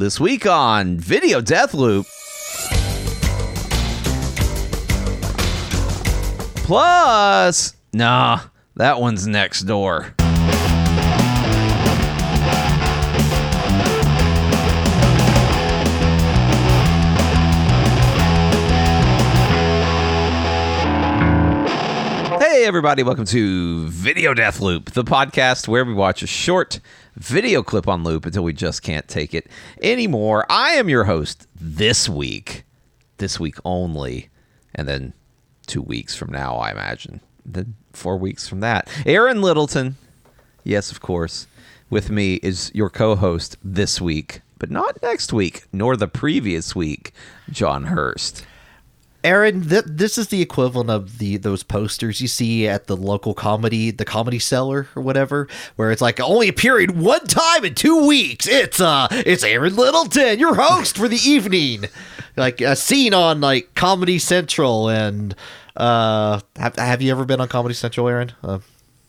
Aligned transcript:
This 0.00 0.18
week 0.18 0.46
on 0.46 0.96
Video 0.96 1.42
Death 1.42 1.74
Loop. 1.74 2.06
Plus, 6.64 7.74
nah, 7.92 8.40
that 8.76 8.98
one's 8.98 9.26
next 9.26 9.64
door. 9.64 10.14
Everybody, 22.70 23.02
welcome 23.02 23.24
to 23.24 23.88
Video 23.88 24.32
Death 24.32 24.60
Loop, 24.60 24.92
the 24.92 25.02
podcast 25.02 25.66
where 25.66 25.84
we 25.84 25.92
watch 25.92 26.22
a 26.22 26.26
short 26.28 26.78
video 27.16 27.64
clip 27.64 27.88
on 27.88 28.04
loop 28.04 28.24
until 28.24 28.44
we 28.44 28.52
just 28.52 28.84
can't 28.84 29.08
take 29.08 29.34
it 29.34 29.48
anymore. 29.82 30.46
I 30.48 30.74
am 30.74 30.88
your 30.88 31.02
host 31.02 31.48
this 31.60 32.08
week, 32.08 32.62
this 33.16 33.40
week 33.40 33.56
only, 33.64 34.28
and 34.72 34.86
then 34.86 35.14
two 35.66 35.82
weeks 35.82 36.14
from 36.14 36.30
now, 36.30 36.58
I 36.58 36.70
imagine. 36.70 37.20
Then 37.44 37.74
four 37.92 38.16
weeks 38.16 38.46
from 38.46 38.60
that. 38.60 38.88
Aaron 39.04 39.42
Littleton, 39.42 39.96
yes, 40.62 40.92
of 40.92 41.00
course, 41.00 41.48
with 41.90 42.08
me 42.08 42.34
is 42.34 42.70
your 42.72 42.88
co 42.88 43.16
host 43.16 43.56
this 43.64 44.00
week, 44.00 44.42
but 44.60 44.70
not 44.70 45.02
next 45.02 45.32
week, 45.32 45.64
nor 45.72 45.96
the 45.96 46.06
previous 46.06 46.76
week, 46.76 47.10
John 47.50 47.86
Hurst. 47.86 48.46
Aaron, 49.22 49.68
th- 49.68 49.84
this 49.86 50.16
is 50.16 50.28
the 50.28 50.40
equivalent 50.40 50.88
of 50.90 51.18
the 51.18 51.36
those 51.36 51.62
posters 51.62 52.20
you 52.20 52.28
see 52.28 52.66
at 52.66 52.86
the 52.86 52.96
local 52.96 53.34
comedy, 53.34 53.90
the 53.90 54.04
comedy 54.04 54.38
cellar 54.38 54.88
or 54.96 55.02
whatever, 55.02 55.46
where 55.76 55.90
it's 55.90 56.00
like 56.02 56.20
only 56.20 56.48
appearing 56.48 56.98
one 57.00 57.26
time 57.26 57.64
in 57.64 57.74
two 57.74 58.06
weeks. 58.06 58.46
It's 58.48 58.80
uh, 58.80 59.08
it's 59.10 59.44
Aaron 59.44 59.76
Littleton, 59.76 60.38
your 60.38 60.54
host 60.54 60.96
for 60.96 61.06
the 61.08 61.16
evening, 61.24 61.84
like 62.36 62.60
a 62.60 62.76
scene 62.76 63.12
on 63.14 63.40
like 63.40 63.74
Comedy 63.74 64.18
Central. 64.18 64.88
And 64.88 65.34
uh, 65.76 66.40
have 66.56 66.76
have 66.76 67.02
you 67.02 67.10
ever 67.12 67.24
been 67.24 67.40
on 67.40 67.48
Comedy 67.48 67.74
Central, 67.74 68.08
Aaron? 68.08 68.32
Uh, 68.42 68.60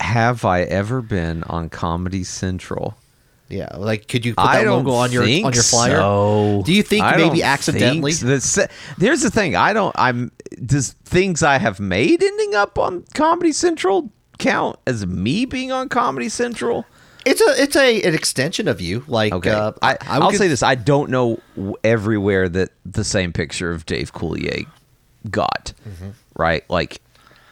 Have 0.02 0.44
I 0.46 0.62
ever 0.64 1.02
been 1.02 1.44
on 1.44 1.70
Comedy 1.70 2.24
Central? 2.24 2.96
Yeah, 3.52 3.76
like 3.78 4.08
could 4.08 4.26
you 4.26 4.34
put 4.36 4.46
I 4.46 4.58
that 4.58 4.64
don't 4.64 4.84
logo 4.86 4.98
on 4.98 5.12
your 5.12 5.26
think 5.26 5.46
on 5.46 5.54
your 5.54 5.64
flyer? 5.64 5.98
so. 5.98 6.62
Do 6.66 6.74
you 6.74 6.84
think 6.84 7.04
I 7.04 7.18
maybe 7.18 7.44
accidentally? 7.44 8.14
think 8.14 8.42
so. 8.42 8.66
Here's 9.00 9.22
the 9.22 9.30
thing. 9.32 9.56
I 9.56 9.74
don't. 9.74 9.96
I'm. 9.98 10.32
Does 10.66 10.94
things 11.06 11.44
I 11.44 11.58
have 11.58 11.80
made 11.80 12.22
ending 12.24 12.56
up 12.56 12.78
on 12.80 13.04
Comedy 13.14 13.52
Central 13.52 14.12
count 14.40 14.78
as 14.88 15.06
me 15.06 15.46
being 15.46 15.72
on 15.72 15.90
Comedy 15.90 16.30
Central? 16.30 16.86
It's 17.26 17.40
a 17.42 17.62
it's 17.62 17.76
a 17.76 18.02
an 18.02 18.16
extension 18.16 18.68
of 18.68 18.82
you. 18.82 19.04
Like 19.08 19.32
Okay. 19.34 19.52
uh, 19.52 19.74
I, 19.82 19.92
I 19.94 19.98
I'll 20.08 20.22
cons- 20.22 20.38
say 20.40 20.48
this. 20.48 20.64
I 20.64 20.74
don't 20.76 21.12
know 21.12 21.40
everywhere 21.84 22.50
that 22.50 22.70
the 22.86 23.04
same 23.04 23.32
picture 23.32 23.70
of 23.72 23.86
Dave 23.86 24.12
Coulier 24.14 24.66
got. 25.30 25.74
Mm-hmm. 25.88 26.10
Right. 26.36 26.68
Like 26.70 27.00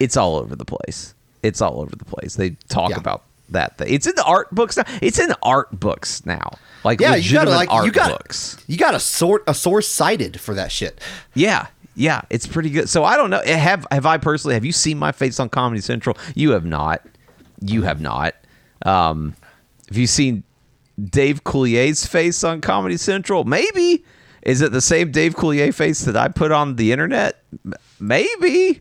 it's 0.00 0.16
all 0.16 0.36
over 0.36 0.56
the 0.56 0.64
place. 0.64 1.14
It's 1.42 1.60
all 1.60 1.80
over 1.80 1.94
the 1.94 2.04
place. 2.04 2.34
They 2.34 2.50
talk 2.68 2.90
Yeah. 2.90 2.96
about 2.98 3.22
that 3.52 3.78
thing. 3.78 3.92
It's 3.92 4.06
in 4.06 4.14
the 4.14 4.24
art 4.24 4.54
books 4.54 4.76
now. 4.76 4.84
It's 5.02 5.18
in 5.18 5.32
art 5.42 5.78
books 5.78 6.24
now. 6.26 6.50
Like 6.84 7.00
Yeah, 7.00 7.10
you 7.10 7.16
legitimate 7.16 7.44
gotta 7.44 7.56
like 7.56 7.70
art 7.70 7.86
you 7.86 7.92
got 7.92 8.10
books. 8.10 8.56
you 8.66 8.76
got 8.76 8.94
a 8.94 9.00
sort 9.00 9.44
a 9.46 9.54
source 9.54 9.86
cited 9.86 10.40
for 10.40 10.54
that 10.54 10.72
shit. 10.72 11.00
Yeah, 11.34 11.66
yeah, 11.94 12.22
it's 12.30 12.46
pretty 12.46 12.70
good. 12.70 12.88
So 12.88 13.04
I 13.04 13.16
don't 13.16 13.30
know. 13.30 13.42
Have 13.44 13.86
have 13.90 14.06
I 14.06 14.16
personally? 14.18 14.54
Have 14.54 14.64
you 14.64 14.72
seen 14.72 14.98
my 14.98 15.12
face 15.12 15.38
on 15.38 15.48
Comedy 15.48 15.80
Central? 15.80 16.16
You 16.34 16.52
have 16.52 16.64
not. 16.64 17.02
You 17.60 17.82
have 17.82 18.00
not. 18.00 18.34
Um, 18.86 19.34
have 19.88 19.98
you 19.98 20.06
seen 20.06 20.42
Dave 21.02 21.44
Coulier's 21.44 22.06
face 22.06 22.42
on 22.44 22.60
Comedy 22.60 22.96
Central? 22.96 23.44
Maybe. 23.44 24.04
Is 24.42 24.62
it 24.62 24.72
the 24.72 24.80
same 24.80 25.10
Dave 25.12 25.34
Coulier 25.34 25.74
face 25.74 26.00
that 26.06 26.16
I 26.16 26.28
put 26.28 26.50
on 26.50 26.76
the 26.76 26.92
internet? 26.92 27.42
Maybe. 27.98 28.80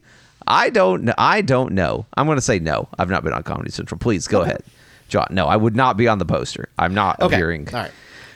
I 0.50 0.70
don't. 0.72 1.10
I 1.18 1.42
don't 1.42 1.74
know. 1.74 2.06
I'm 2.18 2.26
going 2.26 2.38
to 2.38 2.42
say 2.42 2.60
no. 2.60 2.90
I've 2.98 3.10
not 3.10 3.24
been 3.24 3.34
on 3.34 3.44
Comedy 3.44 3.70
Central. 3.72 4.00
Please 4.00 4.28
go 4.28 4.42
ahead, 4.42 4.64
John. 5.08 5.28
No, 5.30 5.46
I 5.46 5.56
would 5.56 5.76
not 5.76 5.96
be 5.96 6.08
on 6.08 6.18
the 6.18 6.26
poster. 6.26 6.70
I'm 6.80 6.94
not 6.94 7.20
Okay. 7.22 7.36
appearing 7.36 7.68
All 7.74 7.82
right. 7.82 7.92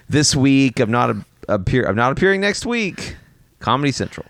this 0.09 0.35
week. 0.35 0.79
I'm 0.79 0.91
not 0.91 1.09
a, 1.09 1.25
appear. 1.49 1.85
I'm 1.87 1.95
not 1.95 2.11
appearing 2.11 2.39
next 2.41 2.65
week. 2.65 3.15
Comedy 3.59 3.91
Central. 3.91 4.27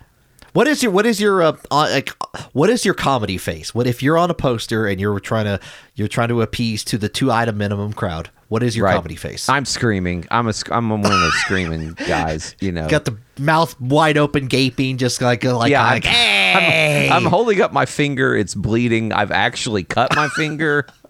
What 0.54 0.68
is 0.68 0.82
your 0.84 0.92
what 0.92 1.04
is 1.04 1.20
your 1.20 1.42
uh, 1.42 1.56
uh, 1.70 1.88
like 1.90 2.10
what 2.52 2.70
is 2.70 2.84
your 2.84 2.94
comedy 2.94 3.36
face? 3.38 3.74
What 3.74 3.86
if 3.88 4.02
you're 4.04 4.16
on 4.16 4.30
a 4.30 4.34
poster 4.34 4.86
and 4.86 5.00
you're 5.00 5.18
trying 5.20 5.46
to 5.46 5.58
you're 5.96 6.06
trying 6.08 6.28
to 6.28 6.40
appease 6.42 6.84
to 6.84 6.96
the 6.96 7.08
two 7.08 7.30
item 7.32 7.58
minimum 7.58 7.92
crowd? 7.92 8.30
What 8.54 8.62
is 8.62 8.76
your 8.76 8.86
Right. 8.86 8.94
comedy 8.94 9.16
face? 9.16 9.48
I'm 9.48 9.64
screaming. 9.64 10.28
I'm 10.30 10.46
a. 10.46 10.54
I'm 10.70 10.88
one 10.88 11.04
of 11.04 11.10
those 11.10 11.34
screaming 11.40 11.94
guys. 12.06 12.54
You 12.60 12.70
know. 12.70 12.88
Got 12.88 13.04
the 13.04 13.16
mouth 13.36 13.74
wide 13.80 14.16
open, 14.16 14.46
gaping, 14.46 14.96
just 14.96 15.20
like 15.20 15.42
like, 15.42 15.72
yeah, 15.72 15.82
like 15.84 16.06
I'm, 16.06 16.12
hey. 16.12 17.08
I'm, 17.10 17.24
I'm 17.24 17.30
holding 17.32 17.60
up 17.60 17.72
my 17.72 17.84
finger. 17.84 18.36
It's 18.36 18.54
bleeding. 18.54 19.12
I've 19.12 19.32
actually 19.32 19.82
cut 19.82 20.14
my 20.14 20.28
finger 20.28 20.86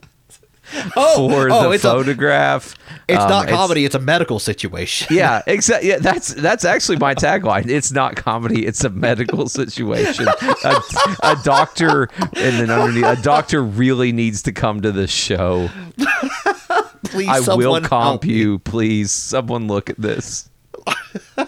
oh, 0.96 1.28
for 1.28 1.50
oh, 1.52 1.64
the 1.64 1.70
it's 1.72 1.84
a, 1.84 1.90
photograph. 1.90 2.74
it's 3.08 3.20
Um, 3.22 3.28
not 3.28 3.48
comedy. 3.48 3.84
It's, 3.84 3.94
a 3.94 3.98
medical 3.98 4.38
situation. 4.38 5.14
yeah, 5.14 5.42
exactly. 5.46 5.90
Yeah, 5.90 5.98
that's 5.98 6.32
that's 6.32 6.64
actually 6.64 6.96
my 6.96 7.14
tagline. 7.14 7.68
It's 7.68 7.92
not 7.92 8.16
comedy. 8.16 8.64
It's 8.64 8.82
a 8.84 8.88
medical 8.90 9.48
situation. 9.50 10.26
A, 10.28 10.82
a 11.22 11.36
doctor, 11.44 12.08
and 12.18 12.58
then 12.58 12.70
underneath, 12.70 13.04
a 13.04 13.20
doctor 13.22 13.62
really 13.62 14.12
needs 14.12 14.42
to 14.44 14.52
come 14.52 14.80
to 14.80 14.92
this 14.92 15.10
show. 15.10 15.68
Please, 17.14 17.28
I 17.28 17.40
will 17.56 17.80
comp 17.80 18.24
you, 18.24 18.58
please. 18.60 19.10
Someone 19.10 19.66
look 19.68 19.88
at 19.90 20.00
this. 20.00 20.50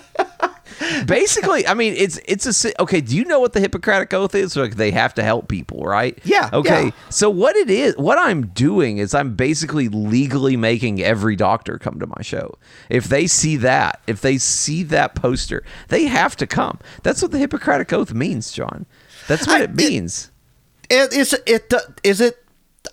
Basically, 1.07 1.67
I 1.67 1.75
mean, 1.75 1.95
it's 1.97 2.19
it's 2.27 2.65
a 2.65 2.83
okay. 2.83 3.01
Do 3.01 3.17
you 3.17 3.25
know 3.25 3.41
what 3.41 3.53
the 3.55 3.61
Hippocratic 3.61 4.13
Oath 4.13 4.35
is? 4.35 4.57
Like 4.57 4.77
they 4.77 4.91
have 4.91 5.15
to 5.15 5.23
help 5.23 5.49
people, 5.49 5.81
right? 5.85 6.19
Yeah, 6.23 6.51
Okay. 6.53 6.85
yeah. 6.87 6.91
So 7.11 7.31
what 7.31 7.57
it 7.57 7.71
is, 7.71 7.97
what 7.97 8.19
I'm 8.19 8.49
doing 8.49 8.99
is 8.99 9.15
I'm 9.15 9.35
basically 9.35 9.89
legally 9.89 10.57
making 10.57 11.01
every 11.03 11.35
doctor 11.35 11.79
come 11.79 11.99
to 12.01 12.07
my 12.07 12.23
show. 12.23 12.57
If 12.91 13.05
they 13.05 13.27
see 13.27 13.57
that, 13.57 14.01
if 14.07 14.21
they 14.21 14.37
see 14.39 14.83
that 14.85 15.15
poster, 15.15 15.65
they 15.89 16.05
have 16.05 16.37
to 16.37 16.47
come. 16.47 16.79
That's 17.03 17.23
what 17.23 17.31
the 17.31 17.39
Hippocratic 17.39 17.93
Oath 17.93 18.13
means, 18.13 18.53
John. 18.53 18.85
That's 19.29 19.47
what 19.47 19.61
I- 19.61 19.65
it 19.65 19.75
means. 19.75 20.31
It 20.91 21.13
is 21.13 21.33
it 21.47 21.73
is 22.05 22.21
it. 22.21 22.43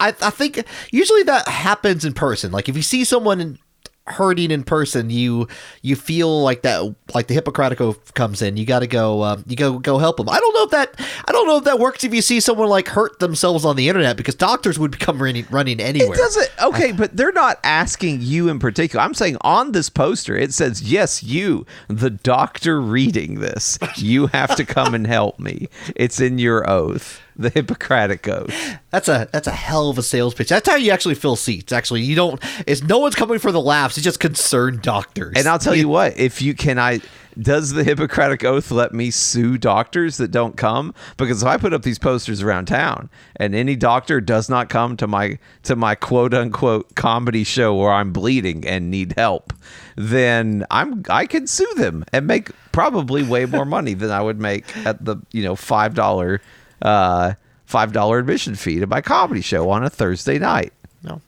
I 0.03 0.13
I 0.21 0.29
think 0.29 0.63
usually 0.91 1.23
that 1.23 1.47
happens 1.47 2.05
in 2.05 2.13
person. 2.13 2.51
Like 2.51 2.69
if 2.69 2.75
you 2.75 2.81
see 2.81 3.03
someone 3.03 3.39
in, 3.41 3.59
hurting 4.05 4.51
in 4.51 4.63
person, 4.63 5.09
you 5.09 5.47
you 5.81 5.95
feel 5.95 6.43
like 6.43 6.61
that. 6.63 6.93
Like 7.13 7.27
the 7.27 7.33
Hippocratic 7.33 7.79
oath 7.79 8.13
comes 8.13 8.41
in. 8.41 8.57
You 8.57 8.65
got 8.65 8.79
to 8.79 8.87
go. 8.87 9.23
Um, 9.23 9.43
you 9.47 9.55
go 9.55 9.79
go 9.79 9.97
help 9.97 10.17
them. 10.17 10.27
I 10.29 10.39
don't 10.39 10.53
know 10.53 10.63
if 10.63 10.71
that. 10.71 10.99
I 11.27 11.31
don't 11.31 11.47
know 11.47 11.57
if 11.57 11.63
that 11.63 11.79
works 11.79 12.03
if 12.03 12.13
you 12.13 12.21
see 12.21 12.39
someone 12.39 12.67
like 12.67 12.89
hurt 12.89 13.19
themselves 13.19 13.65
on 13.65 13.75
the 13.75 13.87
internet 13.87 14.17
because 14.17 14.35
doctors 14.35 14.77
would 14.77 14.91
become 14.91 15.21
running 15.21 15.45
running 15.49 15.79
anywhere. 15.79 16.13
It 16.13 16.17
doesn't. 16.17 16.49
Okay, 16.63 16.91
but 16.91 17.15
they're 17.15 17.31
not 17.31 17.59
asking 17.63 18.21
you 18.21 18.49
in 18.49 18.59
particular. 18.59 19.03
I'm 19.03 19.13
saying 19.13 19.37
on 19.41 19.71
this 19.71 19.89
poster, 19.89 20.35
it 20.35 20.53
says, 20.53 20.81
"Yes, 20.81 21.23
you, 21.23 21.65
the 21.87 22.09
doctor 22.09 22.81
reading 22.81 23.39
this, 23.39 23.79
you 23.95 24.27
have 24.27 24.55
to 24.57 24.65
come 24.65 24.93
and 24.93 25.07
help 25.07 25.39
me." 25.39 25.69
It's 25.95 26.19
in 26.19 26.39
your 26.39 26.69
oath, 26.69 27.21
the 27.35 27.49
Hippocratic 27.49 28.27
oath. 28.27 28.53
That's 28.89 29.07
a 29.07 29.27
that's 29.31 29.47
a 29.47 29.51
hell 29.51 29.89
of 29.89 29.97
a 29.97 30.03
sales 30.03 30.33
pitch. 30.33 30.49
That's 30.49 30.67
how 30.67 30.75
you 30.75 30.91
actually 30.91 31.15
fill 31.15 31.35
seats. 31.35 31.71
Actually, 31.71 32.01
you 32.01 32.15
don't. 32.15 32.41
It's 32.67 32.83
no 32.83 32.99
one's 32.99 33.15
coming 33.15 33.39
for 33.39 33.51
the 33.51 33.61
laughs. 33.61 33.97
It's 33.97 34.03
just 34.03 34.19
concerned 34.19 34.81
doctors. 34.81 35.33
And 35.37 35.47
I'll 35.47 35.59
tell 35.59 35.75
you 35.75 35.87
what, 35.87 36.17
if 36.17 36.41
you 36.41 36.53
can, 36.53 36.77
I 36.79 37.01
does 37.39 37.71
the 37.71 37.83
Hippocratic 37.83 38.43
oath 38.43 38.71
let 38.71 38.93
me 38.93 39.11
sue 39.11 39.57
doctors 39.57 40.17
that 40.17 40.31
don't 40.31 40.55
come? 40.55 40.93
Because 41.17 41.41
if 41.41 41.47
I 41.47 41.57
put 41.57 41.73
up 41.73 41.83
these 41.83 41.99
posters 41.99 42.41
around 42.41 42.65
town 42.65 43.09
and 43.35 43.55
any 43.55 43.75
doctor 43.75 44.21
does 44.21 44.49
not 44.49 44.69
come 44.69 44.97
to 44.97 45.07
my 45.07 45.39
to 45.63 45.75
my 45.75 45.95
quote 45.95 46.33
unquote 46.33 46.95
comedy 46.95 47.43
show 47.43 47.75
where 47.75 47.91
I'm 47.91 48.11
bleeding 48.11 48.65
and 48.67 48.91
need 48.91 49.13
help, 49.17 49.53
then 49.95 50.65
I'm 50.69 51.03
I 51.09 51.25
can 51.25 51.47
sue 51.47 51.71
them 51.75 52.05
and 52.13 52.27
make 52.27 52.51
probably 52.71 53.23
way 53.23 53.45
more 53.45 53.65
money 53.65 53.93
than 53.93 54.11
I 54.11 54.21
would 54.21 54.39
make 54.39 54.75
at 54.85 55.03
the 55.03 55.17
you 55.31 55.43
know 55.43 55.55
five 55.55 55.93
dollar 55.93 56.41
uh 56.81 57.33
five 57.65 57.91
dollar 57.93 58.19
admission 58.19 58.55
fee 58.55 58.79
to 58.79 58.87
my 58.87 59.01
comedy 59.01 59.41
show 59.41 59.69
on 59.69 59.83
a 59.83 59.89
Thursday 59.89 60.39
night. 60.39 60.73
No. 61.03 61.21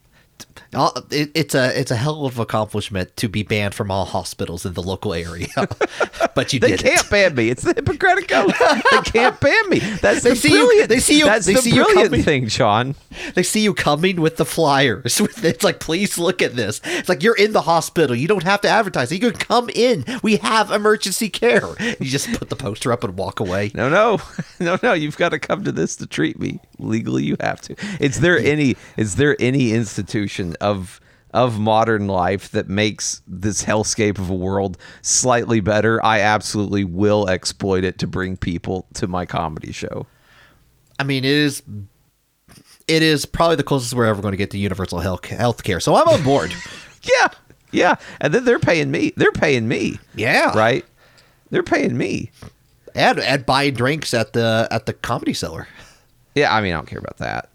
Uh, 0.76 1.02
it, 1.10 1.32
it's 1.34 1.56
a 1.56 1.80
it's 1.80 1.90
a 1.92 1.96
hell 1.96 2.26
of 2.26 2.36
an 2.38 2.42
accomplishment 2.44 3.16
to 3.18 3.28
be 3.30 3.44
banned 3.44 3.74
from 3.74 3.90
all 3.90 4.06
hospitals 4.06 4.66
in 4.66 4.74
the 4.74 4.84
local 4.84 5.14
area, 5.14 5.48
but 6.36 6.54
you 6.54 6.60
They 6.60 6.72
did 6.72 6.82
can't 6.84 7.06
it. 7.06 7.10
ban 7.10 7.36
me. 7.36 7.50
It's 7.50 7.64
the 7.64 7.74
Hippocratic 7.74 8.32
Oath. 8.34 8.58
they 8.92 9.02
can't 9.12 9.40
ban 9.40 9.70
me. 9.70 9.80
That's 10.02 10.24
They 10.24 10.32
the 10.32 10.36
see 10.36 10.50
you- 10.52 10.66
brilliant. 10.66 10.90
they 10.90 11.00
see 11.00 11.20
you- 11.20 11.26
That's 11.26 11.46
they 11.46 11.54
the 11.54 11.62
see 11.62 11.70
you 11.72 11.84
brilliant 11.86 12.10
coming- 12.12 12.24
thing, 12.24 12.48
Sean. 12.50 12.96
They 13.36 13.44
see 13.44 13.62
you 13.62 13.74
coming 13.74 14.20
with 14.22 14.38
the 14.38 14.46
flyers. 14.46 15.22
It's 15.46 15.64
like, 15.64 15.80
please 15.80 16.18
look 16.18 16.42
at 16.42 16.56
this. 16.56 16.82
It's 16.84 17.08
like 17.08 17.22
you're 17.24 17.36
in 17.38 17.54
the 17.54 17.62
hospital. 17.62 18.16
You 18.16 18.28
don't 18.28 18.44
have 18.44 18.62
to 18.62 18.68
advertise. 18.70 19.12
You 19.12 19.20
can 19.20 19.34
come 19.34 19.70
in. 19.76 20.04
We 20.24 20.38
have 20.38 20.72
emergency 20.72 21.30
care. 21.30 21.62
You 21.80 22.08
just 22.08 22.32
put 22.34 22.50
the 22.50 22.56
poster 22.56 22.92
up 22.92 23.04
and 23.04 23.16
walk 23.16 23.40
away. 23.40 23.72
No, 23.76 23.88
no, 23.90 24.20
no, 24.60 24.78
no. 24.82 24.94
You've 24.94 25.18
got 25.18 25.30
to 25.30 25.40
come 25.40 25.64
to 25.64 25.72
this 25.72 25.96
to 25.98 26.08
treat 26.08 26.40
me 26.40 26.60
legally. 26.80 27.24
You 27.24 27.38
have 27.40 27.62
to. 27.62 27.76
Is 28.00 28.20
there 28.22 28.40
any? 28.40 28.76
Is 28.98 29.16
there 29.18 29.36
any 29.40 29.72
institution 29.74 30.56
of 30.72 31.00
of 31.34 31.60
modern 31.60 32.08
life 32.08 32.50
that 32.52 32.70
makes 32.70 33.22
this 33.28 33.62
hellscape 33.66 34.18
of 34.20 34.30
a 34.30 34.34
world 34.36 34.78
slightly 35.02 35.60
better, 35.60 36.04
I 36.06 36.22
absolutely 36.22 36.86
will 36.86 37.28
exploit 37.28 37.84
it 37.84 37.98
to 38.00 38.08
bring 38.08 38.38
people 38.38 38.88
to 38.94 39.08
my 39.08 39.26
comedy 39.26 39.74
show. 39.74 40.08
I 40.98 41.04
mean, 41.04 41.26
it 41.26 41.32
is 41.32 41.62
it 42.88 43.02
is 43.04 43.26
probably 43.26 43.58
the 43.58 43.64
closest 43.64 43.94
we're 43.94 44.06
ever 44.06 44.22
going 44.22 44.32
to 44.32 44.38
get 44.38 44.52
to 44.52 44.58
universal 44.58 45.00
health 45.00 45.64
care. 45.64 45.80
So 45.80 45.96
I'm 45.96 46.08
on 46.08 46.24
board. 46.24 46.54
Yeah. 47.04 47.28
Yeah. 47.72 47.96
And 48.20 48.34
then 48.34 48.46
they're 48.46 48.58
paying 48.58 48.90
me. 48.90 49.14
They're 49.16 49.32
paying 49.32 49.68
me. 49.68 50.00
Yeah. 50.16 50.58
Right? 50.58 50.84
They're 51.52 51.62
paying 51.62 51.96
me. 51.96 52.32
and 52.96 53.20
and 53.20 53.46
buying 53.46 53.76
drinks 53.76 54.12
at 54.16 54.34
the 54.34 54.68
at 54.72 54.88
the 54.88 54.94
comedy 54.94 55.34
cellar. 55.36 55.68
Yeah, 56.34 56.52
I 56.52 56.62
mean, 56.62 56.74
I 56.74 56.78
don't 56.78 56.88
care 56.88 56.98
about 56.98 57.18
that. 57.18 57.50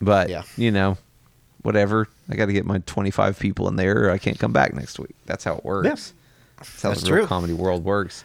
But, 0.00 0.28
Yeah. 0.28 0.42
you 0.56 0.72
know, 0.72 0.98
whatever. 1.62 2.08
I 2.28 2.36
got 2.36 2.46
to 2.46 2.52
get 2.52 2.64
my 2.64 2.78
25 2.86 3.38
people 3.38 3.68
in 3.68 3.76
there 3.76 4.06
or 4.06 4.10
I 4.10 4.18
can't 4.18 4.38
come 4.38 4.52
back 4.52 4.74
next 4.74 4.98
week. 4.98 5.14
That's 5.26 5.44
how 5.44 5.56
it 5.56 5.64
works. 5.64 5.86
Yeah. 5.86 5.94
That's 6.58 6.82
how 6.82 6.88
That's 6.90 7.02
the 7.02 7.12
real 7.12 7.22
true. 7.22 7.26
comedy 7.28 7.52
world 7.52 7.84
works. 7.84 8.24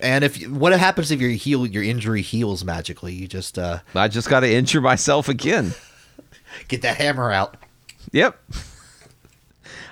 And 0.00 0.24
if 0.24 0.46
what 0.48 0.72
happens 0.72 1.10
if 1.10 1.20
your 1.20 1.30
heal 1.30 1.66
your 1.66 1.82
injury 1.82 2.22
heals 2.22 2.64
magically? 2.64 3.14
You 3.14 3.26
just 3.26 3.58
uh, 3.58 3.78
I 3.94 4.08
just 4.08 4.28
got 4.28 4.40
to 4.40 4.52
injure 4.52 4.80
myself 4.80 5.28
again. 5.28 5.72
get 6.68 6.82
that 6.82 6.98
hammer 6.98 7.32
out. 7.32 7.56
Yep. 8.12 8.38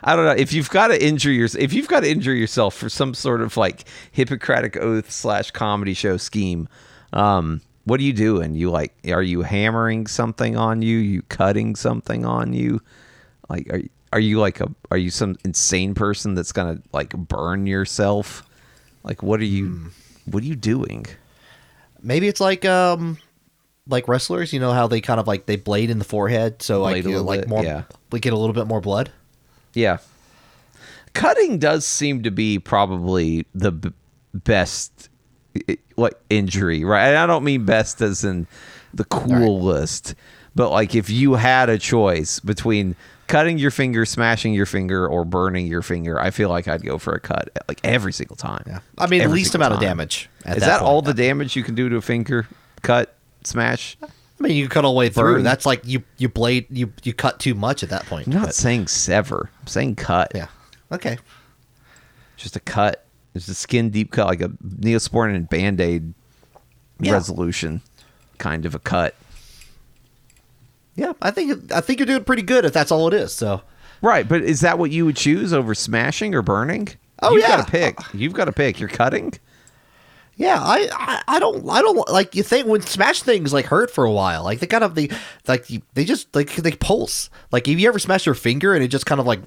I 0.07 0.17
don't 0.17 0.27
know 0.27 0.33
if 0.33 0.53
you've 0.53 0.69
got 0.69 0.89
to 0.89 1.03
injure 1.03 1.33
your 1.33 1.49
if 1.59 1.73
you've 1.73 1.89
got 1.89 2.01
to 2.01 2.11
injure 2.11 2.35
yourself 2.35 2.75
for 2.75 2.91
some 2.91 3.15
sort 3.15 3.41
of 3.41 3.57
like 3.57 3.85
Hippocratic 4.13 4.77
oath 4.77 5.11
slash 5.11 5.51
comedy 5.51 5.95
show 5.95 6.19
scheme. 6.19 6.69
Um, 7.15 7.63
what 7.85 8.01
are 8.01 8.03
you 8.03 8.13
doing? 8.13 8.55
You 8.55 8.71
like 8.71 8.95
are 9.09 9.23
you 9.23 9.43
hammering 9.43 10.07
something 10.07 10.57
on 10.57 10.83
you? 10.83 10.99
You 10.99 11.23
cutting 11.23 11.77
something 11.77 12.25
on 12.27 12.53
you? 12.53 12.83
Like 13.49 13.73
are 13.73 13.83
are 14.13 14.21
you 14.21 14.39
like 14.41 14.61
a 14.61 14.71
are 14.91 14.97
you 14.97 15.11
some 15.11 15.37
insane 15.45 15.95
person 15.95 16.35
that's 16.35 16.53
gonna 16.53 16.81
like 16.93 17.11
burn 17.11 17.67
yourself? 17.67 18.45
Like 19.03 19.23
what 19.23 19.41
are 19.41 19.45
you 19.45 19.91
what 20.27 20.43
are 20.43 20.47
you 20.47 20.57
doing? 20.57 21.07
Maybe 22.03 22.29
it's 22.29 22.41
like 22.41 22.65
um 22.65 23.19
like 23.89 24.09
wrestlers. 24.09 24.53
You 24.53 24.61
know 24.61 24.73
how 24.73 24.87
they 24.87 25.01
kind 25.01 25.21
of 25.21 25.27
like 25.27 25.47
they 25.47 25.57
blade 25.57 25.91
in 25.91 25.99
the 25.99 26.05
forehead, 26.05 26.63
so 26.63 26.83
like 26.83 26.95
Blade 26.95 27.07
a 27.07 27.09
you 27.11 27.15
know, 27.17 27.23
like 27.23 27.41
bit, 27.41 27.49
more 27.49 27.65
yeah. 27.65 27.83
we 28.11 28.21
get 28.21 28.33
a 28.33 28.37
little 28.37 28.55
bit 28.55 28.67
more 28.67 28.81
blood. 28.81 29.11
Yeah. 29.75 29.99
Cutting 31.13 31.59
does 31.59 31.87
seem 31.87 32.23
to 32.25 32.31
be 32.31 32.59
probably 32.59 33.47
the 33.55 33.71
b- 33.71 33.93
best 34.33 35.09
like 35.97 36.15
injury, 36.29 36.85
right? 36.85 37.09
And 37.09 37.19
I 37.19 37.27
don't 37.27 37.45
mean 37.45 37.65
best 37.65 38.01
as 38.01 38.25
in 38.25 38.47
the 38.93 39.05
coolest, 39.05 40.15
but 40.55 40.71
like 40.71 40.95
if 40.95 41.11
you 41.11 41.35
had 41.35 41.69
a 41.69 41.79
choice 41.79 42.41
between 42.41 42.97
cutting 43.27 43.59
your 43.59 43.71
finger, 43.71 44.05
smashing 44.05 44.55
your 44.55 44.67
finger, 44.67 45.07
or 45.07 45.25
burning 45.25 45.67
your 45.67 45.83
finger, 45.83 46.21
I 46.21 46.31
feel 46.31 46.49
like 46.49 46.69
I'd 46.69 46.83
go 46.85 46.99
for 46.99 47.13
a 47.15 47.21
cut 47.21 47.51
like 47.69 47.81
every 47.85 48.13
single 48.13 48.37
time. 48.37 48.63
Yeah, 48.67 48.81
I 48.99 49.07
mean, 49.07 49.21
Every 49.21 49.39
least 49.39 49.55
amount 49.55 49.75
of 49.75 49.81
damage. 49.81 50.29
At 50.45 50.57
Is 50.57 50.63
that, 50.63 50.79
that, 50.79 50.83
all 50.83 51.03
the 51.03 51.15
damage 51.15 51.57
you 51.57 51.63
can 51.63 51.75
do 51.75 51.89
to 51.89 51.97
a 51.97 52.03
finger? 52.03 52.47
Cut, 52.83 53.15
smash? 53.45 53.97
I 54.03 54.09
mean, 54.41 54.57
you 54.57 54.65
can 54.65 54.71
cut 54.71 54.85
all 54.85 54.93
the 54.95 54.99
way 54.99 55.09
through. 55.09 55.35
Burn. 55.37 55.43
That's 55.45 55.65
like 55.65 55.87
you 55.87 56.03
you 56.19 56.29
blade 56.29 56.67
you 56.71 56.93
you 57.03 57.13
cut 57.15 57.39
too 57.41 57.55
much 57.55 57.83
at 57.83 57.89
that 57.91 58.07
point. 58.07 58.27
I'm 58.27 58.35
not 58.35 58.47
but- 58.47 58.55
saying 58.55 58.89
sever. 58.89 59.51
I'm 59.61 59.67
saying 59.67 59.97
cut. 59.97 60.33
yeah. 60.35 60.49
Okay. 60.93 61.19
just 62.37 62.57
a 62.57 62.61
cut. 62.61 63.05
It's 63.35 63.49
a 63.49 63.55
skin 63.55 63.91
deep 63.91 64.13
cut, 64.13 64.27
like 64.27 64.41
a 64.43 64.49
Neosporin 64.49 65.35
and 65.35 65.49
Band 65.49 65.81
Aid 65.81 66.15
Yeah. 67.01 67.13
resolution 67.13 67.81
kind 68.39 68.67
of 68.67 68.75
a 68.75 68.79
cut. 68.79 69.15
Yeah, 70.97 71.13
I 71.23 71.31
think 71.31 71.73
I 71.73 71.81
think 71.81 71.99
you're 71.99 72.07
doing 72.07 72.25
pretty 72.25 72.43
good 72.43 72.65
if 72.65 72.73
that's 72.73 72.91
all 72.93 73.09
it 73.09 73.15
is. 73.15 73.33
So 73.33 73.63
Right, 74.03 74.29
but 74.29 74.43
is 74.43 74.61
that 74.61 74.79
what 74.79 74.91
you 74.91 75.05
would 75.07 75.17
choose 75.17 75.53
over 75.53 75.75
smashing 75.75 76.35
or 76.35 76.43
burning? 76.43 76.89
Oh, 77.23 77.33
You've 77.33 77.43
yeah. 77.43 77.57
got 77.57 77.65
to 77.67 77.71
pick. 77.71 77.99
You've 78.13 78.33
got 78.35 78.45
to 78.47 78.53
pick. 78.53 78.79
You're 78.79 78.89
cutting. 78.91 79.33
yeah, 80.37 80.59
I, 80.61 80.89
I 80.93 81.23
I 81.37 81.39
don't 81.39 81.69
I 81.71 81.81
don't 81.81 82.09
like 82.11 82.35
you 82.35 82.43
think 82.43 82.67
when 82.67 82.81
smash 82.83 83.23
things 83.23 83.53
like 83.53 83.67
hurt 83.67 83.91
for 83.91 84.05
a 84.05 84.11
while. 84.13 84.43
Like 84.45 84.59
they 84.61 84.67
kind 84.67 84.83
of 84.85 84.95
they 84.95 85.09
like 85.47 85.71
you- 85.71 85.83
they 85.95 86.05
just 86.05 86.35
like 86.35 86.55
they 86.57 86.73
pulse. 86.73 87.31
Like 87.53 87.67
if 87.69 87.79
you 87.79 87.89
ever 87.89 87.99
smash 87.99 88.27
your 88.27 88.35
finger 88.35 88.75
and 88.75 88.83
it 88.85 88.89
just 88.89 89.07
kind 89.07 89.21
of 89.21 89.27
like 89.27 89.41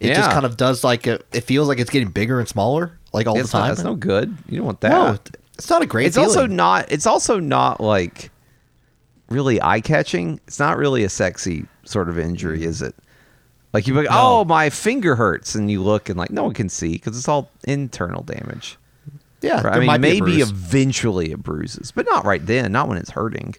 it 0.00 0.14
just 0.14 0.30
kind 0.30 0.46
of 0.46 0.56
does 0.56 0.84
like 0.84 1.06
a, 1.08 1.20
it 1.32 1.40
feels 1.42 1.66
like 1.68 1.78
it's 1.80 1.90
getting 1.90 2.08
bigger 2.10 2.38
and 2.38 2.48
smaller 2.48 2.98
like 3.12 3.26
all 3.26 3.36
It's 3.38 3.50
the 3.52 3.58
not, 3.58 3.64
time. 3.66 3.74
that's 3.74 3.84
no 3.84 3.94
good. 3.96 4.36
You 4.48 4.58
don't 4.58 4.66
want 4.66 4.80
that. 4.82 4.90
no, 4.90 5.18
it's 5.54 5.68
not 5.70 5.82
a 5.82 5.86
great. 5.86 6.06
it's 6.06 6.16
also 6.16 6.46
not. 6.46 6.90
It's 6.92 7.06
also 7.06 7.40
not 7.40 7.80
like 7.80 8.30
really 9.28 9.60
eye 9.62 9.80
catching. 9.80 10.40
It's 10.46 10.58
not 10.58 10.76
really 10.78 11.04
a 11.04 11.08
sexy 11.08 11.66
sort 11.84 12.08
of 12.08 12.18
injury, 12.18 12.60
mm-hmm. 12.60 12.68
is 12.68 12.82
it? 12.82 12.94
Like 13.72 13.86
you 13.86 13.94
like, 13.94 14.04
No. 14.04 14.10
oh, 14.12 14.44
my 14.44 14.70
finger 14.70 15.14
hurts, 15.16 15.54
and 15.54 15.70
you 15.70 15.82
look 15.82 16.08
and 16.08 16.18
like 16.18 16.30
no 16.30 16.44
one 16.44 16.54
can 16.54 16.68
see 16.68 16.92
because 16.92 17.16
it's 17.18 17.28
all 17.28 17.50
internal 17.64 18.22
damage. 18.22 18.78
yeah. 19.42 19.60
Right? 19.62 19.76
I 19.76 19.78
mean, 19.80 19.90
a 19.90 19.98
maybe 19.98 20.40
eventually 20.40 21.32
it 21.32 21.42
bruises, 21.42 21.90
but 21.92 22.06
not 22.06 22.24
right 22.24 22.44
then. 22.44 22.72
Not 22.72 22.88
when 22.88 22.96
it's 22.98 23.10
hurting. 23.10 23.54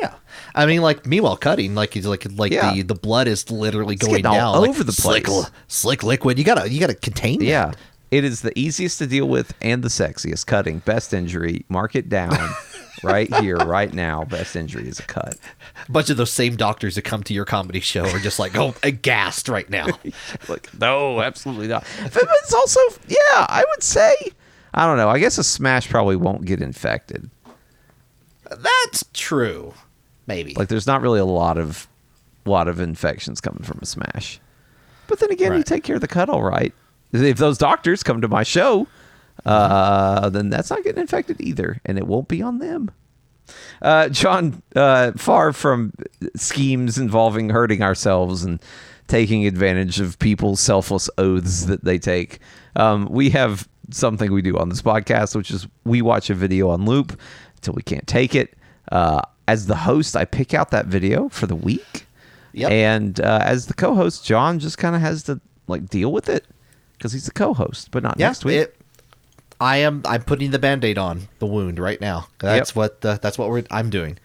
Yeah, 0.00 0.14
I 0.54 0.66
mean, 0.66 0.80
like 0.80 1.06
meanwhile, 1.06 1.36
cutting 1.36 1.74
like 1.74 1.92
he's 1.94 2.06
like 2.06 2.24
like 2.36 2.52
Yeah. 2.52 2.72
the 2.72 2.82
the 2.82 2.94
blood 2.94 3.26
is 3.26 3.50
literally 3.50 3.94
It's 3.94 4.06
going 4.06 4.22
getting 4.22 4.26
all 4.26 4.52
down 4.54 4.60
like 4.60 4.70
over 4.70 4.84
the 4.84 4.92
place. 4.92 5.26
li- 5.26 5.42
slick 5.66 6.04
liquid. 6.04 6.38
You 6.38 6.44
gotta 6.44 6.70
you 6.70 6.78
gotta 6.78 6.94
contain. 6.94 7.40
that. 7.40 7.44
Yeah. 7.44 7.72
It 8.12 8.22
is 8.24 8.40
the 8.42 8.56
easiest 8.58 8.98
to 8.98 9.06
deal 9.08 9.28
with 9.28 9.52
and 9.60 9.82
the 9.82 9.88
sexiest. 9.88 10.46
Cutting, 10.46 10.78
best 10.78 11.12
injury. 11.12 11.66
Mark 11.68 11.96
it 11.96 12.08
down 12.08 12.30
right 13.02 13.32
here, 13.36 13.56
right 13.56 13.92
now. 13.92 14.24
Best 14.24 14.56
injury 14.56 14.88
is 14.88 14.98
a 14.98 15.04
cut. 15.04 15.36
a 15.86 15.92
bunch 15.92 16.10
of 16.10 16.16
those 16.16 16.32
same 16.32 16.56
doctors 16.56 16.94
that 16.94 17.02
come 17.02 17.22
to 17.24 17.34
your 17.34 17.44
comedy 17.44 17.80
show 17.80 18.04
are 18.04 18.18
just 18.18 18.38
like 18.38 18.56
oh 18.56 18.74
aghast 18.82 19.48
right 19.48 19.68
now. 19.70 19.86
Like, 20.48 20.72
no, 20.78 21.20
absolutely 21.20 21.68
not. 21.68 21.84
But 22.02 22.22
it's 22.42 22.54
also, 22.54 22.80
yeah, 23.06 23.46
I 23.48 23.64
would 23.68 23.82
say, 23.82 24.14
I 24.72 24.86
don't 24.86 24.96
know. 24.96 25.08
I 25.08 25.18
guess 25.18 25.36
a 25.38 25.44
smash 25.44 25.88
probably 25.88 26.16
won't 26.16 26.44
get 26.44 26.62
infected. 26.62 27.28
That's 28.50 29.04
true. 29.12 29.74
Maybe. 30.26 30.54
Like, 30.54 30.68
there's 30.68 30.86
not 30.86 31.02
really 31.02 31.20
a 31.20 31.24
lot 31.24 31.58
of, 31.58 31.86
lot 32.44 32.68
of 32.68 32.80
infections 32.80 33.40
coming 33.40 33.62
from 33.62 33.78
a 33.82 33.86
smash. 33.86 34.40
But 35.06 35.20
then 35.20 35.30
again, 35.30 35.54
you 35.54 35.62
take 35.62 35.84
care 35.84 35.96
of 35.96 36.00
the 36.00 36.08
cut 36.08 36.28
all 36.28 36.42
right. 36.42 36.72
If 37.12 37.38
those 37.38 37.58
doctors 37.58 38.02
come 38.02 38.20
to 38.20 38.28
my 38.28 38.42
show, 38.42 38.86
uh, 39.46 40.28
then 40.30 40.50
that's 40.50 40.70
not 40.70 40.82
getting 40.84 41.00
infected 41.00 41.40
either, 41.40 41.80
and 41.84 41.98
it 41.98 42.06
won't 42.06 42.28
be 42.28 42.42
on 42.42 42.58
them. 42.58 42.90
Uh, 43.80 44.08
John, 44.08 44.62
uh, 44.76 45.12
far 45.12 45.52
from 45.52 45.92
schemes 46.36 46.98
involving 46.98 47.50
hurting 47.50 47.82
ourselves 47.82 48.42
and 48.44 48.60
taking 49.06 49.46
advantage 49.46 50.00
of 50.00 50.18
people's 50.18 50.60
selfless 50.60 51.08
oaths 51.16 51.64
that 51.66 51.82
they 51.84 51.98
take, 51.98 52.40
um, 52.76 53.06
we 53.10 53.30
have 53.30 53.66
something 53.90 54.30
we 54.32 54.42
do 54.42 54.58
on 54.58 54.68
this 54.68 54.82
podcast, 54.82 55.34
which 55.34 55.50
is 55.50 55.66
we 55.84 56.02
watch 56.02 56.28
a 56.28 56.34
video 56.34 56.68
on 56.68 56.84
loop 56.84 57.18
until 57.56 57.72
we 57.74 57.82
can't 57.82 58.06
take 58.06 58.34
it. 58.34 58.54
Uh, 58.92 59.22
as 59.46 59.66
the 59.66 59.76
host, 59.76 60.14
I 60.14 60.26
pick 60.26 60.52
out 60.52 60.70
that 60.72 60.86
video 60.86 61.28
for 61.30 61.46
the 61.46 61.56
week, 61.56 62.06
Yep. 62.52 62.70
and 62.70 63.20
uh, 63.20 63.40
as 63.42 63.66
the 63.66 63.74
co-host, 63.74 64.26
John 64.26 64.58
just 64.58 64.76
kind 64.76 64.94
of 64.94 65.00
has 65.00 65.22
to 65.24 65.40
like 65.68 65.88
deal 65.88 66.12
with 66.12 66.28
it 66.28 66.44
because 66.98 67.12
he's 67.12 67.24
the 67.26 67.30
co-host, 67.32 67.90
but 67.90 68.02
not 68.02 68.16
yeah, 68.18 68.26
next 68.28 68.44
week. 68.44 68.56
it- 68.56 68.74
I 69.60 69.78
am. 69.78 70.02
I'm 70.04 70.22
putting 70.22 70.50
the 70.50 70.58
band-aid 70.58 70.98
on 70.98 71.28
the 71.38 71.46
wound 71.46 71.78
right 71.78 72.00
now. 72.00 72.28
That's 72.38 72.74
what. 72.74 73.04
Uh, 73.04 73.18
that's 73.20 73.38
what 73.38 73.48
we're. 73.48 73.64
I'm 73.70 73.90
doing. 73.90 74.18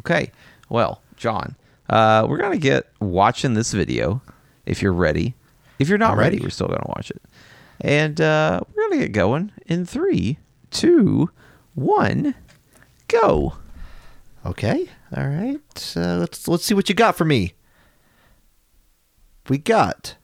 Okay. 0.00 0.30
Well, 0.68 1.02
John, 1.16 1.56
uh, 1.90 2.26
we're 2.28 2.38
gonna 2.38 2.58
get 2.58 2.90
watching 3.00 3.54
this 3.54 3.72
video. 3.72 4.22
If 4.64 4.82
you're 4.82 4.92
ready, 4.92 5.34
if 5.78 5.88
you're 5.88 5.98
not 5.98 6.16
ready, 6.16 6.36
ready. 6.36 6.44
we're 6.44 6.50
still 6.50 6.68
gonna 6.68 6.84
watch 6.88 7.10
it, 7.10 7.22
and 7.80 8.20
uh, 8.20 8.60
we're 8.74 8.88
gonna 8.88 9.02
get 9.02 9.12
going 9.12 9.52
in 9.66 9.84
three, 9.86 10.38
two, 10.70 11.30
one, 11.74 12.34
go. 13.08 13.54
Okay. 14.44 14.88
All 15.16 15.26
right. 15.26 15.96
Uh, 15.96 16.16
let's 16.16 16.46
let's 16.46 16.64
see 16.64 16.74
what 16.74 16.88
you 16.88 16.94
got 16.94 17.16
for 17.16 17.24
me. 17.24 17.54
We 19.48 19.58
got. 19.58 20.16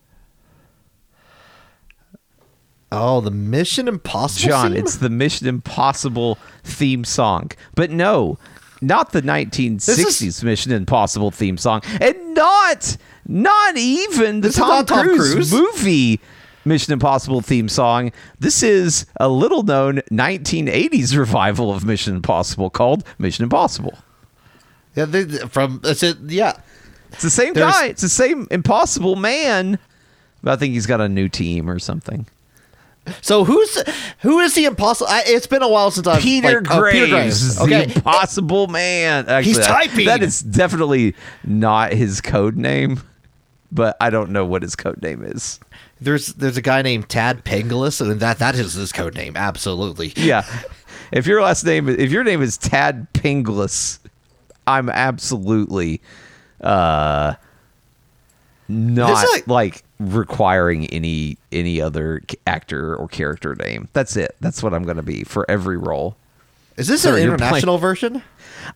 Oh, 2.93 3.21
the 3.21 3.31
Mission 3.31 3.89
Impossible. 3.89 4.49
John, 4.51 4.73
theme? 4.73 4.81
it's 4.85 4.97
the 4.97 5.09
Mission 5.11 5.47
Impossible 5.47 6.39
theme 6.63 7.05
song, 7.05 7.51
but 7.75 7.91
no, 7.91 8.39
not 8.81 9.13
the 9.13 9.23
1960s 9.23 10.43
Mission 10.45 10.73
Impossible 10.73 11.31
theme 11.31 11.57
song, 11.57 11.81
and 12.01 12.35
not 12.35 12.97
not 13.27 13.77
even 13.77 14.41
the 14.43 14.51
Tom, 14.51 14.85
Tom 14.87 15.07
Cruise, 15.07 15.33
Cruise. 15.33 15.53
movie 15.53 16.21
Mission 16.65 16.93
Impossible 16.93 17.41
theme 17.41 17.69
song. 17.69 18.13
This 18.39 18.63
is 18.63 19.07
a 19.19 19.29
little 19.29 19.63
known 19.63 19.97
1980s 20.11 21.17
revival 21.17 21.73
of 21.73 21.85
Mission 21.85 22.15
Impossible 22.17 22.71
called 22.71 23.05
Mission 23.19 23.43
Impossible. 23.45 23.97
yeah, 24.95 25.07
they, 25.07 25.25
from 25.49 25.81
that's 25.83 26.03
it. 26.03 26.19
Yeah. 26.27 26.53
It's 27.13 27.23
the 27.23 27.31
same 27.31 27.53
There's- 27.55 27.73
guy. 27.73 27.87
It's 27.87 28.03
the 28.03 28.09
same 28.09 28.47
Impossible 28.51 29.17
Man. 29.17 29.79
But 30.43 30.53
I 30.53 30.57
think 30.57 30.75
he's 30.75 30.87
got 30.87 31.01
a 31.01 31.09
new 31.09 31.29
team 31.29 31.69
or 31.71 31.79
something. 31.79 32.27
So 33.21 33.45
who's 33.45 33.83
who 34.21 34.39
is 34.41 34.55
the 34.55 34.65
impossible? 34.67 35.09
I, 35.11 35.23
it's 35.27 35.47
been 35.49 35.63
a 35.63 35.69
while 35.69 35.91
since 35.91 36.07
I've 36.07 36.23
Peter, 36.23 36.61
like, 36.61 36.71
oh, 36.71 36.81
Graves, 36.81 37.61
Okay. 37.61 37.87
the 37.87 37.95
Impossible 37.97 38.69
Man. 38.69 39.29
Actually, 39.29 39.55
He's 39.55 39.59
typing. 39.67 40.07
That 40.07 40.23
is 40.23 40.41
definitely 40.41 41.15
not 41.45 41.93
his 41.93 42.21
code 42.21 42.57
name. 42.57 43.03
but 43.73 43.97
I 44.01 44.11
don't 44.11 44.31
know 44.31 44.45
what 44.47 44.63
his 44.63 44.77
code 44.77 45.03
name 45.03 45.25
is. 45.25 45.59
There's 46.01 46.29
there's 46.35 46.57
a 46.57 46.63
guy 46.63 46.83
named 46.83 47.09
Tad 47.09 47.45
Penghlis, 47.45 48.01
and 48.01 48.21
that 48.21 48.39
that 48.39 48.55
is 48.55 48.75
his 48.75 48.93
code 48.93 49.15
name. 49.15 49.37
Absolutely. 49.37 50.13
Yeah. 50.17 50.45
If 51.11 51.27
your 51.27 51.43
last 51.43 51.65
name 51.65 51.89
if 51.89 52.11
your 52.11 52.23
name 52.25 52.41
is 52.41 52.57
Tad 52.57 53.09
Penghlis, 53.15 53.99
I'm 54.67 54.89
absolutely 54.89 56.01
uh 56.61 57.35
not 58.69 59.27
like- 59.33 59.47
like 59.47 59.85
requiring 60.03 60.87
any 60.87 61.39
any 61.51 61.81
other 61.81 62.23
actor 62.47 62.95
or 62.97 63.09
character 63.09 63.55
name. 63.55 63.89
That's 63.93 64.17
it. 64.17 64.37
That's 64.41 64.63
what 64.63 64.75
I'm 64.75 64.83
going 64.85 64.97
to 64.97 65.03
be 65.03 65.25
for 65.25 65.51
every 65.51 65.77
role. 65.77 66.17
Is 66.77 66.89
this 66.89 67.03
Sorry, 67.03 67.23
an 67.23 67.29
international 67.29 67.79
version? 67.79 68.23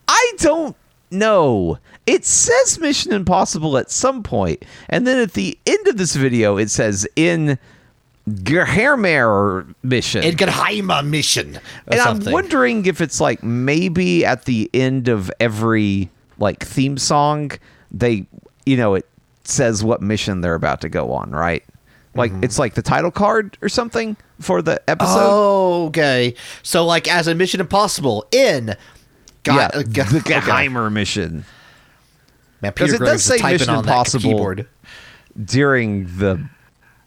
I 0.07 0.31
don't 0.37 0.75
know. 1.09 1.79
It 2.05 2.25
says 2.25 2.79
Mission 2.79 3.11
Impossible 3.11 3.77
at 3.77 3.91
some 3.91 4.23
point, 4.23 4.63
and 4.89 5.05
then 5.05 5.19
at 5.19 5.33
the 5.33 5.57
end 5.65 5.87
of 5.87 5.97
this 5.97 6.15
video, 6.15 6.57
it 6.57 6.69
says 6.69 7.07
in 7.15 7.57
Geheimnismission 8.29 9.73
mission. 9.83 10.23
In 10.23 10.35
Geheima 10.35 11.05
mission. 11.05 11.59
And 11.87 11.99
something. 11.99 12.27
I'm 12.27 12.33
wondering 12.33 12.85
if 12.85 13.01
it's 13.01 13.21
like 13.21 13.41
maybe 13.41 14.25
at 14.25 14.45
the 14.45 14.69
end 14.73 15.07
of 15.07 15.31
every 15.39 16.09
like 16.37 16.65
theme 16.65 16.97
song, 16.97 17.51
they, 17.89 18.25
you 18.65 18.77
know, 18.77 18.95
it 18.95 19.05
says 19.49 19.83
what 19.83 20.01
mission 20.01 20.41
they're 20.41 20.55
about 20.55 20.81
to 20.81 20.89
go 20.89 21.11
on, 21.13 21.31
right? 21.31 21.63
Like 22.15 22.31
Mm-hmm. 22.31 22.43
it's 22.43 22.57
like 22.57 22.73
the 22.73 22.81
title 22.81 23.11
card 23.11 23.57
or 23.61 23.69
something 23.69 24.17
for 24.39 24.61
the 24.61 24.81
episode. 24.89 25.17
Oh, 25.19 25.85
okay. 25.87 26.33
So, 26.63 26.83
like, 26.85 27.07
as 27.07 27.27
a 27.27 27.35
Mission 27.35 27.59
Impossible 27.59 28.25
in. 28.31 28.75
Ge- 29.43 29.47
yeah, 29.47 29.69
uh, 29.73 29.83
ge- 29.83 29.93
the 30.09 30.23
okay. 30.41 30.67
Mission. 30.67 31.45
Man, 32.61 32.71
Peter 32.73 32.95
it 32.95 32.99
does 32.99 33.23
say 33.23 33.37
Mission 33.41 33.69
Impossible. 33.75 34.55
during 35.45 36.05
the 36.17 36.47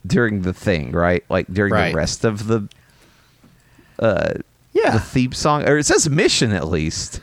during 0.06 0.42
the 0.42 0.52
thing, 0.52 0.92
right? 0.92 1.24
Like 1.28 1.46
during 1.52 1.72
Right. 1.72 1.90
the 1.90 1.96
rest 1.96 2.24
of 2.24 2.46
the 2.46 2.68
uh 3.98 4.34
Yeah, 4.72 4.92
the 4.92 5.00
theme 5.00 5.32
song 5.32 5.68
or 5.68 5.76
it 5.78 5.86
says 5.86 6.08
mission 6.08 6.52
at 6.52 6.68
least. 6.68 7.20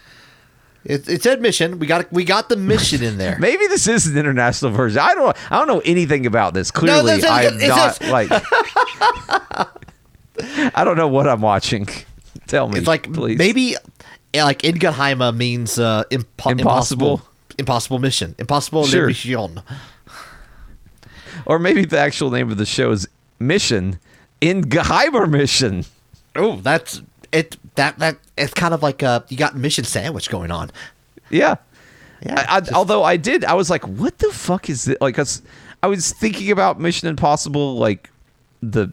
It, 0.85 1.07
it 1.09 1.23
said 1.23 1.41
mission. 1.41 1.79
We 1.79 1.87
got 1.87 2.11
we 2.11 2.23
got 2.23 2.49
the 2.49 2.55
mission 2.57 3.03
in 3.03 3.17
there. 3.17 3.37
Maybe 3.39 3.67
this 3.67 3.87
is 3.87 4.07
an 4.07 4.17
international 4.17 4.71
version. 4.71 4.99
I 4.99 5.13
don't 5.15 5.35
I 5.51 5.57
don't 5.59 5.67
know 5.67 5.81
anything 5.85 6.25
about 6.25 6.53
this. 6.53 6.71
Clearly 6.71 7.19
that's- 7.19 7.31
I 7.31 7.43
am 7.43 7.57
not 7.57 7.95
says- 7.95 8.09
like 8.11 8.29
I 10.75 10.83
don't 10.83 10.97
know 10.97 11.07
what 11.07 11.27
I'm 11.27 11.41
watching. 11.41 11.87
Tell 12.47 12.69
me. 12.69 12.79
It's 12.79 12.87
like 12.87 13.11
please. 13.11 13.37
maybe 13.37 13.75
like 14.35 14.63
in 14.63 14.75
Geheima 14.75 15.35
means 15.35 15.79
uh, 15.79 16.03
impo- 16.11 16.51
Impossible. 16.51 17.13
impossible 17.15 17.21
impossible 17.59 17.99
mission 17.99 18.35
impossible 18.37 18.85
Sure. 18.85 19.07
mission. 19.07 19.61
or 21.45 21.57
maybe 21.59 21.85
the 21.85 21.97
actual 21.97 22.29
name 22.29 22.51
of 22.51 22.57
the 22.57 22.65
show 22.65 22.91
is 22.91 23.07
Mission 23.39 23.99
in 24.41 24.63
Geheimer 24.63 25.29
Mission. 25.29 25.85
Oh, 26.35 26.57
that's 26.57 27.01
it. 27.31 27.57
That 27.77 27.97
that 27.99 28.17
it's 28.37 28.53
kind 28.53 28.73
of 28.73 28.83
like 28.83 29.01
uh 29.01 29.21
you 29.29 29.37
got 29.37 29.55
mission 29.55 29.85
sandwich 29.85 30.29
going 30.29 30.51
on. 30.51 30.69
Yeah. 31.29 31.55
Yeah, 32.23 32.45
I, 32.49 32.57
I, 32.57 32.59
just- 32.61 32.73
although 32.73 33.03
I 33.03 33.15
did, 33.17 33.45
I 33.45 33.53
was 33.53 33.69
like, 33.69 33.87
"What 33.87 34.17
the 34.17 34.31
fuck 34.31 34.69
is 34.69 34.87
it?" 34.87 34.99
Like, 34.99 35.15
'cause 35.15 35.41
I 35.83 35.87
was 35.87 36.11
thinking 36.13 36.49
about 36.51 36.79
Mission 36.79 37.07
Impossible, 37.07 37.77
like 37.77 38.09
the 38.63 38.91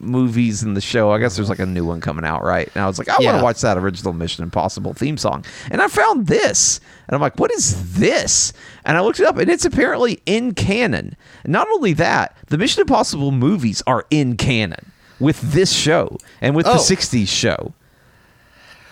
movies 0.00 0.64
and 0.64 0.76
the 0.76 0.80
show. 0.80 1.12
I 1.12 1.20
guess 1.20 1.36
there's 1.36 1.48
like 1.48 1.60
a 1.60 1.66
new 1.66 1.84
one 1.84 2.00
coming 2.00 2.24
out, 2.24 2.42
right? 2.42 2.68
And 2.74 2.82
I 2.82 2.88
was 2.88 2.98
like, 2.98 3.08
I 3.08 3.12
want 3.20 3.38
to 3.38 3.44
watch 3.44 3.60
that 3.60 3.78
original 3.78 4.12
Mission 4.12 4.42
Impossible 4.42 4.94
theme 4.94 5.16
song, 5.16 5.44
and 5.70 5.80
I 5.80 5.86
found 5.86 6.26
this, 6.26 6.80
and 7.06 7.14
I'm 7.14 7.20
like, 7.20 7.38
"What 7.38 7.52
is 7.52 7.94
this?" 7.94 8.52
And 8.84 8.96
I 8.96 9.00
looked 9.00 9.20
it 9.20 9.26
up, 9.26 9.36
and 9.38 9.48
it's 9.48 9.64
apparently 9.64 10.20
in 10.26 10.52
canon. 10.52 11.14
And 11.44 11.52
not 11.52 11.68
only 11.68 11.92
that, 11.92 12.36
the 12.48 12.58
Mission 12.58 12.80
Impossible 12.80 13.30
movies 13.30 13.80
are 13.86 14.06
in 14.10 14.36
canon 14.36 14.90
with 15.20 15.40
this 15.52 15.72
show 15.72 16.18
and 16.40 16.56
with 16.56 16.66
the 16.66 16.72
Oh. 16.72 16.78
'60s 16.78 17.28
show. 17.28 17.72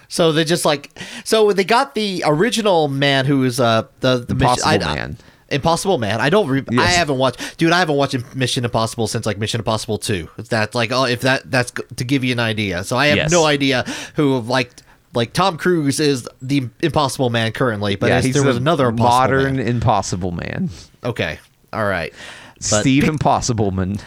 So 0.09 0.33
they 0.33 0.45
just 0.45 0.65
like 0.65 0.99
so 1.25 1.53
they 1.53 1.65
got 1.65 1.95
the 1.95 2.23
original 2.27 2.89
man 2.89 3.25
who 3.27 3.45
is 3.45 3.61
uh 3.61 3.85
the 4.01 4.19
the 4.19 4.33
Impossible 4.33 4.71
mission, 4.73 4.89
I- 4.89 4.95
Man. 4.95 5.17
Impossible 5.51 5.99
Man. 5.99 6.21
I 6.21 6.31
don't. 6.31 6.49
Re- 6.49 6.65
I 6.79 6.87
haven't 6.87 7.19
watched, 7.19 7.59
dude. 7.59 7.71
I 7.71 7.79
haven't 7.79 7.97
watched 7.97 8.17
Mission 8.35 8.65
Impossible 8.65 9.07
since 9.07 9.27
like 9.27 9.39
Mission 9.39 9.61
Impossible 9.61 9.99
Two. 9.99 10.29
If 10.39 10.49
that's 10.49 10.75
like, 10.75 10.91
oh, 10.91 11.05
if 11.05 11.21
that 11.21 11.49
that's 11.51 11.71
to 11.97 12.05
give 12.05 12.25
you 12.25 12.33
an 12.33 12.41
idea. 12.41 12.83
So 12.83 12.97
I 12.97 13.07
have 13.09 13.17
Yes. 13.19 13.31
no 13.31 13.45
idea 13.45 13.85
who 14.17 14.41
like 14.41 14.73
like 15.15 15.33
Tom 15.33 15.57
Cruise 15.59 16.01
is 16.01 16.29
the 16.43 16.69
Impossible 16.81 17.31
Man 17.31 17.53
currently, 17.53 17.95
but 17.95 18.09
yeah, 18.09 18.21
there 18.21 18.43
was 18.43 18.57
another 18.57 18.89
Impossible 18.89 19.19
modern 19.21 19.57
Man. 19.57 19.69
Impossible 19.69 20.31
Man, 20.33 20.71
Okay, 21.05 21.39
all 21.73 21.85
right. 21.85 22.13
But 22.57 22.81
Steve 22.81 23.05
Impossible 23.05 23.71
Man. 23.71 23.99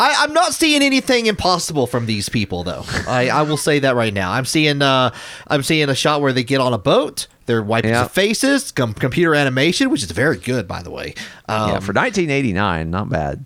I, 0.00 0.14
I'm 0.24 0.32
not 0.32 0.54
seeing 0.54 0.82
anything 0.82 1.26
impossible 1.26 1.86
from 1.86 2.06
these 2.06 2.28
people, 2.28 2.64
though. 2.64 2.84
I, 3.06 3.28
I 3.28 3.42
will 3.42 3.56
say 3.56 3.78
that 3.80 3.94
right 3.94 4.12
now. 4.14 4.32
I'm 4.32 4.44
seeing 4.46 4.80
uh, 4.82 5.14
I'm 5.46 5.62
seeing 5.62 5.88
a 5.88 5.94
shot 5.94 6.20
where 6.22 6.32
they 6.32 6.42
get 6.44 6.60
on 6.60 6.72
a 6.72 6.78
boat. 6.78 7.26
They're 7.46 7.62
wiping 7.62 7.90
Yeah. 7.90 8.00
their 8.00 8.08
faces. 8.08 8.70
Com- 8.72 8.94
computer 8.94 9.34
animation, 9.34 9.90
which 9.90 10.02
is 10.02 10.10
very 10.12 10.36
good, 10.38 10.66
by 10.68 10.82
the 10.82 10.90
way. 10.90 11.14
Um, 11.48 11.70
yeah, 11.70 11.78
for 11.80 11.92
1989, 11.92 12.90
not 12.90 13.08
bad. 13.08 13.44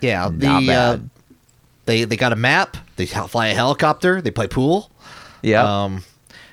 yeah, 0.00 0.28
the 0.28 0.46
not 0.46 0.62
uh, 0.62 0.66
bad. 0.66 1.10
they 1.86 2.04
they 2.04 2.16
got 2.16 2.32
a 2.32 2.36
map. 2.36 2.76
They 2.96 3.06
fly 3.06 3.48
a 3.48 3.54
helicopter. 3.54 4.20
They 4.20 4.30
play 4.30 4.46
pool. 4.48 4.90
Yeah, 5.42 5.84
Um, 5.84 6.04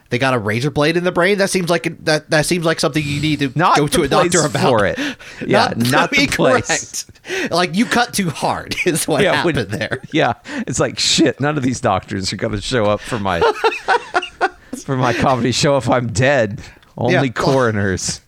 they 0.09 0.19
got 0.19 0.33
a 0.33 0.39
razor 0.39 0.69
blade 0.71 0.97
in 0.97 1.03
the 1.03 1.11
brain. 1.11 1.37
That 1.39 1.49
seems 1.49 1.69
like 1.69 2.03
that. 2.05 2.29
That 2.29 2.45
seems 2.45 2.63
like 2.65 2.79
something 2.79 3.03
you 3.03 3.19
need 3.21 3.39
to 3.39 3.51
not 3.57 3.75
go 3.77 3.87
to 3.87 4.03
a 4.03 4.07
doctor 4.07 4.45
about. 4.45 4.69
for 4.69 4.85
it. 4.85 4.99
Yeah, 5.45 5.73
not, 5.75 6.11
the 6.11 6.27
place. 6.27 7.03
correct. 7.03 7.51
Like 7.51 7.75
you 7.75 7.85
cut 7.85 8.13
too 8.13 8.29
hard 8.29 8.75
is 8.85 9.07
what 9.07 9.21
Yeah, 9.23 9.43
when- 9.43 9.55
happened 9.55 9.79
there. 9.79 10.01
Yeah, 10.13 10.33
it's 10.67 10.79
like 10.79 10.99
shit. 10.99 11.39
None 11.41 11.57
of 11.57 11.63
these 11.63 11.81
doctors 11.81 12.31
are 12.31 12.37
gonna 12.37 12.61
show 12.61 12.85
up 12.85 13.01
for 13.01 13.19
my 13.19 13.39
for 14.85 14.95
my 14.95 15.13
comedy 15.13 15.51
show 15.51 15.77
if 15.77 15.89
I'm 15.89 16.07
dead. 16.13 16.61
Only 16.97 17.13
Yeah. 17.13 17.27
coroners. 17.29 18.21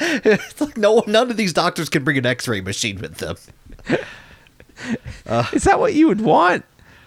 It's 0.00 0.60
like 0.60 0.76
no 0.76 1.02
none 1.06 1.30
of 1.30 1.36
these 1.36 1.52
doctors 1.52 1.88
can 1.88 2.02
bring 2.04 2.16
an 2.18 2.26
X-ray 2.26 2.60
machine 2.60 3.00
with 3.00 3.16
them. 3.18 3.36
Is 5.52 5.64
that 5.64 5.78
what 5.78 5.94
you 5.94 6.08
would 6.08 6.20
want? 6.20 6.64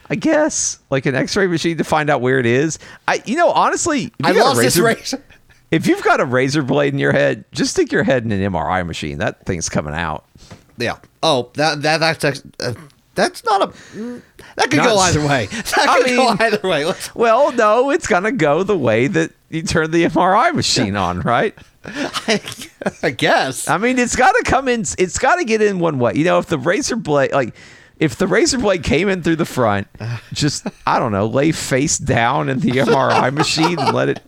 I 0.09 0.15
guess 0.15 0.79
like 0.89 1.05
an 1.05 1.15
X-ray 1.15 1.47
machine 1.47 1.77
to 1.77 1.83
find 1.83 2.09
out 2.09 2.21
where 2.21 2.39
it 2.39 2.45
is. 2.45 2.79
I, 3.07 3.21
you 3.25 3.35
know, 3.35 3.49
honestly, 3.51 4.11
I 4.23 4.31
lost 4.31 4.59
this 4.61 4.77
razor- 4.77 4.83
razor. 4.83 5.23
If 5.69 5.85
you've 5.85 6.01
got 6.01 6.21
a 6.21 6.25
razor 6.25 6.63
blade 6.63 6.93
in 6.93 6.99
your 6.99 7.11
head, 7.11 7.43
just 7.51 7.71
stick 7.71 7.91
your 7.91 8.03
head 8.03 8.23
in 8.23 8.31
an 8.31 8.53
MRI 8.53 8.87
machine. 8.87 9.17
That 9.17 9.45
thing's 9.45 9.67
coming 9.67 9.93
out. 9.93 10.23
Yeah. 10.77 10.95
Oh, 11.21 11.51
that 11.55 11.81
that 11.81 11.97
that's 11.99 12.23
uh, 12.61 12.73
that's 13.15 13.43
not 13.43 13.61
a 13.63 13.73
that 14.55 14.69
could 14.69 14.77
Not- 14.77 14.85
go 14.85 14.97
either 14.99 15.27
way. 15.27 15.47
That 15.51 15.85
I 15.89 16.01
could 16.03 16.15
go 16.15 16.35
either 16.39 16.69
way. 16.69 16.85
Let's, 16.85 17.13
Well, 17.15 17.51
no, 17.51 17.89
it's 17.89 18.07
gonna 18.07 18.31
go 18.31 18.63
the 18.63 18.77
way 18.77 19.07
that 19.07 19.31
you 19.49 19.61
turn 19.63 19.91
the 19.91 20.05
MRI 20.05 20.53
machine 20.53 20.95
on, 20.95 21.19
right? 21.19 21.53
I, 21.83 22.41
I 23.03 23.09
guess. 23.11 23.67
I 23.67 23.77
mean, 23.77 23.99
it's 23.99 24.15
got 24.15 24.31
to 24.33 24.43
come 24.45 24.69
in. 24.69 24.81
It's 24.97 25.17
got 25.19 25.35
to 25.35 25.43
get 25.43 25.61
in 25.61 25.79
one 25.79 25.99
way. 25.99 26.13
You 26.15 26.23
know, 26.23 26.37
if 26.39 26.45
the 26.47 26.57
razor 26.57 26.95
blade, 26.97 27.31
like, 27.31 27.55
if 27.99 28.15
the 28.15 28.27
razor 28.27 28.57
blade 28.59 28.83
came 28.83 29.09
in 29.09 29.23
through 29.23 29.37
the 29.37 29.45
front, 29.45 29.87
just 30.33 30.67
I 30.85 30.99
don't 30.99 31.11
know, 31.11 31.25
lay 31.27 31.51
face 31.51 31.97
down 31.97 32.49
in 32.49 32.59
the 32.59 32.71
MRI 32.71 33.33
machine 33.33 33.79
and 33.79 33.93
let 33.95 34.09
it 34.09 34.21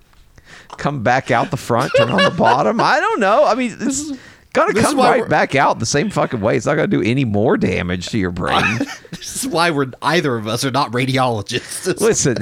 come 0.78 1.04
back 1.04 1.30
out 1.32 1.52
the 1.52 1.58
front, 1.58 1.92
turn 1.98 2.10
on 2.10 2.24
the 2.24 2.32
bottom. 2.38 2.80
I 2.82 3.00
don't 3.00 3.20
know. 3.20 3.46
I 3.46 3.56
mean, 3.56 3.76
it's 3.80 4.12
gonna 4.54 4.74
this 4.74 4.86
come 4.86 4.98
right 4.98 5.20
we're- 5.20 5.30
back 5.30 5.54
out 5.56 5.80
the 5.80 5.86
same 5.86 6.10
fucking 6.10 6.42
way. 6.42 6.58
It's 6.58 6.66
not 6.66 6.76
gonna 6.76 6.88
do 6.88 7.02
any 7.04 7.26
more 7.26 7.58
damage 7.58 8.08
to 8.10 8.18
your 8.18 8.32
brain. 8.32 8.64
this 9.12 9.44
is 9.44 9.48
why 9.48 9.70
we're 9.72 9.92
either 10.02 10.36
of 10.36 10.48
us 10.48 10.64
are 10.66 10.72
not 10.72 10.92
radiologists. 10.92 12.00
Listen. 12.02 12.38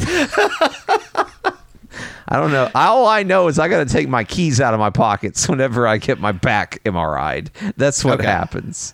I 2.29 2.35
don't 2.35 2.51
know. 2.51 2.69
All 2.75 3.07
I 3.07 3.23
know 3.23 3.47
is 3.47 3.57
I 3.57 3.69
got 3.69 3.87
to 3.87 3.93
take 3.93 4.09
my 4.09 4.25
keys 4.25 4.59
out 4.59 4.73
of 4.73 4.81
my 4.81 4.89
pockets 4.89 5.47
whenever 5.47 5.87
I 5.87 5.97
get 5.97 6.19
my 6.19 6.33
back 6.33 6.81
MRI'd. 6.83 7.51
That's 7.77 8.03
what 8.03 8.19
Okay. 8.19 8.27
happens. 8.27 8.93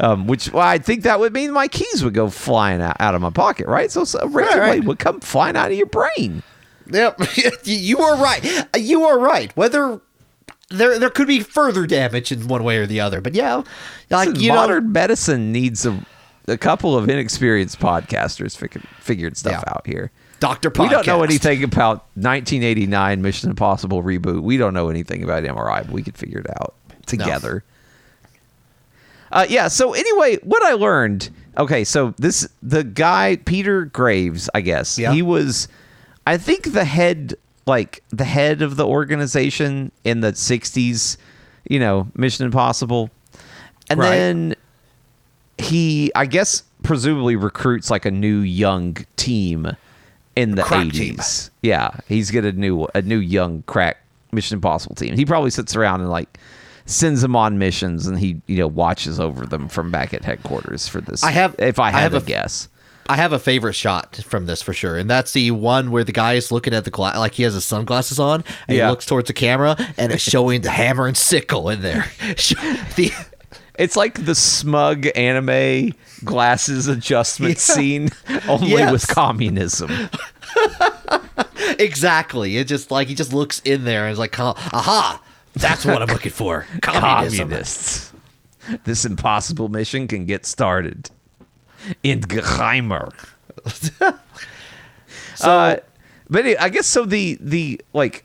Um, 0.00 0.26
which 0.26 0.52
well, 0.52 0.66
I 0.66 0.78
think 0.78 1.04
that 1.04 1.20
would 1.20 1.32
mean 1.32 1.52
my 1.52 1.68
keys 1.68 2.02
would 2.02 2.14
go 2.14 2.28
flying 2.28 2.82
out, 2.82 2.96
out 2.98 3.14
of 3.14 3.20
my 3.20 3.30
pocket, 3.30 3.68
right? 3.68 3.90
So, 3.90 4.04
so 4.04 4.26
razor 4.26 4.58
right. 4.58 4.66
blade 4.72 4.86
would 4.86 4.98
come 4.98 5.20
flying 5.20 5.56
out 5.56 5.70
of 5.70 5.76
your 5.76 5.86
brain. 5.86 6.42
Yep, 6.90 7.20
you 7.64 8.00
are 8.00 8.16
right. 8.16 8.66
You 8.76 9.04
are 9.04 9.18
right. 9.18 9.56
Whether 9.56 10.00
there 10.70 10.98
there 10.98 11.10
could 11.10 11.28
be 11.28 11.40
further 11.40 11.86
damage 11.86 12.32
in 12.32 12.48
one 12.48 12.64
way 12.64 12.78
or 12.78 12.86
the 12.86 13.00
other, 13.00 13.20
but 13.20 13.34
yeah, 13.34 13.62
like 14.10 14.36
you 14.38 14.48
know, 14.48 14.56
modern 14.56 14.92
medicine 14.92 15.52
needs 15.52 15.86
a, 15.86 16.04
a 16.48 16.58
couple 16.58 16.96
of 16.96 17.08
inexperienced 17.08 17.78
podcasters 17.78 18.56
fig- 18.56 18.82
figured 18.98 19.36
stuff 19.36 19.62
Yeah. 19.64 19.72
out 19.72 19.86
here. 19.86 20.10
Doctor. 20.40 20.70
We 20.76 20.88
don't 20.88 21.06
know 21.06 21.22
anything 21.22 21.62
about 21.64 22.06
1989 22.16 23.22
Mission 23.22 23.50
Impossible 23.50 24.02
reboot. 24.02 24.42
We 24.42 24.56
don't 24.56 24.74
know 24.74 24.88
anything 24.90 25.22
about 25.22 25.44
MRI, 25.44 25.84
but 25.86 25.90
we 25.90 26.02
could 26.02 26.18
figure 26.18 26.40
it 26.40 26.50
out 26.60 26.74
together. 27.06 27.64
Uh, 29.34 29.44
yeah. 29.48 29.68
So 29.68 29.92
anyway, 29.92 30.36
what 30.42 30.62
I 30.62 30.72
learned. 30.72 31.28
Okay, 31.58 31.84
so 31.84 32.14
this 32.18 32.48
the 32.62 32.82
guy 32.82 33.36
Peter 33.44 33.84
Graves, 33.84 34.48
I 34.54 34.60
guess 34.62 34.98
Yeah. 34.98 35.12
he 35.12 35.20
was, 35.22 35.68
I 36.26 36.36
think 36.38 36.72
the 36.72 36.84
head, 36.84 37.34
like 37.66 38.02
the 38.10 38.24
head 38.24 38.62
of 38.62 38.76
the 38.76 38.86
organization 38.86 39.92
in 40.04 40.20
the 40.20 40.32
60s. 40.32 41.16
You 41.68 41.78
know, 41.80 42.08
Mission 42.14 42.44
Impossible, 42.46 43.08
and 43.88 43.98
Right. 44.00 44.10
then 44.10 44.54
he, 45.58 46.12
I 46.14 46.26
guess, 46.26 46.62
presumably 46.82 47.36
recruits 47.36 47.90
like 47.90 48.04
a 48.04 48.10
new 48.10 48.40
young 48.40 48.98
team 49.16 49.74
in 50.36 50.56
the 50.56 50.62
Crack 50.62 50.90
team. 50.90 51.12
eighties. 51.14 51.50
Yeah, 51.62 51.90
he's 52.06 52.30
got 52.30 52.44
a 52.44 52.52
new 52.52 52.86
a 52.94 53.00
new 53.00 53.16
young 53.18 53.62
crack 53.66 53.96
Mission 54.32 54.56
Impossible 54.56 54.94
team. 54.94 55.16
He 55.16 55.24
probably 55.24 55.50
sits 55.50 55.74
around 55.74 56.00
and 56.02 56.10
like 56.10 56.36
sends 56.86 57.22
them 57.22 57.34
on 57.36 57.58
missions, 57.58 58.06
and 58.06 58.18
he 58.18 58.40
you 58.46 58.56
know 58.58 58.66
watches 58.68 59.18
over 59.20 59.46
them 59.46 59.68
from 59.68 59.90
back 59.90 60.12
at 60.14 60.24
headquarters 60.24 60.86
for 60.88 61.00
this. 61.00 61.22
I 61.22 61.30
have- 61.30 61.54
if 61.58 61.78
I 61.78 61.88
I 61.88 61.90
have 61.92 62.12
to 62.12 62.18
a- 62.18 62.20
guess. 62.22 62.68
I 63.06 63.16
have 63.16 63.34
a 63.34 63.38
favorite 63.38 63.74
shot 63.74 64.16
from 64.24 64.46
this 64.46 64.62
for 64.62 64.72
sure, 64.72 64.96
and 64.96 65.10
that's 65.10 65.32
the 65.32 65.50
one 65.50 65.90
where 65.90 66.04
the 66.04 66.12
guy 66.12 66.34
is 66.34 66.50
looking 66.50 66.72
at 66.72 66.84
the 66.84 66.90
gla- 66.90 67.12
like 67.18 67.34
he 67.34 67.42
has 67.42 67.52
his 67.52 67.64
sunglasses 67.66 68.18
on, 68.18 68.42
and 68.66 68.78
Yeah. 68.78 68.84
he 68.86 68.90
looks 68.90 69.04
towards 69.04 69.26
the 69.26 69.34
camera, 69.34 69.76
and 69.98 70.10
it's 70.10 70.22
showing 70.22 70.62
the 70.62 70.70
hammer 70.70 71.06
and 71.06 71.14
sickle 71.16 71.68
in 71.68 71.82
there. 71.82 72.06
the, 72.96 73.12
It's 73.78 73.94
like 73.96 74.24
the 74.24 74.34
smug 74.34 75.06
anime 75.16 75.92
glasses 76.24 76.86
adjustment 76.88 77.56
Yeah. 77.56 77.74
scene, 77.74 78.08
only 78.48 78.68
Yes. 78.70 78.90
with 78.92 79.06
communism. 79.08 79.90
exactly. 81.78 82.56
It 82.56 82.64
just 82.68 82.90
like 82.90 83.08
he 83.08 83.14
just 83.14 83.32
looks 83.32 83.60
in 83.64 83.84
there 83.84 84.04
and 84.04 84.12
is 84.12 84.18
like, 84.18 84.38
aha, 84.38 85.20
that's 85.54 85.84
what 85.84 86.02
I'm 86.02 86.08
looking 86.08 86.32
for. 86.32 86.66
Communism. 86.82 87.48
Communists. 87.48 88.12
This 88.84 89.04
impossible 89.04 89.68
mission 89.68 90.08
can 90.08 90.26
get 90.26 90.46
started. 90.46 91.10
In 92.02 92.20
Geheimer. 92.20 93.12
So 95.36 95.50
uh, 95.50 95.76
but 96.30 96.44
anyway, 96.44 96.56
I 96.60 96.68
guess 96.68 96.86
so. 96.86 97.04
The 97.04 97.38
the 97.40 97.80
like, 97.92 98.24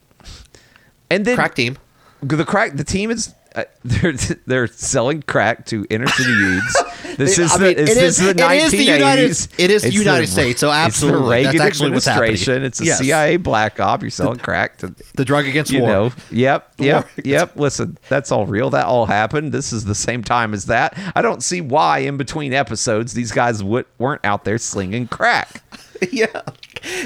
and 1.09 1.25
then 1.25 1.35
crack 1.35 1.55
team. 1.55 1.77
the 2.21 2.45
crack. 2.45 2.75
The 2.75 2.83
team 2.83 3.11
is 3.11 3.33
uh, 3.55 3.63
they're 3.83 4.13
they're 4.45 4.67
selling 4.67 5.21
crack 5.23 5.65
to 5.67 5.85
inner 5.89 6.07
city 6.07 6.31
youths. 6.31 6.83
This 7.19 7.37
is 7.37 7.51
I 7.51 7.57
the 7.57 7.65
mean, 7.65 7.75
this 7.75 7.97
it 7.97 8.03
is 8.03 8.17
the 8.17 8.29
it 8.29 8.39
is 8.39 8.71
the 8.71 8.77
1980s. 8.77 8.85
United- 8.99 9.47
it 9.57 9.71
is 9.71 9.81
the 9.81 9.91
United 9.91 10.27
States, 10.27 10.59
so 10.61 10.71
absolutely. 10.71 11.41
It's 11.41 11.51
the 11.51 11.57
That's 11.57 11.57
Reagan 11.57 11.67
actually 11.67 11.91
what's 11.91 12.05
happening. 12.05 12.63
It's 12.63 12.79
a 12.79 12.85
Yes. 12.85 12.99
CIA 12.99 13.35
black 13.37 13.79
op. 13.81 14.03
You're 14.03 14.09
selling 14.11 14.39
crack 14.39 14.77
to 14.77 14.95
The 15.15 15.25
drug 15.25 15.45
against 15.45 15.69
you 15.69 15.81
war. 15.81 15.89
know. 15.89 16.11
Yep. 16.31 16.73
Yep. 16.77 17.09
Yep. 17.25 17.55
Listen, 17.57 17.97
that's 18.07 18.31
all 18.31 18.45
real. 18.45 18.69
That 18.69 18.85
all 18.85 19.05
happened. 19.05 19.51
This 19.51 19.73
is 19.73 19.83
the 19.83 19.95
same 19.95 20.23
time 20.23 20.53
as 20.53 20.67
that. 20.67 20.97
I 21.13 21.21
don't 21.21 21.43
see 21.43 21.59
why 21.59 21.99
in 21.99 22.15
between 22.15 22.53
episodes 22.53 23.13
these 23.13 23.33
guys 23.33 23.59
w- 23.59 23.83
weren't 23.97 24.23
out 24.23 24.45
there 24.45 24.57
slinging 24.57 25.07
crack. 25.07 25.61
yeah. 26.11 26.41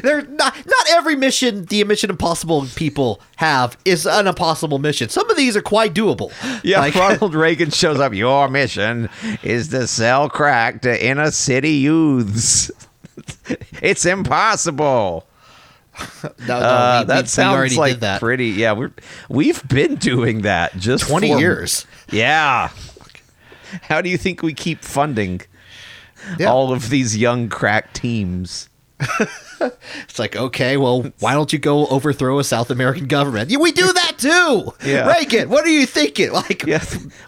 They're 0.01 0.21
not 0.23 0.55
not 0.55 0.89
every 0.91 1.15
mission 1.15 1.65
the 1.65 1.83
Mission 1.83 2.09
Impossible 2.11 2.67
people 2.75 3.19
have 3.37 3.75
is 3.85 4.05
an 4.05 4.27
impossible 4.27 4.77
mission. 4.77 5.09
Some 5.09 5.29
of 5.31 5.35
these 5.37 5.57
are 5.57 5.61
quite 5.61 5.93
doable. 5.93 6.31
Yeah, 6.63 6.79
Like- 6.79 6.95
Ronald 7.03 7.33
Reagan 7.35 7.71
shows 7.71 7.99
up. 7.99 8.13
Your 8.13 8.47
mission 8.49 9.09
is 9.41 9.69
to 9.69 9.87
sell 9.87 10.29
crack 10.29 10.81
to 10.83 11.05
inner 11.05 11.31
city 11.31 11.71
youths. 11.71 12.69
it's 13.81 14.05
impossible. 14.05 15.25
no, 16.23 16.29
no, 16.47 16.55
Uh, 16.55 16.95
we- 16.99 17.03
we- 17.05 17.07
that 17.07 17.23
we 17.23 17.27
sounds 17.27 17.55
already 17.55 17.75
like 17.75 17.99
that. 18.01 18.19
pretty. 18.19 18.47
Yeah, 18.49 18.73
we're 18.73 18.91
we've 19.29 19.67
been 19.67 19.95
doing 19.95 20.41
that 20.43 20.77
just 20.77 21.07
20 21.07 21.33
for- 21.33 21.39
years. 21.39 21.85
Yeah. 22.11 22.69
How 23.83 24.01
do 24.01 24.09
you 24.09 24.17
think 24.19 24.43
we 24.43 24.53
keep 24.53 24.83
funding 24.83 25.41
Yeah. 26.37 26.51
all 26.51 26.71
of 26.71 26.89
these 26.91 27.17
young 27.17 27.49
crack 27.49 27.91
teams? 27.93 28.69
It's 30.09 30.19
like, 30.19 30.35
okay, 30.35 30.75
well, 30.75 31.03
why 31.19 31.33
don't 31.33 31.53
you 31.53 31.59
go 31.59 31.87
overthrow 31.87 32.37
a 32.37 32.43
South 32.43 32.69
American 32.69 33.07
government? 33.07 33.49
Yeah, 33.49 33.59
we 33.59 33.71
do 33.71 33.93
that 33.93 34.15
too. 34.17 34.73
Yeah. 34.85 35.07
Reagan, 35.07 35.49
what 35.49 35.63
are 35.65 35.69
you 35.69 35.85
thinking? 35.85 36.31
Like, 36.33 36.59
do 36.65 36.71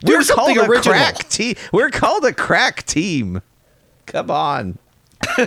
we're 0.03 0.21
something 0.23 0.55
called 0.55 0.57
a 0.57 0.69
original. 0.69 0.95
crack 0.95 1.29
team. 1.29 1.55
We're 1.71 1.91
called 1.91 2.25
a 2.25 2.33
crack 2.33 2.85
team. 2.85 3.41
Come 4.05 4.29
on, 4.29 4.77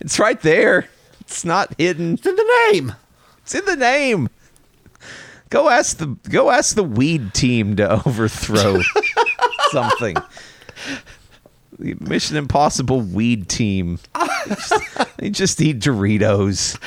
it's 0.00 0.18
right 0.18 0.40
there. 0.40 0.88
It's 1.22 1.44
not 1.44 1.74
hidden. 1.76 2.14
It's 2.14 2.26
in 2.26 2.36
the 2.36 2.68
name. 2.70 2.94
It's 3.42 3.54
in 3.54 3.64
the 3.64 3.76
name. 3.76 4.28
Go 5.50 5.68
ask 5.68 5.96
the 5.98 6.16
go 6.30 6.50
ask 6.50 6.76
the 6.76 6.84
weed 6.84 7.34
team 7.34 7.76
to 7.76 7.90
overthrow 8.06 8.80
something. 9.70 10.16
The 11.78 11.94
Mission 12.00 12.36
Impossible 12.36 13.00
weed 13.00 13.48
team. 13.48 13.98
they 15.18 15.30
just 15.30 15.60
eat 15.60 15.78
Doritos. 15.80 16.78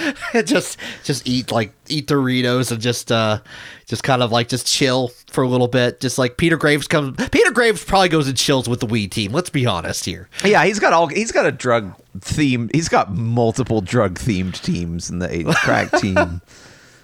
just 0.46 0.78
just 1.04 1.28
eat 1.28 1.52
like 1.52 1.72
eat 1.88 2.08
Doritos 2.08 2.72
and 2.72 2.82
just 2.82 3.12
uh 3.12 3.40
just 3.86 4.04
kind 4.04 4.22
of 4.24 4.32
like 4.32 4.48
just 4.50 4.66
chill 4.68 5.10
for 5.32 5.44
a 5.44 5.48
little 5.48 5.68
bit. 5.68 6.00
Just 6.00 6.18
like 6.18 6.38
Peter 6.38 6.58
Graves 6.58 6.88
comes 6.88 7.16
Peter 7.30 7.52
Graves 7.52 7.84
probably 7.84 8.10
goes 8.10 8.28
and 8.28 8.38
chills 8.38 8.68
with 8.68 8.80
the 8.80 8.86
weed 8.86 9.12
team. 9.12 9.32
Let's 9.32 9.50
be 9.50 9.66
honest 9.66 10.06
here. 10.06 10.30
Yeah, 10.44 10.66
he's 10.66 10.80
got 10.80 10.94
all. 10.94 11.08
He's 11.08 11.32
got 11.32 11.46
a 11.46 11.52
drug 11.52 11.94
theme. 12.20 12.70
He's 12.74 12.90
got 12.90 13.14
multiple 13.14 13.82
drug 13.82 14.16
themed 14.20 14.62
teams 14.62 15.10
in 15.10 15.20
the 15.20 15.56
crack 15.64 15.92
team. 16.00 16.42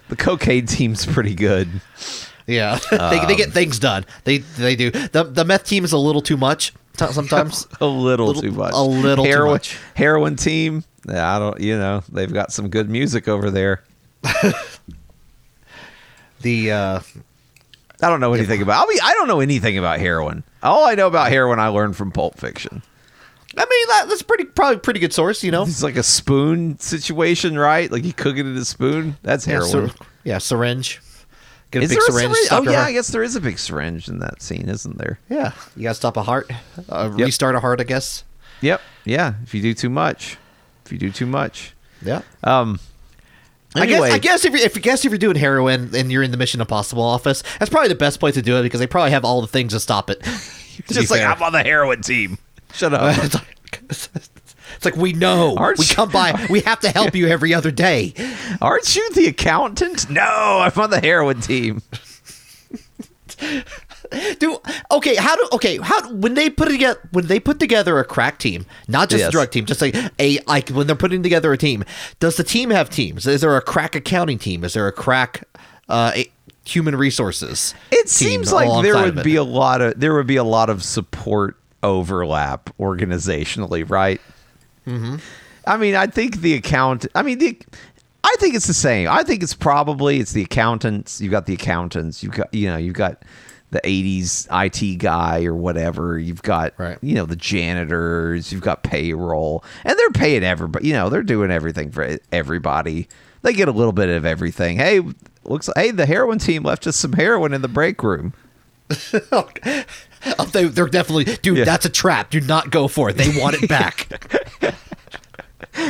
The 0.08 0.16
cocaine 0.16 0.66
team's 0.66 1.06
pretty 1.06 1.34
good. 1.34 1.68
Yeah. 2.46 2.78
they, 2.90 3.24
they 3.26 3.36
get 3.36 3.46
Um, 3.48 3.52
things 3.52 3.78
done. 3.78 4.04
They 4.24 4.38
they 4.38 4.76
do. 4.76 4.90
The 4.90 5.24
the 5.24 5.44
meth 5.44 5.64
team 5.64 5.84
is 5.84 5.92
a 5.92 5.98
little 5.98 6.20
too 6.22 6.36
much 6.36 6.72
sometimes. 6.96 7.66
A 7.80 7.86
little, 7.86 8.26
Little- 8.26 8.42
too 8.42 8.52
much. 8.52 8.72
a 8.74 8.82
little 8.82 9.24
too 9.24 9.30
heroin, 9.30 9.52
much. 9.52 9.78
Heroin 9.94 10.36
team. 10.36 10.84
Yeah, 11.08 11.34
I 11.34 11.38
don't. 11.38 11.60
You 11.60 11.76
know, 11.78 12.02
they've 12.10 12.32
got 12.32 12.52
some 12.52 12.68
good 12.68 12.88
music 12.88 13.26
over 13.28 13.50
there. 13.50 13.82
the 16.42 16.70
uh 16.72 17.00
I 18.02 18.08
don't 18.08 18.20
know 18.20 18.34
anything 18.34 18.62
about. 18.62 18.84
I 18.84 18.88
mean, 18.88 18.98
I 19.02 19.14
don't 19.14 19.28
know 19.28 19.38
anything 19.40 19.78
about 19.78 20.00
heroin. 20.00 20.42
All 20.62 20.84
I 20.84 20.94
know 20.96 21.06
about 21.06 21.30
heroin, 21.30 21.60
I 21.60 21.68
learned 21.68 21.96
from 21.96 22.10
Pulp 22.10 22.36
Fiction. 22.36 22.82
I 23.56 23.64
mean 23.68 23.88
that, 23.88 24.06
that's 24.08 24.22
pretty 24.22 24.44
probably 24.44 24.78
pretty 24.78 24.98
good 25.00 25.12
source, 25.12 25.44
you 25.44 25.50
know. 25.52 25.62
It's 25.62 25.82
like 25.82 25.96
a 25.96 26.02
spoon 26.02 26.78
situation, 26.78 27.58
right? 27.58 27.90
Like 27.92 28.04
you 28.04 28.12
cook 28.12 28.36
it 28.36 28.46
in 28.46 28.56
a 28.56 28.64
spoon. 28.64 29.16
That's 29.22 29.46
Yeah, 29.46 29.54
heroin. 29.64 29.88
syr- 29.90 29.94
yeah, 30.24 30.38
syringe. 30.38 31.00
Get 31.72 31.80
a 31.80 31.84
Is 31.84 31.88
big 31.90 31.98
there 31.98 32.08
a 32.08 32.12
syringe. 32.12 32.34
syringe? 32.34 32.46
stuck 32.46 32.66
Oh 32.66 32.70
yeah, 32.70 32.82
her- 32.82 32.88
I 32.88 32.92
guess 32.92 33.08
there 33.08 33.22
is 33.24 33.34
a 33.34 33.40
big 33.40 33.58
syringe 33.58 34.06
in 34.08 34.18
that 34.20 34.40
scene, 34.42 34.68
isn't 34.68 34.98
there? 34.98 35.18
Yeah, 35.28 35.52
you 35.74 35.82
gotta 35.82 35.94
stop 35.94 36.16
a 36.16 36.22
heart, 36.22 36.50
uh, 36.88 37.10
Yep. 37.16 37.26
restart 37.26 37.54
a 37.56 37.60
heart, 37.60 37.80
I 37.80 37.84
guess. 37.84 38.22
Yep. 38.60 38.80
Yeah. 39.04 39.34
If 39.42 39.54
you 39.54 39.60
do 39.62 39.74
too 39.74 39.90
much, 39.90 40.36
if 40.86 40.92
you 40.92 40.98
do 40.98 41.10
too 41.10 41.26
much. 41.26 41.74
Yeah. 42.04 42.20
Um. 42.44 42.78
I 43.74 43.86
guess, 43.86 44.02
I 44.02 44.18
guess 44.18 44.44
if 44.44 44.52
you 44.52 44.58
if 44.60 44.76
you 44.76 44.82
guess 44.82 45.02
if 45.06 45.10
you're 45.10 45.18
doing 45.18 45.36
heroin 45.36 45.94
and 45.96 46.12
you're 46.12 46.22
in 46.22 46.30
the 46.30 46.36
Mission 46.36 46.60
Impossible 46.60 47.02
office, 47.02 47.42
that's 47.58 47.70
probably 47.70 47.88
the 47.88 47.94
best 47.94 48.20
place 48.20 48.34
to 48.34 48.42
do 48.42 48.58
it 48.58 48.62
because 48.62 48.80
they 48.80 48.86
probably 48.86 49.12
have 49.12 49.24
all 49.24 49.40
the 49.40 49.46
things 49.46 49.72
to 49.72 49.80
stop 49.80 50.10
it. 50.10 50.22
to 50.24 50.30
be 50.88 50.94
just 50.94 51.10
like 51.10 51.20
fair. 51.20 51.30
I'm 51.30 51.42
on 51.42 51.52
the 51.52 51.62
heroin 51.62 52.02
team. 52.02 52.36
Shut 52.74 52.92
up. 52.92 53.16
it's, 54.86 54.96
like, 54.96 54.96
we 54.96 55.12
know 55.12 55.54
Aren't 55.56 55.78
we 55.78 55.86
come 55.86 56.10
by. 56.10 56.46
We 56.50 56.60
have 56.60 56.80
to 56.80 56.90
help 56.90 57.14
you 57.14 57.28
every 57.28 57.54
other 57.54 57.70
day. 57.70 58.14
Aren't 58.60 58.94
you 58.96 59.10
the 59.14 59.26
accountant? 59.26 60.10
No, 60.10 60.22
I'm 60.22 60.72
on 60.80 60.90
the 60.90 61.00
heroin 61.00 61.40
team. 61.40 61.82
Do 64.38 64.58
okay? 64.90 65.14
How 65.16 65.36
do 65.36 65.48
okay? 65.54 65.78
How 65.82 66.12
when 66.12 66.34
they 66.34 66.50
put 66.50 66.68
together 66.68 67.00
when 67.12 67.26
they 67.26 67.40
put 67.40 67.58
together 67.58 67.98
a 67.98 68.04
crack 68.04 68.38
team, 68.38 68.66
not 68.86 69.08
just 69.08 69.20
Yes. 69.20 69.28
a 69.28 69.32
drug 69.32 69.50
team, 69.50 69.64
just 69.64 69.80
like 69.80 69.96
a 70.18 70.38
like 70.46 70.68
when 70.68 70.86
they're 70.86 70.94
putting 70.96 71.22
together 71.22 71.50
a 71.52 71.56
team. 71.58 71.82
Does 72.20 72.36
the 72.36 72.44
team 72.44 72.70
have 72.70 72.90
teams? 72.90 73.26
Is 73.26 73.40
there 73.40 73.56
a 73.56 73.62
crack 73.62 73.94
accounting 73.94 74.38
team? 74.38 74.64
Is 74.64 74.74
there 74.74 74.86
a 74.86 74.92
crack 74.92 75.44
uh, 75.88 76.12
a- 76.14 76.30
human 76.66 76.94
resources? 76.94 77.74
It 77.90 78.10
seems 78.10 78.52
like 78.52 78.82
there 78.82 78.94
would 78.96 79.22
be 79.24 79.36
a 79.36 79.44
lot 79.44 79.80
of 79.80 79.98
there 79.98 80.14
would 80.14 80.26
be 80.26 80.36
a 80.36 80.44
lot 80.44 80.68
of 80.68 80.82
support 80.84 81.56
overlap 81.82 82.68
organizationally, 82.78 83.88
right? 83.88 84.20
Mm-hmm. 84.86 85.16
I 85.66 85.76
mean, 85.76 85.94
I 85.94 86.06
think 86.06 86.38
the 86.40 86.54
account. 86.54 87.06
I 87.14 87.22
mean, 87.22 87.38
the. 87.38 87.58
I 88.24 88.34
think 88.38 88.54
it's 88.54 88.66
the 88.68 88.74
same. 88.74 89.08
I 89.08 89.22
think 89.24 89.42
it's 89.42 89.54
probably 89.54 90.18
it's 90.20 90.32
the 90.32 90.42
accountants. 90.42 91.20
You've 91.20 91.32
got 91.32 91.46
the 91.46 91.54
accountants. 91.54 92.22
You've 92.22 92.32
got 92.32 92.52
you 92.54 92.68
know 92.68 92.76
you've 92.76 92.94
got 92.94 93.22
the 93.72 93.80
'80s 93.80 94.46
IT 94.50 94.98
guy 94.98 95.44
or 95.44 95.54
whatever. 95.54 96.18
You've 96.18 96.42
got 96.42 96.72
Right. 96.78 96.98
you 97.02 97.14
know 97.14 97.26
the 97.26 97.36
janitors. 97.36 98.52
You've 98.52 98.60
got 98.62 98.82
payroll, 98.84 99.64
and 99.84 99.98
they're 99.98 100.10
paying 100.10 100.44
everybody. 100.44 100.86
You 100.88 100.94
know 100.94 101.08
they're 101.08 101.22
doing 101.24 101.50
everything 101.50 101.90
for 101.90 102.16
everybody. 102.30 103.08
They 103.42 103.52
get 103.52 103.66
a 103.68 103.72
little 103.72 103.92
bit 103.92 104.08
of 104.08 104.24
everything. 104.24 104.76
Hey, 104.76 105.00
looks 105.44 105.66
like 105.68 105.76
hey 105.76 105.90
the 105.90 106.06
heroin 106.06 106.38
team 106.38 106.62
left 106.62 106.86
us 106.86 106.96
some 106.96 107.14
heroin 107.14 107.52
in 107.52 107.62
the 107.62 107.68
break 107.68 108.02
room. 108.04 108.34
Oh, 110.38 110.44
they, 110.44 110.66
they're 110.66 110.86
definitely, 110.86 111.24
dude. 111.24 111.58
Yeah. 111.58 111.64
That's 111.64 111.84
a 111.84 111.88
trap. 111.88 112.30
Do 112.30 112.40
not 112.40 112.70
go 112.70 112.86
for 112.86 113.10
it. 113.10 113.16
They 113.16 113.36
want 113.40 113.56
it 113.60 113.68
back. 113.68 114.08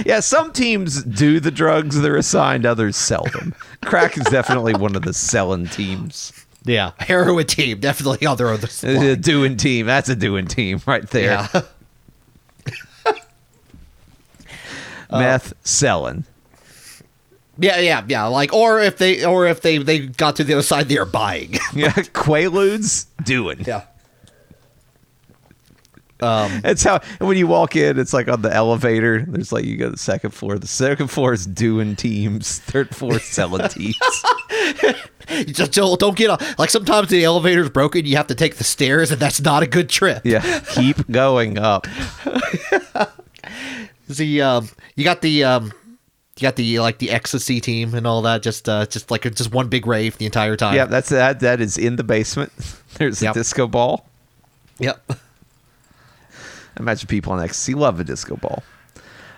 Yeah, 0.06 0.20
some 0.20 0.52
teams 0.52 1.02
do 1.02 1.40
the 1.40 1.50
drugs 1.50 2.00
they're 2.00 2.16
assigned, 2.16 2.64
others 2.64 2.96
sell 2.96 3.24
them. 3.24 3.52
Crack 3.84 4.16
is 4.16 4.22
definitely 4.26 4.74
one 4.74 4.94
of 4.94 5.02
the 5.02 5.12
selling 5.12 5.66
teams. 5.66 6.32
yeah, 6.64 6.92
heroin 7.00 7.46
team 7.46 7.80
definitely 7.80 8.24
on 8.24 8.36
their 8.36 8.50
own. 8.50 8.60
A 8.84 9.16
doing 9.16 9.56
team. 9.56 9.86
That's 9.86 10.08
a 10.08 10.14
doing 10.14 10.46
team 10.46 10.80
right 10.86 11.08
there. 11.10 11.48
Yeah, 11.52 11.62
Meth 15.10 15.52
selling. 15.66 16.24
Yeah, 17.58 17.78
yeah, 17.78 18.04
yeah. 18.08 18.24
Like, 18.26 18.52
or 18.52 18.80
if 18.80 18.98
they, 18.98 19.24
or 19.24 19.46
if 19.46 19.60
they, 19.62 19.78
they 19.78 20.06
got 20.06 20.36
to 20.36 20.44
the 20.44 20.54
other 20.54 20.62
side, 20.62 20.88
they 20.88 20.98
are 20.98 21.04
buying. 21.06 21.52
Yeah, 21.74 21.90
Quaaludes 21.92 23.06
doing. 23.24 23.60
yeah. 23.66 23.84
Um, 26.20 26.60
It's 26.64 26.84
how 26.84 27.00
when 27.18 27.36
you 27.36 27.48
walk 27.48 27.74
in, 27.74 27.98
it's 27.98 28.12
like 28.12 28.28
on 28.28 28.42
the 28.42 28.54
elevator. 28.54 29.24
There's 29.26 29.50
like 29.52 29.64
you 29.64 29.76
go 29.76 29.86
to 29.86 29.90
the 29.90 29.96
second 29.98 30.30
floor. 30.30 30.56
The 30.56 30.68
second 30.68 31.08
floor 31.08 31.32
is 31.32 31.46
doing 31.46 31.96
teams. 31.96 32.60
Third 32.60 32.94
floor 32.94 33.16
is 33.16 33.24
selling 33.24 33.66
teams. 33.68 33.98
you 35.30 35.46
just 35.46 35.72
don't, 35.72 35.98
don't 35.98 36.16
get 36.16 36.30
on. 36.30 36.38
Like 36.58 36.70
sometimes 36.70 37.08
the 37.08 37.24
elevator's 37.24 37.70
broken, 37.70 38.06
you 38.06 38.16
have 38.16 38.28
to 38.28 38.36
take 38.36 38.54
the 38.56 38.64
stairs, 38.64 39.10
and 39.10 39.20
that's 39.20 39.40
not 39.40 39.64
a 39.64 39.66
good 39.66 39.88
trip. 39.88 40.22
Yeah, 40.24 40.60
keep 40.60 41.10
going 41.10 41.58
up. 41.58 41.86
The 44.08 44.42
um, 44.42 44.68
you 44.96 45.04
got 45.04 45.22
the 45.22 45.44
um, 45.44 45.72
you 46.42 46.48
got 46.48 46.56
the 46.56 46.80
like 46.80 46.98
the 46.98 47.10
ecstasy 47.10 47.60
team 47.60 47.94
and 47.94 48.04
all 48.06 48.22
that. 48.22 48.42
Just 48.42 48.68
uh, 48.68 48.84
just 48.86 49.10
like 49.10 49.22
just 49.22 49.52
one 49.52 49.68
big 49.68 49.86
rave 49.86 50.18
the 50.18 50.26
entire 50.26 50.56
time. 50.56 50.74
Yeah, 50.74 50.86
that's 50.86 51.08
that. 51.10 51.40
That 51.40 51.60
is 51.60 51.78
in 51.78 51.96
the 51.96 52.02
basement. 52.04 52.52
There's 52.94 53.22
a 53.22 53.32
disco 53.32 53.68
ball. 53.68 54.06
Yep. 54.78 55.12
Imagine 56.78 57.06
people 57.06 57.32
on 57.32 57.42
ecstasy 57.42 57.74
love 57.74 58.00
a 58.00 58.04
disco 58.04 58.36
ball. 58.36 58.62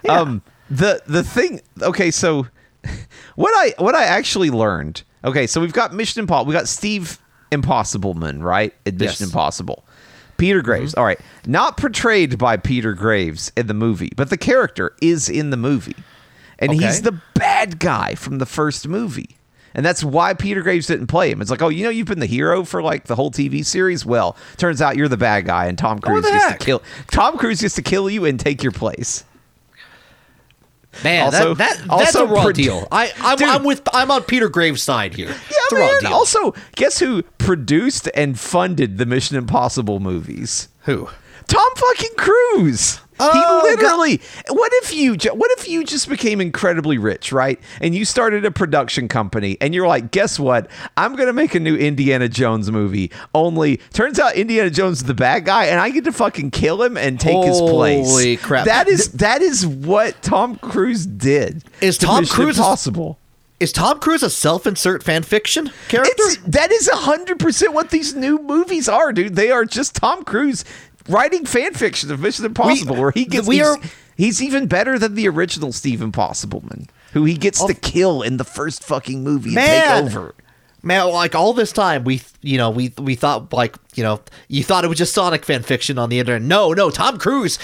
Um, 0.08 0.42
the 0.70 1.02
the 1.06 1.22
thing. 1.22 1.60
Okay, 1.82 2.10
so 2.10 2.46
what 3.34 3.50
I 3.50 3.74
what 3.82 3.94
I 3.94 4.04
actually 4.04 4.50
learned. 4.50 5.02
Okay, 5.24 5.46
so 5.46 5.60
we've 5.60 5.72
got 5.72 5.92
Mission 5.92 6.20
Impossible. 6.20 6.48
We 6.48 6.54
got 6.54 6.68
Steve 6.68 7.18
Impossibleman, 7.52 8.42
right? 8.42 8.74
At 8.86 8.94
Mission 8.94 9.04
Yes. 9.04 9.16
Mm-hmm. 9.16 9.24
Impossible. 9.24 9.84
Peter 10.36 10.62
Graves. 10.62 10.94
All 10.94 11.04
right, 11.04 11.20
not 11.46 11.76
portrayed 11.76 12.38
by 12.38 12.56
Peter 12.56 12.92
Graves 12.92 13.52
in 13.56 13.66
the 13.66 13.74
movie, 13.74 14.10
but 14.16 14.30
the 14.30 14.36
character 14.36 14.94
is 15.00 15.28
in 15.28 15.50
the 15.50 15.56
movie, 15.56 15.96
and 16.58 16.70
Okay. 16.72 16.84
he's 16.86 17.02
the 17.02 17.20
bad 17.34 17.78
guy 17.78 18.14
from 18.14 18.38
the 18.38 18.46
first 18.46 18.86
movie. 18.88 19.36
And 19.76 19.84
that's 19.84 20.04
why 20.04 20.34
Peter 20.34 20.62
Graves 20.62 20.86
didn't 20.86 21.08
play 21.08 21.30
him. 21.32 21.40
It's 21.42 21.50
like, 21.50 21.60
oh, 21.60 21.68
you 21.68 21.82
know, 21.82 21.90
you've 21.90 22.06
been 22.06 22.20
the 22.20 22.26
hero 22.26 22.62
for 22.62 22.80
like 22.80 23.04
the 23.04 23.16
whole 23.16 23.32
TV 23.32 23.64
series. 23.66 24.06
Well, 24.06 24.36
turns 24.56 24.80
out 24.80 24.96
you're 24.96 25.08
the 25.08 25.16
bad 25.16 25.46
guy, 25.46 25.66
and 25.66 25.76
Tom 25.76 25.98
Cruise 25.98 26.24
gets 26.24 26.44
heck? 26.44 26.58
to 26.60 26.64
kill. 26.64 26.82
Tom 27.10 27.36
Cruise 27.36 27.60
gets 27.60 27.74
to 27.74 27.82
kill 27.82 28.08
you 28.08 28.24
and 28.24 28.38
take 28.38 28.62
your 28.62 28.70
place. 28.70 29.24
Man, 31.02 31.24
Also- 31.24 31.54
that, 31.54 31.76
that 31.78 31.88
that's 31.98 32.14
also 32.14 32.24
a 32.24 32.32
raw 32.32 32.42
pro- 32.44 32.52
deal. 32.52 32.86
I 32.92 33.12
I'm. 33.20 33.42
I'm 33.42 33.64
with 33.64 33.82
I'm 33.92 34.12
on 34.12 34.22
Peter 34.22 34.48
Graves' 34.48 34.80
side 34.80 35.14
here. 35.14 35.26
Yeah, 35.28 35.34
it's 35.50 35.72
a 35.72 35.76
raw 35.76 35.86
man. 35.88 36.00
deal. 36.02 36.12
Also, 36.12 36.54
guess 36.76 37.00
who 37.00 37.22
produced 37.38 38.08
and 38.14 38.38
funded 38.38 38.98
the 38.98 39.06
Mission 39.06 39.36
Impossible 39.36 39.98
movies? 39.98 40.68
Who? 40.82 41.08
Tom 41.46 41.70
fucking 41.76 42.16
Cruise. 42.16 43.00
Oh, 43.20 43.62
he 43.62 43.70
literally. 43.70 44.20
What 44.48 44.72
if 44.74 44.92
you? 44.92 45.14
What 45.34 45.50
if 45.52 45.68
you 45.68 45.84
just 45.84 46.08
became 46.08 46.40
incredibly 46.40 46.98
rich, 46.98 47.30
right? 47.30 47.60
And 47.80 47.94
you 47.94 48.04
started 48.04 48.44
a 48.44 48.50
production 48.50 49.06
company, 49.06 49.56
and 49.60 49.72
you're 49.72 49.86
like, 49.86 50.10
guess 50.10 50.38
what? 50.38 50.68
I'm 50.96 51.14
gonna 51.14 51.32
make 51.32 51.54
a 51.54 51.60
new 51.60 51.76
Indiana 51.76 52.28
Jones 52.28 52.72
movie. 52.72 53.12
Only 53.32 53.76
turns 53.92 54.18
out 54.18 54.34
Indiana 54.34 54.68
Jones 54.68 54.98
is 54.98 55.04
the 55.04 55.14
bad 55.14 55.44
guy, 55.44 55.66
and 55.66 55.78
I 55.78 55.90
get 55.90 56.02
to 56.04 56.12
fucking 56.12 56.50
kill 56.50 56.82
him 56.82 56.96
and 56.96 57.20
take 57.20 57.44
his 57.44 57.60
place. 57.60 58.08
Holy 58.08 58.36
crap. 58.36 58.64
That 58.64 58.88
is 58.88 59.12
that 59.12 59.42
is 59.42 59.64
what 59.64 60.20
Tom 60.20 60.56
Cruise 60.56 61.06
did. 61.06 61.62
Is 61.80 61.98
to 61.98 62.06
Tom 62.06 62.26
Cruise- 62.26 62.58
possible? 62.58 63.18
Is 63.60 63.70
Tom 63.70 64.00
Cruise 64.00 64.24
a 64.24 64.28
self-insert 64.28 65.04
fan 65.04 65.22
fiction 65.22 65.70
character? 65.88 66.12
It's, 66.18 66.38
that 66.38 66.72
is 66.72 66.88
hundred 66.88 67.38
percent 67.38 67.72
what 67.72 67.90
these 67.90 68.12
new 68.14 68.42
movies 68.42 68.88
are, 68.88 69.12
dude. 69.12 69.36
They 69.36 69.52
are 69.52 69.64
just 69.64 69.94
Tom 69.94 70.24
Cruise 70.24 70.64
writing 71.08 71.44
fan 71.44 71.74
fiction 71.74 72.10
of 72.10 72.20
Mission 72.20 72.44
Impossible, 72.44 72.96
where 72.96 73.10
he 73.10 73.24
gets 73.24 73.46
we 73.46 73.56
he's, 73.56 73.66
are- 73.66 73.78
he's 74.16 74.42
even 74.42 74.66
better 74.66 74.98
than 74.98 75.14
the 75.14 75.28
original 75.28 75.72
Steve 75.72 76.00
Impossibleman, 76.00 76.88
who 77.12 77.24
he 77.24 77.34
gets 77.34 77.62
oh. 77.62 77.66
to 77.66 77.74
kill 77.74 78.22
in 78.22 78.36
the 78.36 78.44
first 78.44 78.82
fucking 78.84 79.22
movie 79.22 79.56
and 79.56 79.58
take 79.58 79.90
over. 80.12 80.34
Man, 80.82 81.08
like 81.12 81.34
all 81.34 81.54
this 81.54 81.72
time, 81.72 82.04
we 82.04 82.20
you 82.42 82.58
know 82.58 82.70
we 82.70 82.92
we 82.98 83.14
thought 83.14 83.52
like 83.52 83.76
you 83.94 84.02
know 84.02 84.20
you 84.48 84.62
thought 84.62 84.84
it 84.84 84.88
was 84.88 84.98
just 84.98 85.14
Sonic 85.14 85.44
fan 85.44 85.62
fiction 85.62 85.98
on 85.98 86.10
the 86.10 86.18
internet. 86.18 86.42
No, 86.42 86.72
no, 86.72 86.90
Tom 86.90 87.18
Cruise. 87.18 87.58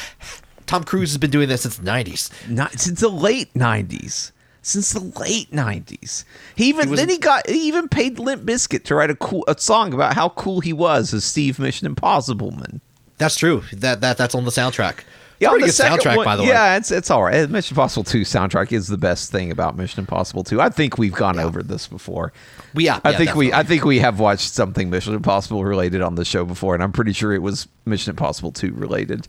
Tom 0.67 0.85
Cruise 0.85 1.11
has 1.11 1.19
been 1.19 1.31
doing 1.31 1.49
this 1.49 1.63
since 1.63 1.77
the 1.77 1.85
nineties. 1.85 2.31
Not 2.49 2.79
since 2.79 3.01
the 3.01 3.09
late 3.09 3.55
nineties. 3.55 4.33
Since 4.63 4.93
the 4.93 5.01
late 5.01 5.53
nineties, 5.53 6.27
he 6.55 6.69
even 6.69 6.91
was- 6.91 7.01
then 7.01 7.09
he 7.09 7.17
got 7.17 7.49
he 7.49 7.67
even 7.69 7.89
paid 7.89 8.19
Limp 8.19 8.43
Bizkit 8.43 8.85
to 8.85 8.95
write 8.95 9.11
a 9.11 9.15
cool 9.15 9.43
a 9.49 9.59
song 9.59 9.95
about 9.95 10.15
how 10.15 10.29
cool 10.31 10.61
he 10.61 10.73
was 10.73 11.15
as 11.15 11.25
Steve 11.25 11.59
Mission 11.59 11.93
Impossibleman. 11.93 12.81
That's 13.21 13.37
true. 13.37 13.63
That 13.75 14.01
that 14.01 14.17
that's 14.17 14.35
on 14.35 14.45
the 14.45 14.51
soundtrack. 14.51 15.05
Yeah, 15.39 15.51
pretty 15.51 15.67
the 15.67 15.73
good 15.73 16.01
soundtrack 16.01 16.17
one- 16.17 16.25
by 16.25 16.37
the 16.37 16.43
way. 16.43 16.49
Yeah, 16.49 16.77
it's 16.77 16.91
it's 16.91 17.11
all 17.11 17.23
right. 17.23 17.49
Mission 17.49 17.75
Impossible 17.75 18.03
2 18.05 18.23
soundtrack 18.23 18.73
is 18.73 18.89
the 18.89 18.99
best 18.99 19.31
thing 19.31 19.51
about 19.51 19.77
Mission 19.77 20.01
Impossible 20.01 20.43
2. 20.45 20.61
I 20.61 20.69
think 20.69 20.99
we've 20.99 21.15
gone 21.15 21.39
over 21.39 21.63
this 21.63 21.87
before. 21.87 22.33
We- 22.75 22.85
yeah, 22.87 23.01
I 23.05 23.11
yeah, 23.13 23.17
think 23.19 23.35
we 23.35 23.53
I 23.53 23.63
think 23.63 23.85
we 23.85 24.01
have 24.01 24.19
watched 24.21 24.53
something 24.53 24.91
Mission 24.91 25.15
Impossible 25.15 25.65
related 25.65 26.03
on 26.03 26.15
the 26.17 26.25
show 26.25 26.45
before, 26.45 26.75
and 26.75 26.83
I'm 26.83 26.93
pretty 26.93 27.13
sure 27.13 27.33
it 27.33 27.43
was 27.43 27.69
Mission 27.87 28.11
Impossible 28.11 28.53
2 28.53 28.73
related. 28.73 29.29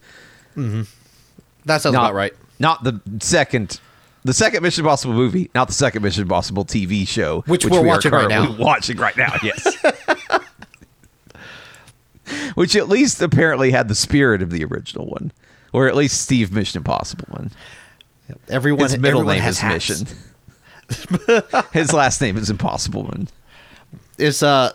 Mm-hmm. 0.57 0.81
That 1.65 1.81
sounds 1.81 1.93
Not 1.93 2.05
about 2.05 2.15
right. 2.15 2.33
Not 2.59 2.83
the 2.83 2.99
second 3.21 3.79
the 4.23 4.33
second 4.33 4.63
Mission 4.63 4.83
Impossible 4.85 5.13
movie, 5.13 5.49
not 5.55 5.67
the 5.67 5.73
second 5.73 6.03
Mission 6.03 6.23
Impossible 6.23 6.63
TV 6.65 7.07
show, 7.07 7.41
Which 7.47 7.65
we're 7.65 7.81
we 7.81 7.87
watching 7.87 8.11
right 8.11 8.27
now. 8.29 8.51
Watching 8.57 8.97
right 8.97 9.17
now, 9.17 9.33
yes. 9.43 9.77
which 12.55 12.75
at 12.75 12.87
least 12.89 13.21
apparently 13.21 13.71
had 13.71 13.87
the 13.87 13.95
spirit 13.95 14.41
of 14.41 14.49
the 14.51 14.63
original 14.63 15.05
one, 15.07 15.31
or 15.73 15.87
at 15.87 15.95
least 15.95 16.21
Steve 16.21 16.51
Mission 16.51 16.79
Impossible 16.79 17.25
one. 17.29 17.51
Everyone, 18.49 18.83
His 18.83 18.97
middle 18.97 19.19
everyone 19.21 19.35
name 19.35 19.43
has 19.43 19.55
is 19.55 19.59
hats. 19.59 19.89
Mission. 19.89 20.07
His 21.73 21.93
last 21.93 22.21
name 22.21 22.37
is 22.37 22.49
Impossible 22.49 23.03
One. 23.03 23.27
Is 24.17 24.43
uh, 24.43 24.73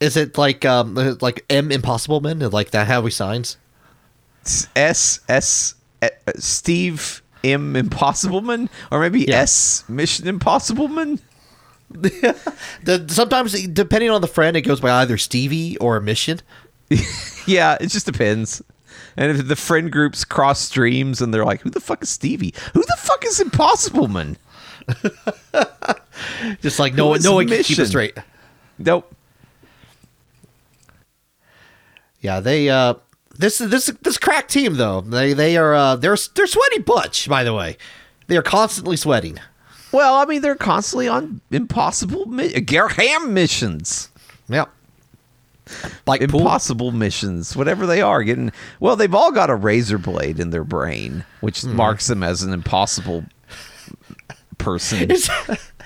is 0.00 0.16
it 0.16 0.38
like 0.38 0.64
um 0.64 0.94
like 1.20 1.44
M 1.50 1.70
Impossible 1.72 2.20
Man? 2.20 2.38
Like 2.38 2.70
that? 2.70 2.86
How 2.86 3.02
he 3.04 3.10
signs? 3.10 3.56
S 4.76 5.20
S 5.28 5.74
uh, 6.02 6.08
Steve 6.36 7.22
M 7.42 7.76
Impossible 7.76 8.40
Man, 8.40 8.68
or 8.90 9.00
maybe 9.00 9.22
Yeah. 9.22 9.40
S 9.40 9.84
Mission 9.88 10.26
Impossibleman. 10.26 11.20
The, 12.84 13.06
sometimes 13.08 13.52
depending 13.68 14.10
on 14.10 14.20
the 14.20 14.26
friend, 14.26 14.56
it 14.56 14.62
goes 14.62 14.80
by 14.80 14.90
either 15.02 15.16
Stevie 15.18 15.76
or 15.78 16.00
Mission. 16.00 16.40
Yeah, 17.46 17.76
it 17.78 17.88
just 17.88 18.06
depends. 18.06 18.62
And 19.18 19.30
if 19.30 19.48
the 19.48 19.56
friend 19.56 19.92
groups 19.92 20.24
cross 20.24 20.60
streams 20.60 21.20
and 21.20 21.32
they're 21.32 21.44
like, 21.44 21.60
"Who 21.60 21.68
the 21.68 21.80
fuck 21.80 22.02
is 22.02 22.08
Stevie? 22.08 22.54
Who 22.72 22.80
the 22.80 22.96
fuck 22.98 23.24
is 23.26 23.38
Impossible 23.38 24.08
Man? 24.08 24.38
Just 26.62 26.78
like 26.78 26.94
no 26.94 27.08
one, 27.08 27.22
no 27.22 27.34
one 27.34 27.48
can 27.48 27.62
keep 27.62 27.78
it 27.78 27.86
straight. 27.86 28.16
Nope. 28.78 29.14
Yeah, 32.20 32.40
they 32.40 32.70
uh 32.70 32.94
this 33.36 33.58
this 33.58 33.86
this 34.02 34.18
crack 34.18 34.48
team 34.48 34.74
though. 34.74 35.00
They 35.00 35.32
they 35.32 35.56
are 35.56 35.74
uh 35.74 35.96
they're 35.96 36.16
they're 36.34 36.46
sweaty 36.46 36.78
butch, 36.78 37.28
by 37.28 37.44
the 37.44 37.52
way. 37.52 37.76
They 38.26 38.36
are 38.36 38.42
constantly 38.42 38.96
sweating. 38.96 39.38
Well, 39.94 40.14
I 40.16 40.24
mean, 40.24 40.42
they're 40.42 40.56
constantly 40.56 41.06
on 41.06 41.40
impossible 41.52 42.26
mi- 42.26 42.50
Garham 42.54 43.28
missions. 43.30 44.10
Yep. 44.48 44.68
Like 46.04 46.28
pool. 46.28 46.40
impossible 46.40 46.90
missions, 46.90 47.54
whatever 47.56 47.86
they 47.86 48.02
are, 48.02 48.24
getting 48.24 48.50
well, 48.80 48.96
they've 48.96 49.14
all 49.14 49.30
got 49.30 49.50
a 49.50 49.54
razor 49.54 49.96
blade 49.98 50.40
in 50.40 50.50
their 50.50 50.64
brain, 50.64 51.24
which 51.40 51.62
Hmm. 51.62 51.76
marks 51.76 52.08
them 52.08 52.24
as 52.24 52.42
an 52.42 52.52
impossible 52.52 53.24
person. 54.54 55.10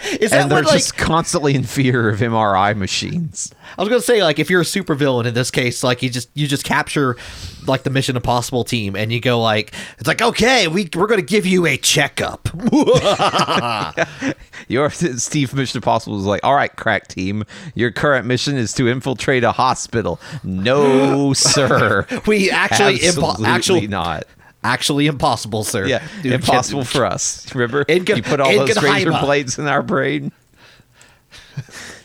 Is, 0.01 0.21
is 0.21 0.33
and 0.33 0.49
they're 0.49 0.59
what, 0.59 0.67
like, 0.67 0.75
just 0.75 0.97
constantly 0.97 1.57
in 1.57 1.65
fear 1.65 2.09
of 2.09 2.21
MRI 2.21 2.77
machines. 2.77 3.53
I 3.77 3.83
was 3.83 3.89
gonna 3.89 4.01
say 4.01 4.23
like 4.23 4.39
if 4.39 4.49
you're 4.49 4.61
a 4.61 4.65
supervillain 4.65 5.27
in 5.27 5.35
this 5.35 5.51
case, 5.51 5.83
like 5.83 6.05
you 6.05 6.09
just 6.09 6.31
you 6.35 6.47
just 6.47 6.65
capture 6.65 7.17
like 7.67 7.83
the 7.83 7.91
Mission 7.91 8.15
Impossible 8.15 8.63
team 8.63 8.95
and 8.95 9.13
you 9.13 9.21
go 9.21 9.41
like 9.41 9.75
it's 9.99 10.07
like 10.07 10.23
okay 10.23 10.69
we 10.69 10.89
we're 10.95 11.09
gonna 11.09 11.21
give 11.21 11.47
you 11.47 11.67
a 11.67 11.77
checkup. 11.77 12.49
Your 14.69 14.91
Steve 14.91 15.55
Mission 15.55 15.79
Impossible 15.79 16.17
was 16.17 16.27
like, 16.27 16.45
all 16.45 16.55
right, 16.55 16.75
crack 16.75 17.09
team, 17.09 17.45
your 17.75 17.91
current 17.91 18.27
mission 18.27 18.57
is 18.57 18.73
to 18.75 18.87
infiltrate 18.89 19.43
a 19.43 19.53
hospital. 19.53 20.21
No, 20.45 21.33
sir. 21.33 22.07
we 22.27 22.51
actually 22.51 22.99
impo- 22.99 23.31
Absolutely 23.31 23.47
actually 23.47 23.87
not. 23.89 24.27
Actually 24.69 25.07
impossible, 25.07 25.65
sir. 25.65 25.87
Yeah, 25.87 26.07
Dude, 26.23 26.33
impossible 26.35 26.85
for 26.95 27.05
us. 27.07 27.53
Remember, 27.55 27.85
you 27.89 28.23
put 28.23 28.41
all 28.41 28.53
those 28.53 28.83
razor 28.83 29.11
blades 29.11 29.59
in 29.59 29.67
our 29.67 29.83
brain. 29.83 30.33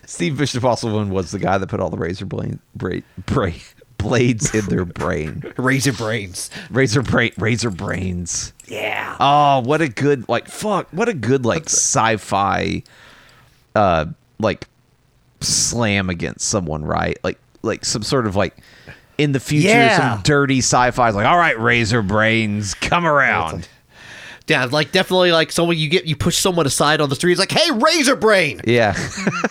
Steve 0.05 0.39
one 0.83 1.09
was 1.09 1.31
the 1.31 1.39
guy 1.39 1.57
that 1.57 1.67
put 1.67 1.79
all 1.79 1.89
the 1.89 1.97
razor 1.97 2.25
blade, 2.25 2.59
bra- 2.75 2.99
bra- 3.25 3.51
blades 3.97 4.53
in 4.53 4.65
their 4.67 4.85
brain. 4.85 5.43
razor 5.57 5.93
brains. 5.93 6.49
Razor 6.69 7.01
bra- 7.01 7.29
razor 7.37 7.71
brains. 7.71 8.53
Yeah. 8.65 9.17
Oh, 9.19 9.59
what 9.61 9.81
a 9.81 9.89
good 9.89 10.29
like 10.29 10.47
fuck! 10.47 10.87
What 10.91 11.09
a 11.09 11.13
good 11.13 11.45
like 11.45 11.63
sci-fi, 11.65 12.83
uh, 13.75 14.05
like 14.39 14.67
slam 15.41 16.09
against 16.09 16.47
someone, 16.47 16.85
right? 16.85 17.17
Like 17.23 17.39
like 17.63 17.83
some 17.85 18.03
sort 18.03 18.27
of 18.27 18.35
like 18.35 18.55
in 19.17 19.31
the 19.31 19.39
future, 19.39 19.67
Yeah. 19.69 19.97
some 20.15 20.21
dirty 20.23 20.59
sci-fi 20.59 21.09
like, 21.11 21.25
all 21.25 21.37
right, 21.37 21.59
razor 21.59 22.01
brains, 22.01 22.73
come 22.73 23.05
around. 23.05 23.67
Yeah, 24.47 24.65
like 24.65 24.91
definitely 24.91 25.31
like 25.31 25.51
someone 25.51 25.77
you 25.77 25.87
get 25.89 26.05
you 26.05 26.15
push 26.17 26.37
someone 26.37 26.65
aside 26.65 26.99
on 26.99 27.09
the 27.09 27.15
street. 27.15 27.31
It's 27.33 27.39
like, 27.39 27.51
hey, 27.51 27.71
razor 27.71 28.15
brain, 28.17 28.59
Yeah, 28.65 28.93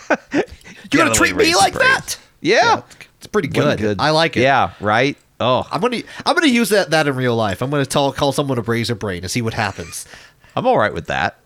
you're 0.33 0.43
gonna 0.91 1.13
treat 1.15 1.35
me 1.35 1.55
like 1.55 1.73
that? 1.73 2.17
Yeah, 2.41 2.81
it's 3.17 3.27
pretty 3.27 3.47
a 3.47 3.75
good. 3.75 3.99
I 3.99 4.11
like 4.11 4.37
it. 4.37 4.41
Yeah, 4.41 4.73
right. 4.79 5.17
Oh, 5.39 5.67
I'm 5.71 5.81
gonna 5.81 6.01
I'm 6.25 6.35
gonna 6.35 6.47
use 6.47 6.69
that 6.69 6.91
that 6.91 7.07
in 7.07 7.15
real 7.15 7.35
life. 7.35 7.61
I'm 7.63 7.69
gonna 7.71 7.85
tell 7.87 8.11
call 8.13 8.31
someone 8.33 8.59
a 8.59 8.61
razor 8.61 8.93
brain 8.95 9.23
and 9.23 9.31
see 9.31 9.41
what 9.41 9.53
happens. 9.55 10.05
I'm 10.55 10.67
all 10.67 10.77
right 10.77 10.93
with 10.93 11.07
that. 11.07 11.37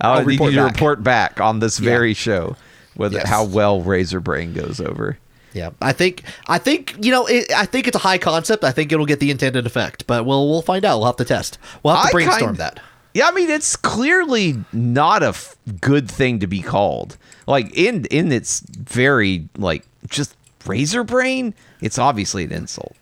I'll, 0.00 0.12
I'll 0.12 0.18
need 0.20 0.26
report 0.34 0.52
you 0.52 0.58
to 0.58 0.64
back. 0.66 0.72
report 0.74 1.02
back 1.02 1.40
on 1.40 1.60
this 1.60 1.80
Yeah. 1.80 1.88
very 1.88 2.12
show 2.14 2.56
whether 2.94 3.16
Yes. 3.18 3.28
how 3.28 3.44
well 3.44 3.80
Razor 3.80 4.20
Brain 4.20 4.52
goes 4.52 4.80
over. 4.80 5.16
Yeah, 5.54 5.70
I 5.80 5.92
think 5.92 6.22
I 6.48 6.58
think 6.58 6.96
you 7.04 7.10
know 7.10 7.26
it, 7.26 7.50
I 7.54 7.66
think 7.66 7.86
it's 7.86 7.96
a 7.96 8.00
high 8.00 8.18
concept. 8.18 8.64
I 8.64 8.70
think 8.72 8.90
it'll 8.92 9.06
get 9.06 9.20
the 9.20 9.30
intended 9.30 9.66
effect, 9.66 10.06
but 10.06 10.24
we'll 10.24 10.48
we'll 10.48 10.62
find 10.62 10.84
out. 10.84 10.98
We'll 10.98 11.06
have 11.06 11.16
to 11.16 11.24
test. 11.24 11.58
We'll 11.82 11.94
have 11.94 12.04
to 12.04 12.08
I 12.08 12.12
brainstorm 12.12 12.40
kind- 12.40 12.56
that. 12.58 12.80
Yeah, 13.14 13.28
I 13.28 13.32
mean 13.32 13.50
it's 13.50 13.76
clearly 13.76 14.64
not 14.72 15.22
a 15.22 15.28
f- 15.28 15.54
good 15.82 16.10
thing 16.10 16.38
to 16.40 16.46
be 16.46 16.62
called. 16.62 17.18
Like 17.46 17.76
in 17.76 18.06
in 18.06 18.32
its 18.32 18.60
very 18.60 19.48
like 19.58 19.84
just 20.08 20.34
Razor 20.64 21.04
Brain, 21.04 21.52
it's 21.82 21.98
obviously 21.98 22.44
an 22.44 22.52
insult. 22.52 22.96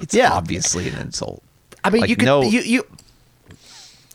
It's 0.00 0.14
Yeah. 0.14 0.32
obviously 0.32 0.88
an 0.88 0.96
insult. 0.98 1.42
I 1.84 1.90
mean, 1.90 2.00
Like, 2.00 2.10
you 2.10 2.16
could 2.16 2.24
no- 2.26 2.42
you 2.42 2.60
you 2.62 2.84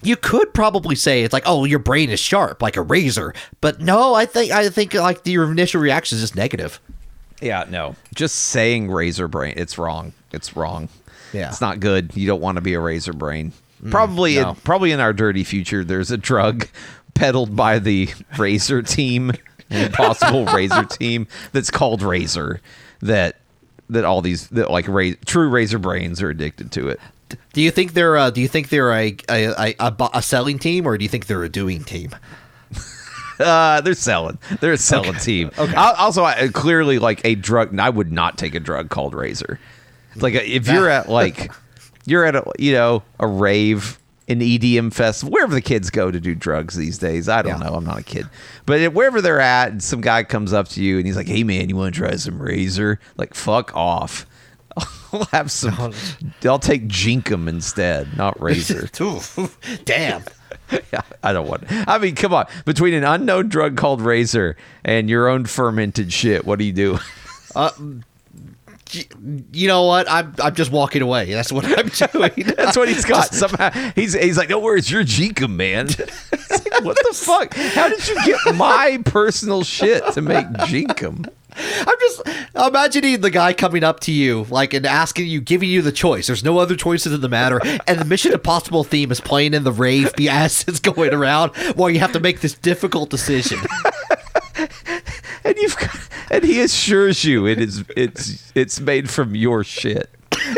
you 0.04 0.16
could 0.16 0.54
probably 0.54 0.96
say 0.96 1.24
it's 1.24 1.34
like, 1.34 1.44
oh, 1.46 1.64
your 1.66 1.80
brain 1.80 2.10
is 2.10 2.20
sharp 2.20 2.62
like 2.62 2.76
a 2.78 2.82
razor, 2.82 3.34
but 3.62 3.80
no, 3.82 4.14
I 4.14 4.26
think 4.26 4.52
I 4.52 4.68
think 4.70 4.94
like 4.94 5.22
your 5.26 5.50
initial 5.50 5.80
reaction 5.82 6.18
is 6.18 6.22
just 6.24 6.36
negative. 6.36 6.80
Yeah, 7.42 7.66
no. 7.70 7.96
Just 8.16 8.36
saying 8.36 8.90
razor 8.90 9.28
brain, 9.28 9.54
it's 9.58 9.78
wrong. 9.78 10.14
It's 10.32 10.56
wrong. 10.56 10.90
Yeah. 11.34 11.50
It's 11.50 11.62
not 11.62 11.80
good. 11.80 12.16
You 12.16 12.28
don't 12.28 12.42
want 12.42 12.56
to 12.56 12.62
be 12.62 12.74
a 12.74 12.80
razor 12.80 13.14
brain. 13.14 13.54
Probably 13.90 14.36
no. 14.36 14.50
in, 14.50 14.56
probably 14.56 14.92
in 14.92 15.00
our 15.00 15.14
dirty 15.14 15.44
future 15.44 15.84
there's 15.84 16.10
a 16.10 16.18
drug 16.18 16.68
peddled 17.14 17.56
by 17.56 17.80
the 17.80 18.10
Razor 18.38 18.82
team, 18.82 19.34
the 19.70 19.86
Impossible 19.86 20.46
Razor 20.54 20.86
team 20.86 21.28
that's 21.52 21.70
called 21.70 22.02
Razor 22.02 22.62
that 23.02 23.38
that 23.90 24.04
all 24.04 24.22
these 24.22 24.48
that 24.50 24.70
like 24.70 24.88
ra- 24.88 25.12
true 25.26 25.50
razor 25.50 25.80
brains 25.80 26.22
are 26.22 26.30
addicted 26.30 26.72
to 26.74 26.90
it. 26.90 27.00
Do 27.54 27.62
you 27.62 27.72
think 27.72 27.94
they're 27.94 28.18
uh, 28.18 28.30
do 28.30 28.42
you 28.42 28.48
think 28.48 28.70
they're 28.70 28.92
a 28.92 29.16
a, 29.30 29.46
a 29.46 29.76
a 29.80 30.10
a 30.16 30.22
selling 30.22 30.60
team 30.60 30.86
or 30.86 30.98
do 30.98 31.04
you 31.04 31.10
think 31.10 31.28
they're 31.28 31.44
a 31.44 31.50
doing 31.50 31.84
team? 31.84 32.16
Uh, 33.40 33.82
they're 33.82 33.94
selling. 33.94 34.38
They're 34.62 34.74
a 34.74 34.78
selling 34.78 35.16
team. 35.16 35.52
Okay. 35.58 35.74
Al- 35.76 35.96
Also, 35.96 36.24
I, 36.24 36.48
clearly, 36.54 37.00
like 37.00 37.22
a 37.26 37.36
drug. 37.36 37.78
I 37.80 37.90
would 37.90 38.12
not 38.12 38.38
take 38.38 38.56
a 38.56 38.60
drug 38.60 38.90
called 38.90 39.14
Razor. 39.14 39.60
Like 40.16 40.34
if 40.34 40.68
you're 40.68 40.90
at 40.90 41.10
like 41.10 41.52
you're 42.06 42.26
at 42.26 42.36
a 42.36 42.44
you 42.58 42.74
know 42.74 43.04
a 43.20 43.28
rave, 43.28 44.00
an 44.28 44.40
EDM 44.40 44.92
festival, 44.92 45.32
wherever 45.32 45.54
the 45.54 45.62
kids 45.62 45.92
go 45.92 46.10
to 46.10 46.20
do 46.20 46.34
drugs 46.34 46.76
these 46.76 46.98
days. 46.98 47.30
I 47.30 47.44
don't 47.44 47.60
Yeah. 47.62 47.68
know. 47.70 47.76
I'm 47.76 47.86
not 47.86 48.00
a 48.00 48.04
kid, 48.04 48.26
but 48.66 48.94
wherever 48.94 49.22
they're 49.22 49.40
at, 49.40 49.72
and 49.72 49.84
some 49.84 50.02
guy 50.02 50.24
comes 50.24 50.54
up 50.54 50.68
to 50.70 50.84
you 50.84 50.98
and 50.98 51.06
he's 51.06 51.16
like, 51.16 51.28
"Hey 51.28 51.44
man, 51.44 51.70
you 51.70 51.76
want 51.76 51.94
to 51.94 52.00
try 52.02 52.16
some 52.16 52.42
Razor?" 52.42 53.00
Like 53.18 53.36
fuck 53.36 53.76
off. 53.76 54.26
I'll 55.14 55.26
have 55.26 55.52
some. 55.52 55.94
I'll 56.44 56.58
take 56.60 56.88
Jenkem 56.88 57.48
instead, 57.48 58.18
not 58.18 58.42
Razor. 58.42 58.90
Damn. 59.86 60.24
Yeah, 60.72 61.02
I 61.24 61.34
don't 61.34 61.48
want. 61.48 61.64
I 61.70 61.98
mean, 61.98 62.16
come 62.16 62.34
on. 62.34 62.48
Between 62.66 62.94
an 62.94 63.04
unknown 63.04 63.50
drug 63.50 63.78
called 63.78 64.02
Razor 64.02 64.56
and 64.84 65.10
your 65.10 65.28
own 65.28 65.46
fermented 65.46 66.12
shit, 66.14 66.46
what 66.46 66.60
do 66.60 66.66
you 66.66 66.74
do? 66.74 67.00
Uh, 67.56 67.72
you 69.52 69.68
know 69.68 69.86
what? 69.86 70.10
I'm 70.10 70.36
I'm 70.42 70.54
just 70.54 70.72
walking 70.72 71.02
away. 71.02 71.34
That's 71.34 71.52
what 71.52 71.66
I'm 71.66 71.88
doing. 72.12 72.54
That's 72.56 72.78
what 72.78 72.88
he's 72.88 73.04
got. 73.04 73.34
Somehow 73.34 73.72
he's 73.96 74.14
he's 74.14 74.38
like, 74.38 74.50
no 74.50 74.60
worries, 74.60 74.92
you're 74.92 75.04
Jenkem, 75.04 75.56
man. 75.56 75.88
Like, 75.88 76.84
what 76.84 76.98
the 76.98 77.14
fuck? 77.16 77.56
How 77.56 77.90
did 77.90 78.08
you 78.08 78.16
get 78.26 78.56
my 78.56 79.00
personal 79.06 79.64
shit 79.64 80.04
to 80.14 80.22
make 80.22 80.46
Jenkem? 80.48 81.30
I'm 81.88 82.00
just 82.00 82.22
imagining 82.56 83.22
the 83.22 83.30
guy 83.30 83.54
coming 83.54 83.84
up 83.84 84.00
to 84.02 84.12
you, 84.12 84.46
like, 84.50 84.74
and 84.74 84.86
asking 84.86 85.28
you, 85.28 85.42
giving 85.42 85.70
you 85.70 85.82
the 85.82 85.92
choice. 85.92 86.28
There's 86.28 86.44
no 86.44 86.60
other 86.60 86.76
choices 86.76 87.14
in 87.14 87.22
the 87.22 87.30
matter, 87.30 87.60
and 87.88 88.00
the 88.00 88.06
Mission 88.06 88.34
Impossible 88.34 88.84
theme 88.84 89.12
is 89.12 89.20
playing 89.20 89.54
in 89.54 89.64
the 89.64 89.72
rave 89.72 90.14
BS 90.14 90.68
is 90.70 90.80
going 90.88 91.14
around 91.14 91.56
while 91.76 91.90
you 91.90 92.00
have 92.00 92.12
to 92.14 92.20
make 92.20 92.42
this 92.42 92.54
difficult 92.54 93.10
decision. 93.10 93.60
And 95.48 95.56
you've 95.58 95.78
got, 95.78 95.98
and 96.30 96.44
he 96.44 96.60
assures 96.60 97.24
you 97.24 97.48
it 97.48 97.62
is 97.62 97.86
it's 97.96 98.52
it's 98.54 98.82
made 98.82 99.10
from 99.10 99.34
your 99.34 99.64
shit. 99.64 100.10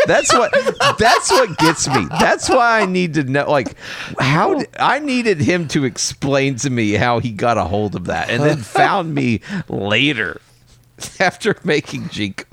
That's 0.07 0.33
what 0.33 0.51
that's 0.97 1.31
what 1.31 1.55
gets 1.59 1.87
me. 1.87 2.07
That's 2.19 2.49
why 2.49 2.81
I 2.81 2.85
need 2.87 3.13
to 3.13 3.23
know 3.23 3.49
like 3.51 3.75
how 4.19 4.63
I 4.79 4.97
needed 4.97 5.41
him 5.41 5.67
to 5.69 5.85
explain 5.85 6.55
to 6.57 6.71
me 6.71 6.93
how 6.93 7.19
he 7.19 7.31
got 7.31 7.59
a 7.59 7.65
hold 7.65 7.95
of 7.95 8.05
that 8.05 8.31
and 8.31 8.41
then 8.41 8.57
found 8.57 9.13
me 9.13 9.41
later 9.67 10.41
after 11.19 11.55
making 11.63 12.09
Jink 12.09 12.45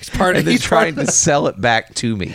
He's 0.00 0.08
part 0.08 0.36
of 0.36 0.46
he's 0.46 0.62
trying 0.62 0.94
to 0.94 1.06
sell 1.10 1.46
it 1.46 1.60
back 1.60 1.94
to 1.96 2.16
me. 2.16 2.32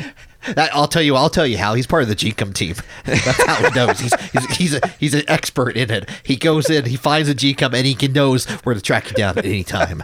That, 0.53 0.69
I'll 0.75 0.87
tell 0.87 1.01
you. 1.01 1.15
I'll 1.15 1.31
tell 1.31 1.47
you 1.47 1.57
how 1.57 1.73
he's 1.73 1.87
part 1.87 2.03
of 2.03 2.09
the 2.09 2.15
GCOM 2.15 2.53
team. 2.53 2.75
That's 3.05 3.43
how 3.43 3.55
he 3.55 3.75
knows. 3.75 3.99
He's 3.99 4.13
he's 4.31 4.55
he's, 4.55 4.73
a, 4.75 4.87
he's 4.99 5.13
an 5.15 5.23
expert 5.27 5.75
in 5.75 5.89
it. 5.89 6.07
He 6.21 6.35
goes 6.35 6.69
in, 6.69 6.85
he 6.85 6.95
finds 6.95 7.27
a 7.27 7.33
GCOM, 7.33 7.73
and 7.73 7.87
he 7.87 7.95
can 7.95 8.13
knows 8.13 8.45
where 8.45 8.75
to 8.75 8.81
track 8.81 9.09
you 9.09 9.15
down 9.15 9.39
at 9.39 9.45
any 9.45 9.63
time. 9.63 10.03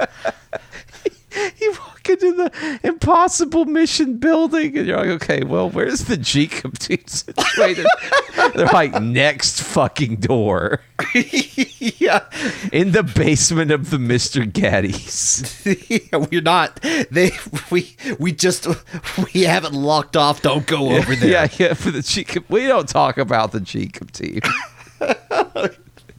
Into 2.11 2.33
the 2.33 2.79
impossible 2.83 3.65
mission 3.65 4.17
building 4.17 4.77
and 4.77 4.87
you're 4.87 4.97
like, 4.97 5.09
okay, 5.21 5.43
well, 5.43 5.69
where's 5.69 6.05
the 6.05 6.17
Jeekum 6.17 6.77
team 6.77 7.05
situated? 7.05 7.85
They're 8.55 8.65
like, 8.67 9.01
next 9.01 9.61
fucking 9.61 10.17
door. 10.17 10.81
yeah, 11.15 12.25
In 12.71 12.91
the 12.91 13.03
basement 13.03 13.71
of 13.71 13.89
the 13.89 13.97
Mr. 13.97 14.49
Gatti's. 14.51 15.61
we're 16.31 16.41
not. 16.41 16.79
They 17.11 17.31
we 17.69 17.95
we 18.19 18.31
just 18.31 18.67
we 19.33 19.43
haven't 19.43 19.73
locked 19.73 20.17
off. 20.17 20.41
Don't 20.41 20.67
go 20.67 20.91
over 20.91 21.15
there. 21.15 21.29
Yeah, 21.29 21.47
yeah, 21.57 21.73
for 21.73 21.91
the 21.91 21.99
Jeekum. 21.99 22.43
We 22.49 22.67
don't 22.67 22.89
talk 22.89 23.17
about 23.17 23.51
the 23.51 23.59
Jeekum 23.59 24.11
team. 24.11 24.41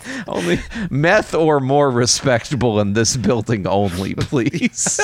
only 0.29 0.61
meth 0.91 1.35
or 1.35 1.61
more 1.61 1.91
respectable 1.91 2.81
in 2.81 2.93
this 2.95 3.17
building 3.17 3.67
only, 3.67 4.15
please. 4.19 5.01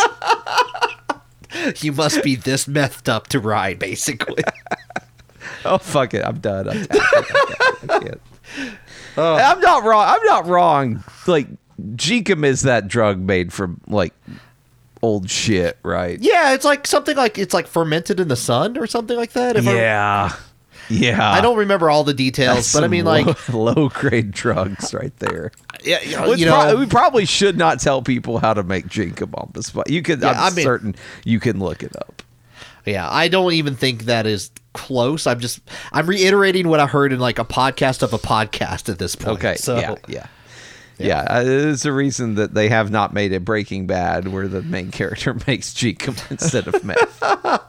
You 1.81 1.93
must 1.93 2.23
be 2.23 2.37
this 2.37 2.67
methed 2.67 3.09
up 3.09 3.27
to 3.29 3.41
ride, 3.41 3.79
basically. 3.79 4.43
Oh 5.65 5.79
fuck 5.79 6.15
it, 6.15 6.25
I'm 6.25 6.39
done. 6.39 6.69
I'm 6.69 6.85
tapping. 6.87 7.01
I 7.11 7.23
can't. 7.23 7.91
I 7.91 7.99
can't. 7.99 8.21
Oh. 9.17 9.35
I'm 9.35 9.61
not 9.61 9.83
wrong. 9.83 10.05
I'm 10.09 10.23
not 10.25 10.47
wrong. 10.47 11.03
Like 11.27 11.49
Jeekum 11.97 12.45
is 12.45 12.63
that 12.63 12.87
drug 12.87 13.19
made 13.19 13.53
from 13.53 13.81
like 13.89 14.15
old 15.03 15.29
shit, 15.29 15.77
right? 15.83 16.19
yeah, 16.21 16.55
it's 16.55 16.65
like 16.65 16.87
something 16.87 17.17
like 17.17 17.39
it's 17.39 17.55
like 17.55 17.67
fermented 17.67 18.21
in 18.21 18.29
the 18.29 18.37
sun 18.37 18.77
or 18.79 18.87
something 18.87 19.17
like 19.17 19.33
that. 19.33 19.57
if 19.57 19.67
I- 19.67 19.75
Yeah, 20.88 21.11
yeah. 21.11 21.31
I, 21.33 21.40
don't 21.40 21.59
remember 21.59 21.90
all 21.90 22.05
the 22.05 22.14
details, 22.14 22.72
but 22.72 22.85
I 22.85 22.88
mean, 22.88 23.05
like, 23.05 23.48
low, 23.53 23.88
grade 23.88 24.31
drugs 24.31 24.94
right 24.94 25.16
there. 25.18 25.53
yeah, 25.85 26.01
you 26.01 26.16
know, 26.16 26.33
it's 26.33 26.40
you 26.40 26.48
pro- 26.48 26.77
we 26.77 26.87
probably 26.87 27.24
should 27.24 27.59
not 27.59 27.81
tell 27.81 28.03
people 28.03 28.38
how 28.38 28.55
to 28.55 28.62
make 28.62 28.87
Jeekum 28.87 29.37
on 29.38 29.51
the 29.53 29.62
spot. 29.62 29.90
You 29.90 30.03
can. 30.03 30.20
Yeah, 30.20 30.31
I'm 30.31 30.53
I 30.53 30.57
mean- 30.57 30.64
certain 30.64 30.94
you 31.24 31.40
can 31.40 31.59
look 31.59 31.83
it 31.83 31.94
up. 31.96 32.22
Yeah, 32.87 33.09
I 33.11 33.29
don't 33.29 33.53
even 33.53 33.74
think 33.77 34.05
that 34.05 34.27
is 34.27 34.51
close. 34.72 35.27
I'm 35.27 35.40
just 35.40 35.61
I'm 35.92 36.07
reiterating 36.07 36.68
what 36.68 36.81
I 36.81 36.87
heard 36.87 37.12
in 37.12 37.18
like 37.18 37.38
a 37.38 37.44
podcast 37.44 38.03
of 38.03 38.12
a 38.14 38.18
podcast 38.18 38.88
at 38.88 38.98
this 38.98 39.14
point. 39.14 39.38
Okay. 39.38 39.57
So 39.57 39.77
yeah. 39.77 39.94
Yeah. 40.09 40.27
Yeah, 41.01 41.24
uh, 41.29 41.44
there's 41.44 41.85
a 41.85 41.92
reason 41.92 42.35
that 42.35 42.55
they 42.55 42.68
have 42.68 42.90
not 42.90 43.14
made 43.14 43.33
a 43.33 43.38
Breaking 43.38 43.87
Bad 43.87 44.27
where 44.27 44.48
the 44.48 44.62
main 44.62 44.90
character 44.90 45.33
makes 45.46 45.72
Jeekum 45.72 46.29
instead 46.29 46.66
of 46.66 46.83
meth. 46.83 47.22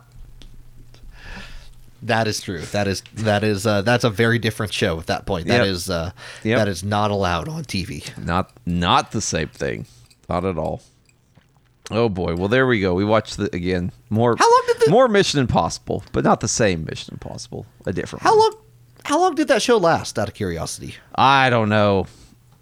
that 2.04 2.28
is 2.28 2.42
true. 2.42 2.60
That 2.62 2.88
is 2.88 3.02
that 3.16 3.44
is 3.44 3.66
uh, 3.68 3.82
that's 3.82 4.04
a 4.04 4.10
very 4.10 4.40
different 4.40 4.74
show 4.74 5.00
at 5.00 5.08
that 5.08 5.26
point. 5.26 5.48
That 5.48 5.58
Yep. 5.66 5.68
is 5.68 5.90
uh, 5.90 6.12
Yep. 6.44 6.58
that 6.58 6.68
is 6.68 6.84
not 6.84 7.12
allowed 7.12 7.48
on 7.50 7.64
TV. 7.66 8.04
Not 8.18 8.52
not 8.66 9.12
the 9.12 9.22
same 9.22 9.50
thing. 9.50 9.86
Not 10.30 10.46
at 10.46 10.58
all. 10.58 10.82
Oh 11.92 12.08
boy. 12.10 12.36
Well, 12.36 12.48
there 12.48 12.68
we 12.68 12.80
go. 12.80 12.94
We 12.94 13.04
watched 13.06 13.38
the 13.38 13.54
again 13.56 13.92
more. 14.10 14.36
How 14.38 14.46
long 14.50 14.64
did 14.68 14.80
the- 14.86 14.92
more 14.92 15.08
Mission 15.08 15.40
Impossible, 15.40 16.04
but 16.12 16.24
not 16.24 16.40
the 16.40 16.48
same 16.48 16.86
Mission 16.86 17.14
Impossible. 17.16 17.66
A 17.86 17.94
different. 17.94 18.24
How 18.24 18.32
one. 18.38 18.40
long 18.52 18.62
how 19.06 19.20
long 19.20 19.34
did 19.36 19.48
that 19.48 19.62
show 19.62 19.78
last? 19.78 20.20
Out 20.20 20.28
of 20.28 20.36
curiosity. 20.36 20.96
I 21.16 21.50
don't 21.50 21.70
know. 21.70 22.06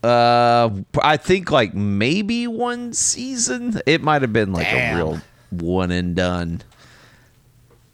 Uh, 0.04 0.70
I 1.02 1.18
think 1.18 1.52
like 1.52 1.74
maybe 1.74 2.48
one 2.48 2.94
season. 2.94 3.82
It 3.86 4.02
might 4.02 4.22
have 4.22 4.32
been 4.32 4.54
like 4.54 4.68
Damn. 4.68 4.94
a 4.94 4.98
real 4.98 5.22
one 5.50 5.92
and 5.92 6.16
done. 6.16 6.62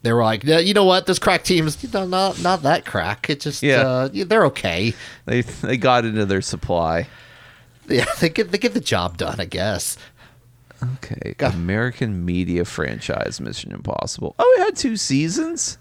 They 0.04 0.14
were 0.14 0.24
like, 0.24 0.44
yeah, 0.44 0.60
you 0.60 0.74
know 0.74 0.84
what? 0.84 1.06
This 1.06 1.18
crack 1.18 1.44
team 1.44 1.66
is 1.66 1.82
you 1.84 1.90
know, 1.92 2.06
not 2.06 2.42
not 2.42 2.62
that 2.64 2.86
crack. 2.86 3.30
It 3.30 3.40
just 3.40 3.64
Yeah. 3.64 3.82
uh, 3.88 4.10
they're 4.12 4.46
okay. 4.48 4.94
They 5.26 5.42
they 5.42 5.78
got 5.78 6.06
into 6.06 6.26
their 6.26 6.42
supply. 6.42 7.08
Yeah, 7.88 8.06
they 8.20 8.30
get 8.30 8.52
they 8.52 8.58
get 8.58 8.74
the 8.74 8.80
job 8.82 9.18
done, 9.18 9.40
I 9.40 9.46
guess. 9.46 9.98
Okay. 10.96 11.36
Go. 11.38 11.48
American 11.48 12.26
media 12.26 12.66
franchise 12.66 13.40
Mission 13.40 13.72
Impossible. 13.72 14.36
Oh, 14.38 14.56
it 14.60 14.64
had 14.66 14.76
two 14.76 14.98
seasons. 14.98 15.78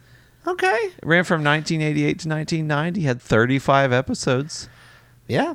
Okay. 0.46 0.68
It 0.68 1.04
ran 1.04 1.24
from 1.24 1.42
1988 1.42 2.18
to 2.20 2.28
1990. 2.28 3.02
Had 3.02 3.20
35 3.20 3.92
episodes. 3.92 4.68
Yeah. 5.26 5.54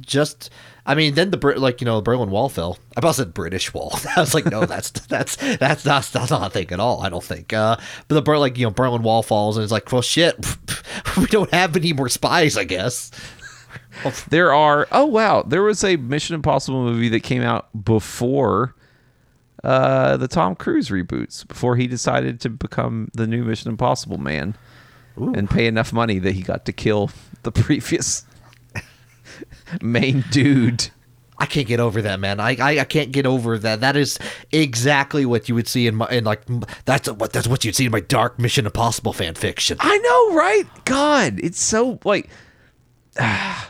just 0.00 0.48
I 0.84 0.96
mean, 0.96 1.14
then 1.14 1.30
the 1.30 1.38
like 1.58 1.80
you 1.80 1.84
know 1.84 1.96
the 1.96 2.02
Berlin 2.02 2.30
Wall 2.30 2.48
fell. 2.48 2.78
I 2.96 3.00
about 3.00 3.14
said 3.14 3.32
British 3.32 3.72
Wall. 3.72 3.92
I 4.16 4.20
was 4.20 4.34
like, 4.34 4.46
no, 4.46 4.66
that's 4.66 4.90
that's 4.90 5.36
that's 5.36 5.84
not 5.84 6.04
that's 6.04 6.30
not 6.30 6.46
a 6.46 6.50
thing 6.50 6.72
at 6.72 6.80
all. 6.80 7.02
I 7.02 7.08
don't 7.08 7.22
think. 7.22 7.52
Uh, 7.52 7.76
but 8.08 8.14
the 8.14 8.22
Ber- 8.22 8.38
like 8.38 8.58
you 8.58 8.66
know 8.66 8.70
Berlin 8.70 9.02
Wall 9.02 9.22
falls 9.22 9.56
and 9.56 9.62
it's 9.62 9.72
like, 9.72 9.92
well, 9.92 10.02
shit, 10.02 10.34
we 11.16 11.26
don't 11.26 11.52
have 11.52 11.76
any 11.76 11.92
more 11.92 12.08
spies, 12.08 12.56
I 12.56 12.64
guess. 12.64 13.10
There 14.30 14.52
are. 14.52 14.88
Oh 14.90 15.06
wow, 15.06 15.42
there 15.42 15.62
was 15.62 15.84
a 15.84 15.96
Mission 15.96 16.34
Impossible 16.34 16.82
movie 16.84 17.08
that 17.10 17.20
came 17.20 17.42
out 17.42 17.68
before 17.84 18.74
uh, 19.62 20.16
the 20.16 20.26
Tom 20.28 20.56
Cruise 20.56 20.88
reboots. 20.88 21.46
Before 21.46 21.76
he 21.76 21.86
decided 21.86 22.40
to 22.40 22.50
become 22.50 23.10
the 23.14 23.28
new 23.28 23.44
Mission 23.44 23.70
Impossible 23.70 24.18
man 24.18 24.56
and 25.16 25.48
pay 25.48 25.66
enough 25.66 25.92
money 25.92 26.18
that 26.18 26.32
he 26.32 26.42
got 26.42 26.64
to 26.64 26.72
kill 26.72 27.10
the 27.42 27.52
previous 27.52 28.24
main 29.80 30.24
dude. 30.30 30.90
I 31.38 31.46
can't 31.46 31.66
get 31.66 31.80
over 31.80 32.02
that, 32.02 32.20
man. 32.20 32.38
I, 32.38 32.56
I, 32.60 32.80
I 32.80 32.84
can't 32.84 33.10
get 33.10 33.26
over 33.26 33.58
that. 33.58 33.80
That 33.80 33.96
is 33.96 34.18
exactly 34.52 35.26
what 35.26 35.48
you 35.48 35.56
would 35.56 35.66
see 35.66 35.86
in 35.88 35.96
my 35.96 36.06
in 36.08 36.22
like 36.24 36.42
that's 36.84 37.10
what 37.10 37.32
that's 37.32 37.48
what 37.48 37.64
you'd 37.64 37.74
see 37.74 37.86
in 37.86 37.90
my 37.90 38.00
dark 38.00 38.38
Mission 38.38 38.64
Impossible 38.64 39.12
fan 39.12 39.34
fiction. 39.34 39.76
I 39.80 39.98
know, 39.98 40.36
right? 40.36 40.64
God, 40.84 41.40
it's 41.42 41.60
so 41.60 41.98
like. 42.04 42.28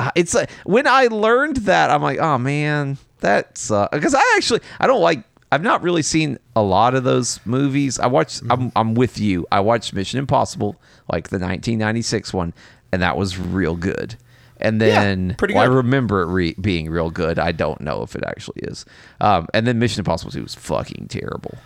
Uh, 0.00 0.12
it's 0.14 0.32
like 0.32 0.48
when 0.62 0.86
I 0.86 1.08
learned 1.08 1.56
that, 1.56 1.90
I'm 1.90 2.02
like, 2.02 2.20
oh 2.20 2.38
man, 2.38 2.98
that's 3.18 3.68
because 3.90 4.14
I 4.14 4.34
actually 4.36 4.60
I 4.78 4.86
don't 4.86 5.00
like. 5.00 5.24
I've 5.50 5.62
not 5.62 5.82
really 5.82 6.02
seen 6.02 6.38
a 6.54 6.62
lot 6.62 6.94
of 6.94 7.02
those 7.02 7.40
movies. 7.44 7.98
I 7.98 8.06
watched. 8.06 8.42
I'm 8.48 8.70
I'm 8.76 8.94
with 8.94 9.18
you. 9.18 9.44
I 9.50 9.58
watched 9.58 9.92
Mission 9.92 10.20
Impossible, 10.20 10.76
like 11.10 11.30
the 11.30 11.40
1996 11.40 12.32
one, 12.32 12.54
and 12.92 13.02
that 13.02 13.16
was 13.16 13.38
real 13.38 13.74
good. 13.74 14.16
And 14.60 14.80
then 14.80 15.36
pretty 15.38 15.54
well, 15.54 15.62
I 15.62 15.66
remember 15.66 16.22
it 16.22 16.26
re- 16.26 16.56
being 16.60 16.90
real 16.90 17.10
good. 17.10 17.38
I 17.38 17.52
don't 17.52 17.80
know 17.80 18.02
if 18.02 18.16
it 18.16 18.24
actually 18.26 18.62
is. 18.62 18.84
Um, 19.20 19.46
and 19.54 19.66
then 19.66 19.78
Mission 19.78 20.00
Impossible 20.00 20.32
2 20.32 20.42
was 20.42 20.54
fucking 20.54 21.06
terrible. 21.08 21.56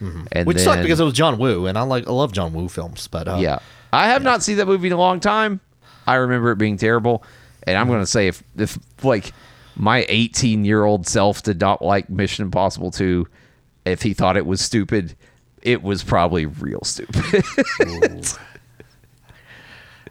And 0.00 0.46
Which 0.46 0.58
then, 0.58 0.64
sucked 0.64 0.82
because 0.82 1.00
it 1.00 1.04
was 1.04 1.14
John 1.14 1.38
Woo, 1.38 1.66
and 1.66 1.76
I 1.76 1.82
like 1.82 2.06
I 2.06 2.12
love 2.12 2.32
John 2.32 2.52
Woo 2.52 2.68
films, 2.68 3.08
but 3.08 3.26
uh, 3.26 3.38
yeah. 3.40 3.58
I 3.92 4.08
have 4.08 4.22
not 4.22 4.44
seen 4.44 4.58
that 4.58 4.66
movie 4.66 4.86
in 4.86 4.92
a 4.92 4.96
long 4.98 5.18
time. 5.18 5.60
I 6.06 6.14
remember 6.14 6.52
it 6.52 6.56
being 6.56 6.76
terrible. 6.76 7.24
And 7.64 7.76
I'm 7.76 7.88
going 7.88 8.00
to 8.00 8.06
say 8.06 8.28
if 8.28 8.42
if 8.56 8.78
like 9.02 9.32
my 9.76 10.06
18 10.08 10.64
year 10.64 10.84
old 10.84 11.06
self 11.06 11.42
did 11.42 11.60
not 11.60 11.82
like 11.82 12.08
Mission 12.08 12.44
Impossible 12.44 12.90
2, 12.90 13.26
if 13.84 14.02
he 14.02 14.14
thought 14.14 14.36
it 14.36 14.46
was 14.46 14.60
stupid, 14.60 15.16
it 15.62 15.82
was 15.82 16.04
probably 16.04 16.46
real 16.46 16.82
stupid. 16.82 17.44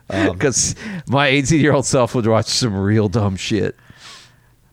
Because 0.31 0.75
my 1.07 1.27
18 1.27 1.59
year 1.59 1.73
old 1.73 1.85
self 1.85 2.15
would 2.15 2.25
watch 2.25 2.47
some 2.47 2.75
real 2.75 3.09
dumb 3.09 3.35
shit. 3.35 3.75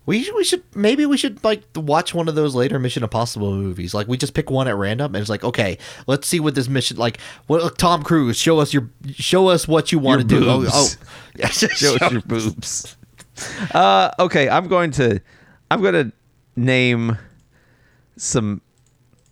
We 0.06 0.30
we 0.32 0.44
should 0.44 0.62
maybe 0.74 1.06
we 1.06 1.16
should 1.16 1.42
like 1.42 1.62
watch 1.74 2.14
one 2.14 2.28
of 2.28 2.34
those 2.34 2.54
later 2.54 2.78
Mission 2.78 3.02
Impossible 3.02 3.52
movies. 3.54 3.94
Like 3.94 4.06
we 4.06 4.18
just 4.18 4.34
pick 4.34 4.50
one 4.50 4.68
at 4.68 4.76
random 4.76 5.14
and 5.14 5.20
it's 5.20 5.30
like, 5.30 5.42
okay, 5.42 5.78
let's 6.06 6.28
see 6.28 6.40
what 6.40 6.54
this 6.54 6.68
mission 6.68 6.98
like. 6.98 7.18
What 7.46 7.78
Tom 7.78 8.02
Cruise 8.02 8.36
show 8.36 8.58
us 8.58 8.74
your 8.74 8.90
show 9.12 9.48
us 9.48 9.66
what 9.66 9.92
you 9.92 9.98
want 9.98 10.20
to 10.20 10.26
do. 10.26 10.44
Oh, 10.46 10.66
oh. 10.68 10.88
Yeah, 11.36 11.46
Show 11.48 11.96
us 11.96 12.12
your 12.12 12.20
boobs. 12.20 12.96
Uh, 13.72 14.10
okay, 14.18 14.48
I'm 14.48 14.68
going 14.68 14.90
to 14.92 15.20
I'm 15.70 15.80
going 15.80 15.94
to 15.94 16.12
name 16.54 17.18
some 18.16 18.60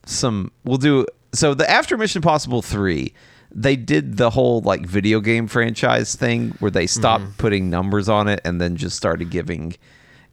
some 0.07 0.51
we'll 0.65 0.79
do 0.79 1.07
so 1.35 1.53
the 1.53 1.71
after 1.71 1.99
Mission 1.99 2.19
Impossible 2.19 2.62
3 2.62 3.12
they 3.55 3.77
did 3.77 4.17
the 4.17 4.31
whole 4.31 4.61
like 4.62 4.87
video 4.87 5.21
game 5.21 5.47
franchise 5.47 6.15
thing 6.15 6.55
where 6.61 6.71
they 6.71 6.87
stopped 6.87 7.37
putting 7.38 7.69
numbers 7.71 8.09
on 8.09 8.29
it 8.29 8.41
and 8.45 8.61
then 8.61 8.77
just 8.77 8.97
started 8.97 9.31
giving 9.31 9.75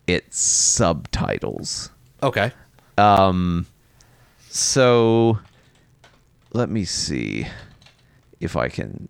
it 0.08 0.34
subtitles. 0.34 1.90
okay. 2.24 2.52
Um 2.98 3.66
so 4.50 5.40
let 6.54 6.70
me 6.70 6.84
see 6.86 7.46
if 8.40 8.56
I 8.56 8.70
can 8.70 9.08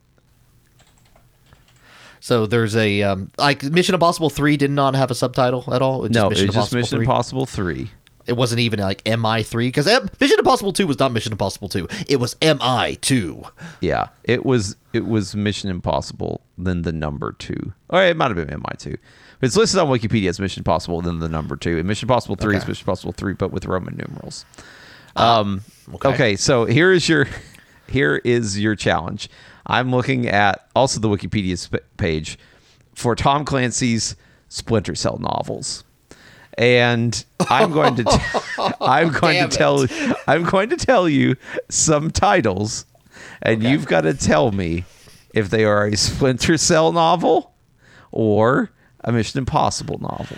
So 2.20 2.46
there's 2.46 2.76
a 2.76 3.02
um, 3.04 3.32
like 3.38 3.64
Mission 3.64 3.96
Impossible 3.96 4.30
three 4.30 4.58
did 4.58 4.72
not 4.72 4.94
have 4.96 5.10
a 5.10 5.16
subtitle 5.16 5.74
at 5.74 5.82
all. 5.82 6.04
No, 6.10 6.28
It 6.28 6.30
was 6.30 6.42
it's 6.42 6.54
just 6.54 6.74
Mission 6.74 6.98
3. 6.98 7.06
Impossible 7.06 7.46
3. 7.46 7.90
It 8.30 8.38
wasn't 8.38 8.60
even 8.60 8.80
like 8.80 9.02
MI 9.06 9.44
three 9.44 9.68
because 9.68 9.88
Mission 10.20 10.40
Impossible 10.40 10.72
two 10.72 10.88
was 10.88 11.00
not 11.00 11.12
Mission 11.12 11.32
Impossible 11.32 11.68
two. 11.68 11.88
It 12.08 12.18
was 12.18 12.36
MI 12.42 12.98
two. 13.02 13.44
Yeah, 13.82 14.10
it 14.24 14.46
was 14.46 14.76
it 14.94 15.06
was 15.06 15.36
Mission 15.36 15.70
Impossible, 15.70 16.42
then 16.58 16.84
the 16.84 16.92
number 16.92 17.32
two. 17.34 17.74
Or 17.90 18.04
it 18.04 18.16
might 18.16 18.36
have 18.36 18.48
been 18.48 18.60
MI 18.60 18.76
two. 18.78 18.98
It's 19.42 19.58
listed 19.58 19.80
on 19.80 19.88
Wikipedia 19.88 20.30
as 20.30 20.40
Mission 20.40 20.62
Impossible, 20.62 21.02
then 21.02 21.20
the 21.20 21.30
number 21.30 21.56
two. 21.56 21.78
And 21.80 21.88
Mission 21.88 22.06
Impossible 22.06 22.36
three 22.36 22.56
is 22.56 22.68
Mission 22.68 22.84
Impossible 22.84 23.14
three, 23.14 23.34
but 23.34 23.52
with 23.52 23.66
Roman 23.66 23.98
numerals. 23.98 24.46
Um, 25.16 25.62
okay. 25.96 26.10
okay. 26.10 26.36
so 26.36 26.66
here 26.66 26.92
is 26.92 27.10
your 27.10 27.28
here 27.88 28.22
is 28.24 28.60
your 28.60 28.76
challenge. 28.76 29.30
I'm 29.66 29.92
looking 29.92 30.28
at 30.28 30.68
also 30.76 31.00
the 31.00 31.10
Wikipedia 31.10 31.58
sp- 31.58 31.82
page 31.98 32.38
for 32.94 33.16
Tom 33.16 33.46
Clancy's 33.46 34.16
Splinter 34.50 34.96
Cell 34.96 35.18
novels. 35.20 35.84
And 36.60 37.24
I'm 37.50 37.72
going 37.72 37.96
to 37.96 38.04
t- 38.04 38.18
I'm 38.82 39.12
going 39.14 39.36
to 39.42 39.48
Damn 39.48 39.50
it. 39.50 39.52
tell 39.52 39.86
I'm 40.28 40.44
going 40.44 40.70
to 40.70 40.76
tell 40.78 41.08
you 41.08 41.38
some 41.70 42.12
titles 42.12 42.86
and 43.42 43.64
you've 43.64 43.86
got 43.86 44.02
to 44.02 44.14
tell 44.14 44.52
me 44.52 44.84
if 45.34 45.50
they 45.50 45.64
are 45.64 45.88
a 45.88 45.96
Splinter 45.96 46.58
Cell 46.58 46.92
novel 46.92 47.54
or 48.12 48.72
a 49.06 49.12
Mission 49.14 49.38
Impossible 49.40 50.00
novel. 50.00 50.38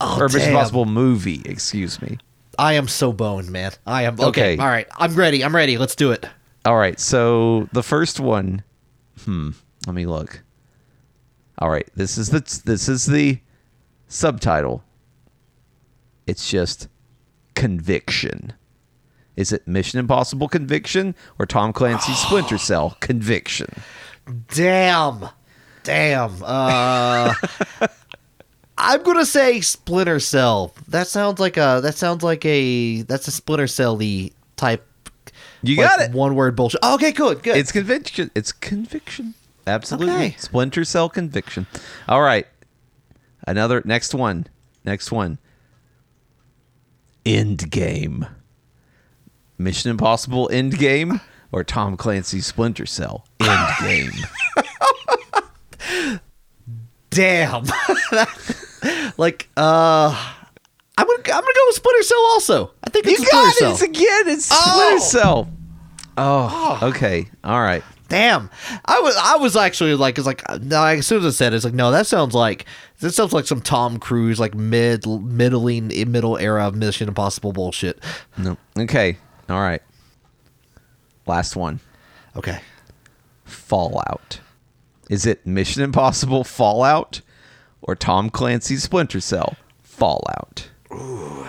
Oh, 0.00 0.18
or 0.20 0.26
a 0.26 0.32
Mission. 0.32 0.48
Impossible 0.50 0.84
movie, 0.84 1.42
excuse 1.44 2.02
me. 2.02 2.18
I 2.58 2.72
am 2.72 2.88
so 2.88 3.12
boned, 3.12 3.48
man. 3.50 3.70
I 3.86 4.02
am 4.02 4.14
okay. 4.14 4.26
Okay. 4.26 4.56
All 4.58 4.66
right, 4.66 4.88
I'm 4.96 5.14
ready. 5.14 5.44
I'm 5.44 5.54
ready. 5.54 5.78
Let's 5.78 5.94
do 5.94 6.10
it. 6.10 6.26
All 6.64 6.76
right, 6.76 6.98
so 6.98 7.68
the 7.72 7.82
first 7.82 8.18
one, 8.20 8.62
hmm, 9.24 9.50
let 9.86 9.94
me 9.94 10.06
look. 10.06 10.42
All 11.58 11.70
right, 11.70 11.88
this 11.94 12.18
is 12.18 12.30
the 12.30 12.40
this 12.64 12.88
is 12.88 13.06
the 13.06 13.38
subtitle. 14.08 14.82
It's 16.26 16.50
just 16.50 16.88
conviction. 17.54 18.52
Is 19.36 19.52
it 19.52 19.66
Mission 19.66 19.98
Impossible 19.98 20.48
Conviction 20.48 21.14
or 21.38 21.46
Tom 21.46 21.72
Clancy's 21.72 22.18
Splinter 22.22 22.58
Cell 22.58 22.96
Conviction? 23.00 23.68
Damn. 24.48 25.28
Damn. 25.82 26.36
Uh 26.42 27.34
I'm 28.78 29.02
gonna 29.02 29.26
say 29.26 29.60
Splinter 29.60 30.20
Cell. 30.20 30.74
That 30.88 31.06
sounds 31.06 31.38
like 31.38 31.56
a 31.56 31.80
that 31.82 31.94
sounds 31.94 32.22
like 32.22 32.44
a 32.44 33.02
that's 33.02 33.28
a 33.28 33.32
Splinter 33.32 33.66
Cell 33.66 33.98
type 34.56 34.86
You 35.62 35.76
like, 35.76 35.88
got 35.88 36.00
it. 36.00 36.12
One 36.12 36.34
word 36.34 36.56
bullshit. 36.56 36.80
Oh, 36.82 36.94
okay, 36.94 37.12
good, 37.12 37.42
good. 37.42 37.56
It's 37.56 37.72
conviction. 37.72 38.30
It's 38.34 38.52
conviction. 38.52 39.34
Absolutely. 39.66 40.14
Okay. 40.14 40.36
Splinter 40.38 40.84
Cell 40.84 41.08
conviction. 41.08 41.66
All 42.08 42.22
right. 42.22 42.46
Another 43.46 43.82
next 43.84 44.14
one. 44.14 44.46
Next 44.84 45.12
one. 45.12 45.38
End 47.24 47.70
game. 47.70 48.26
Mission 49.58 49.90
Impossible 49.90 50.48
End 50.52 50.76
Game 50.78 51.20
or 51.52 51.62
Tom 51.62 51.96
Clancy's 51.96 52.46
Splinter 52.46 52.86
Cell 52.86 53.24
End 53.40 53.68
Game. 53.80 54.10
Damn. 57.10 57.64
like 59.18 59.48
uh 59.56 60.34
I'm 60.98 61.06
gonna 61.06 61.18
I'm 61.18 61.24
gonna 61.24 61.42
go 61.42 61.66
with 61.66 61.76
Splinter 61.76 62.02
Cell 62.02 62.24
also. 62.32 62.70
I 62.84 62.90
think 62.90 63.06
it's 63.06 63.20
you 63.20 63.26
Splinter 63.26 63.44
got 63.46 63.52
it. 63.54 63.58
Cell. 63.58 63.72
It's 63.72 63.82
again. 63.82 64.28
It's 64.28 64.48
Oh. 64.50 64.72
Splinter 64.72 65.00
Cell. 65.04 65.48
Oh, 66.18 66.78
okay. 66.82 67.28
All 67.44 67.60
right. 67.60 67.82
Damn, 68.08 68.50
I 68.84 69.00
was 69.00 69.16
I 69.18 69.36
was 69.36 69.56
actually 69.56 69.94
like, 69.94 70.18
it's 70.18 70.26
like 70.26 70.42
no. 70.60 70.84
As 70.84 71.06
soon 71.06 71.20
as 71.24 71.24
I 71.24 71.30
said, 71.30 71.54
it, 71.54 71.56
it's 71.56 71.64
like 71.64 71.72
no. 71.72 71.90
That 71.90 72.06
sounds 72.06 72.34
like 72.34 72.66
that 73.02 73.12
sounds 73.12 73.32
like 73.32 73.46
some 73.46 73.60
Tom 73.60 73.98
Cruise 73.98 74.40
like 74.40 74.54
mid 74.54 75.06
middling 75.06 75.88
middle 76.10 76.38
era 76.38 76.66
of 76.66 76.74
Mission 76.74 77.08
Impossible 77.08 77.52
bullshit. 77.52 78.02
No. 78.38 78.56
Okay. 78.78 79.18
All 79.48 79.60
right. 79.60 79.82
Last 81.26 81.56
one. 81.56 81.80
Okay, 82.36 82.60
Fallout. 83.44 84.40
Is 85.10 85.26
it 85.26 85.46
Mission 85.46 85.82
Impossible 85.82 86.44
Fallout 86.44 87.20
or 87.82 87.94
Tom 87.94 88.30
Clancy's 88.30 88.84
Splinter 88.84 89.20
Cell 89.20 89.56
Fallout? 89.82 90.70
Ooh. 90.92 91.46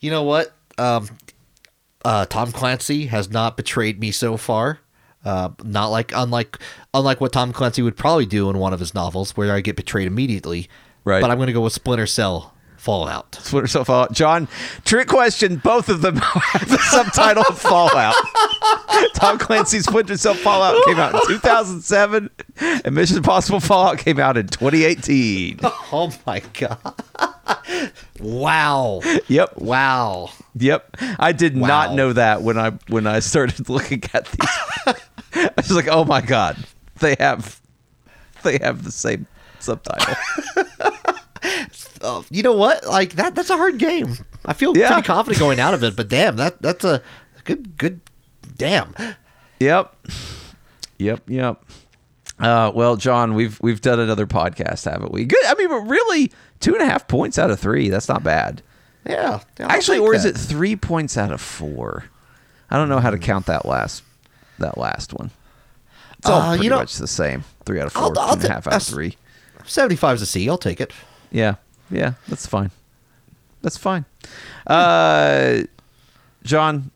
you 0.00 0.10
know 0.10 0.22
what? 0.22 0.54
Um, 0.78 1.08
uh, 2.04 2.24
Tom 2.26 2.52
Clancy 2.52 3.06
has 3.06 3.30
not 3.30 3.56
betrayed 3.56 4.00
me 4.00 4.10
so 4.10 4.36
far. 4.36 4.80
Uh, 5.24 5.50
not 5.62 5.86
like 5.88 6.12
unlike 6.14 6.58
unlike 6.92 7.20
what 7.20 7.32
Tom 7.32 7.52
Clancy 7.52 7.82
would 7.82 7.96
probably 7.96 8.26
do 8.26 8.50
in 8.50 8.58
one 8.58 8.72
of 8.72 8.80
his 8.80 8.94
novels, 8.94 9.36
where 9.36 9.52
I 9.52 9.60
get 9.60 9.76
betrayed 9.76 10.06
immediately. 10.06 10.68
Right. 11.04 11.20
But 11.20 11.30
I'm 11.30 11.38
gonna 11.38 11.52
go 11.52 11.62
with 11.62 11.72
Splinter 11.72 12.06
Cell 12.06 12.52
Fallout. 12.76 13.34
Splinter 13.40 13.66
Cell 13.68 13.84
Fallout. 13.84 14.12
John, 14.12 14.48
trick 14.84 15.08
question. 15.08 15.56
Both 15.56 15.88
of 15.88 16.02
them 16.02 16.16
have 16.16 16.68
the 16.68 16.78
subtitle 16.78 17.44
of 17.48 17.58
Fallout. 17.58 18.14
Tom 19.14 19.38
Clancy's 19.38 19.84
Splinter 19.84 20.16
Cell 20.18 20.34
Fallout 20.34 20.76
came 20.84 20.98
out 20.98 21.14
in 21.14 21.20
2007, 21.26 22.30
and 22.84 22.94
Mission 22.94 23.16
Impossible 23.16 23.60
Fallout 23.60 23.98
came 23.98 24.18
out 24.20 24.36
in 24.36 24.46
2018. 24.48 25.60
Oh 25.62 26.12
my 26.26 26.42
god! 26.52 26.78
wow! 28.20 29.00
Yep, 29.28 29.56
Wow! 29.56 30.30
yep. 30.56 30.96
I 31.18 31.32
did 31.32 31.56
not 31.56 31.94
know 31.94 32.12
that 32.12 32.42
when 32.42 32.58
I 32.58 32.70
when 32.88 33.06
I 33.06 33.20
started 33.20 33.68
looking 33.68 34.02
at 34.12 34.26
these. 34.26 34.94
I 35.34 35.50
was 35.56 35.72
like, 35.72 35.88
oh 35.88 36.04
my 36.04 36.20
god, 36.20 36.56
they 37.00 37.16
have 37.18 37.60
they 38.42 38.58
have 38.58 38.84
the 38.84 38.90
same 38.92 39.26
subtitle. 39.58 40.14
Uh, 42.02 42.22
you 42.30 42.42
know 42.42 42.52
what? 42.54 42.86
Like 42.86 43.12
that. 43.14 43.34
That's 43.34 43.50
a 43.50 43.56
hard 43.56 43.78
game. 43.78 44.16
I 44.44 44.52
feel 44.52 44.76
Yeah. 44.76 44.88
pretty 44.92 45.06
confident 45.06 45.38
going 45.40 45.60
out 45.60 45.74
of 45.74 45.82
it, 45.82 45.96
but 45.96 46.08
damn, 46.08 46.36
that 46.36 46.60
that's 46.62 46.84
a 46.84 47.02
good 47.44 47.76
good. 47.76 48.00
Damn. 48.56 48.94
Yep. 49.60 49.94
Yep. 50.98 51.22
Yep. 51.28 51.64
Uh, 52.38 52.70
well, 52.74 52.96
John, 52.96 53.34
we've 53.34 53.60
we've 53.62 53.80
done 53.80 54.00
another 54.00 54.26
podcast, 54.26 54.90
haven't 54.90 55.12
we? 55.12 55.24
Good. 55.24 55.44
I 55.46 55.54
mean, 55.54 55.68
but 55.68 55.80
really, 55.80 56.32
two 56.60 56.74
and 56.74 56.82
a 56.82 56.86
half 56.86 57.08
points 57.08 57.38
out 57.38 57.50
of 57.50 57.58
three. 57.60 57.88
That's 57.88 58.08
not 58.08 58.22
bad. 58.22 58.62
Yeah. 59.06 59.40
I'll 59.60 59.70
Actually, 59.70 59.98
or 59.98 60.14
is 60.14 60.24
it 60.24 60.36
three 60.36 60.76
points 60.76 61.16
out 61.16 61.30
of 61.32 61.40
four? 61.40 62.04
I 62.70 62.76
don't 62.76 62.88
know 62.88 62.98
how 63.00 63.10
to 63.10 63.18
count 63.18 63.46
that 63.46 63.66
last 63.66 64.02
that 64.58 64.78
last 64.78 65.12
one. 65.14 65.30
It's 66.18 66.28
all 66.30 66.40
Uh, 66.40 66.52
you 66.52 66.58
pretty 66.58 66.68
know- 66.70 66.76
much 66.78 66.96
the 66.96 67.06
same. 67.06 67.44
Three 67.66 67.80
out 67.80 67.86
of 67.86 67.92
4 67.92 68.02
I'll- 68.02 68.18
I'll 68.18 68.32
and 68.34 68.44
a 68.44 68.48
half 68.48 68.66
out 68.66 68.74
of 68.74 68.82
three. 68.82 69.16
75's 69.64 70.22
a 70.22 70.26
C. 70.26 70.48
I'll 70.48 70.58
take 70.58 70.80
it. 70.80 70.92
Yeah, 71.30 71.54
yeah, 71.90 72.14
that's 72.28 72.46
fine. 72.46 72.70
That's 73.62 73.76
fine. 73.78 74.04
Uh, 74.66 75.62
John, 76.44 76.90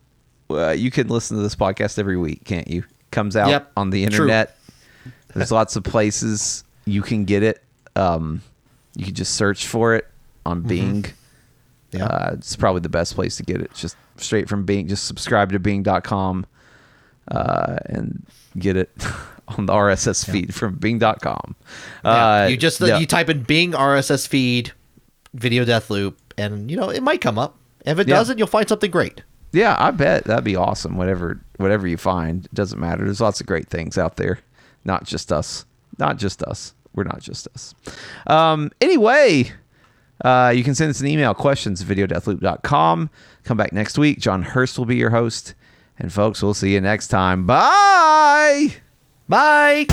uh, 0.50 0.70
you 0.70 0.90
can 0.90 1.08
listen 1.08 1.36
to 1.36 1.42
this 1.42 1.56
podcast 1.56 1.98
every 1.98 2.16
week, 2.16 2.44
can't 2.44 2.68
you? 2.68 2.84
Comes 3.10 3.36
out 3.36 3.48
Yep, 3.48 3.72
on 3.76 3.90
the 3.90 4.04
true. 4.06 4.26
internet. 4.26 4.56
There's 5.34 5.50
lots 5.52 5.76
of 5.76 5.84
places 5.84 6.64
you 6.84 7.00
can 7.02 7.24
get 7.24 7.42
it. 7.42 7.62
Um, 7.96 8.42
you 8.94 9.04
can 9.06 9.14
just 9.14 9.34
search 9.34 9.66
for 9.66 9.94
it 9.94 10.06
on 10.44 10.60
Bing. 10.62 11.06
Yeah. 11.92 12.04
Uh, 12.04 12.30
it's 12.34 12.54
probably 12.56 12.80
the 12.82 12.88
best 12.90 13.14
place 13.14 13.36
to 13.36 13.42
get 13.42 13.60
it. 13.62 13.72
Just 13.74 13.96
straight 14.16 14.48
from 14.48 14.64
Bing. 14.64 14.88
Just 14.88 15.06
subscribe 15.06 15.52
to 15.52 15.58
Bing.com 15.58 16.44
uh, 17.30 17.76
and 17.86 18.26
get 18.58 18.76
it 18.76 18.90
on 19.48 19.66
the 19.66 19.72
RSS 19.72 20.28
feed 20.30 20.54
from 20.54 20.76
Bing.com. 20.76 21.56
Yeah. 22.04 22.10
Uh, 22.44 22.46
you 22.48 22.56
just 22.56 22.80
yeah. 22.80 22.98
you 22.98 23.06
type 23.06 23.28
in 23.28 23.42
Bing 23.42 23.72
RSS 23.72 24.26
feed, 24.26 24.72
video 25.34 25.64
death 25.64 25.90
loop, 25.90 26.18
and 26.36 26.70
you 26.70 26.76
know 26.76 26.90
it 26.90 27.02
might 27.02 27.20
come 27.20 27.38
up. 27.38 27.56
If 27.84 27.98
it 27.98 28.08
Yeah. 28.08 28.16
doesn't, 28.16 28.38
you'll 28.38 28.46
find 28.46 28.68
something 28.68 28.90
great. 28.90 29.22
Yeah, 29.52 29.76
I 29.78 29.90
bet 29.92 30.24
that'd 30.24 30.44
be 30.44 30.56
awesome. 30.56 30.96
Whatever, 30.96 31.40
whatever 31.56 31.86
you 31.86 31.96
find, 31.96 32.44
it 32.44 32.54
doesn't 32.54 32.78
matter. 32.78 33.04
There's 33.04 33.20
lots 33.20 33.40
of 33.40 33.46
great 33.46 33.68
things 33.68 33.96
out 33.96 34.16
there. 34.16 34.40
Not 34.84 35.04
just 35.04 35.32
us. 35.32 35.64
Not 35.98 36.18
just 36.18 36.42
us. 36.42 36.74
We're 36.94 37.04
not 37.04 37.20
just 37.20 37.48
us. 37.54 37.74
Um, 38.26 38.70
anyway, 38.80 39.52
uh, 40.24 40.52
you 40.54 40.64
can 40.64 40.74
send 40.74 40.90
us 40.90 41.00
an 41.00 41.06
email, 41.06 41.32
questions 41.32 41.80
at 41.80 41.86
videodeathloop.com. 41.88 43.10
Come 43.44 43.56
back 43.56 43.72
next 43.72 43.96
week. 43.98 44.18
John 44.18 44.42
Hurst 44.42 44.78
will 44.78 44.84
be 44.86 44.96
your 44.96 45.10
host. 45.10 45.54
And 45.98 46.12
folks, 46.12 46.42
we'll 46.42 46.54
see 46.54 46.74
you 46.74 46.80
next 46.80 47.08
time. 47.08 47.46
Bye. 47.46 48.74
Bye. 49.28 49.86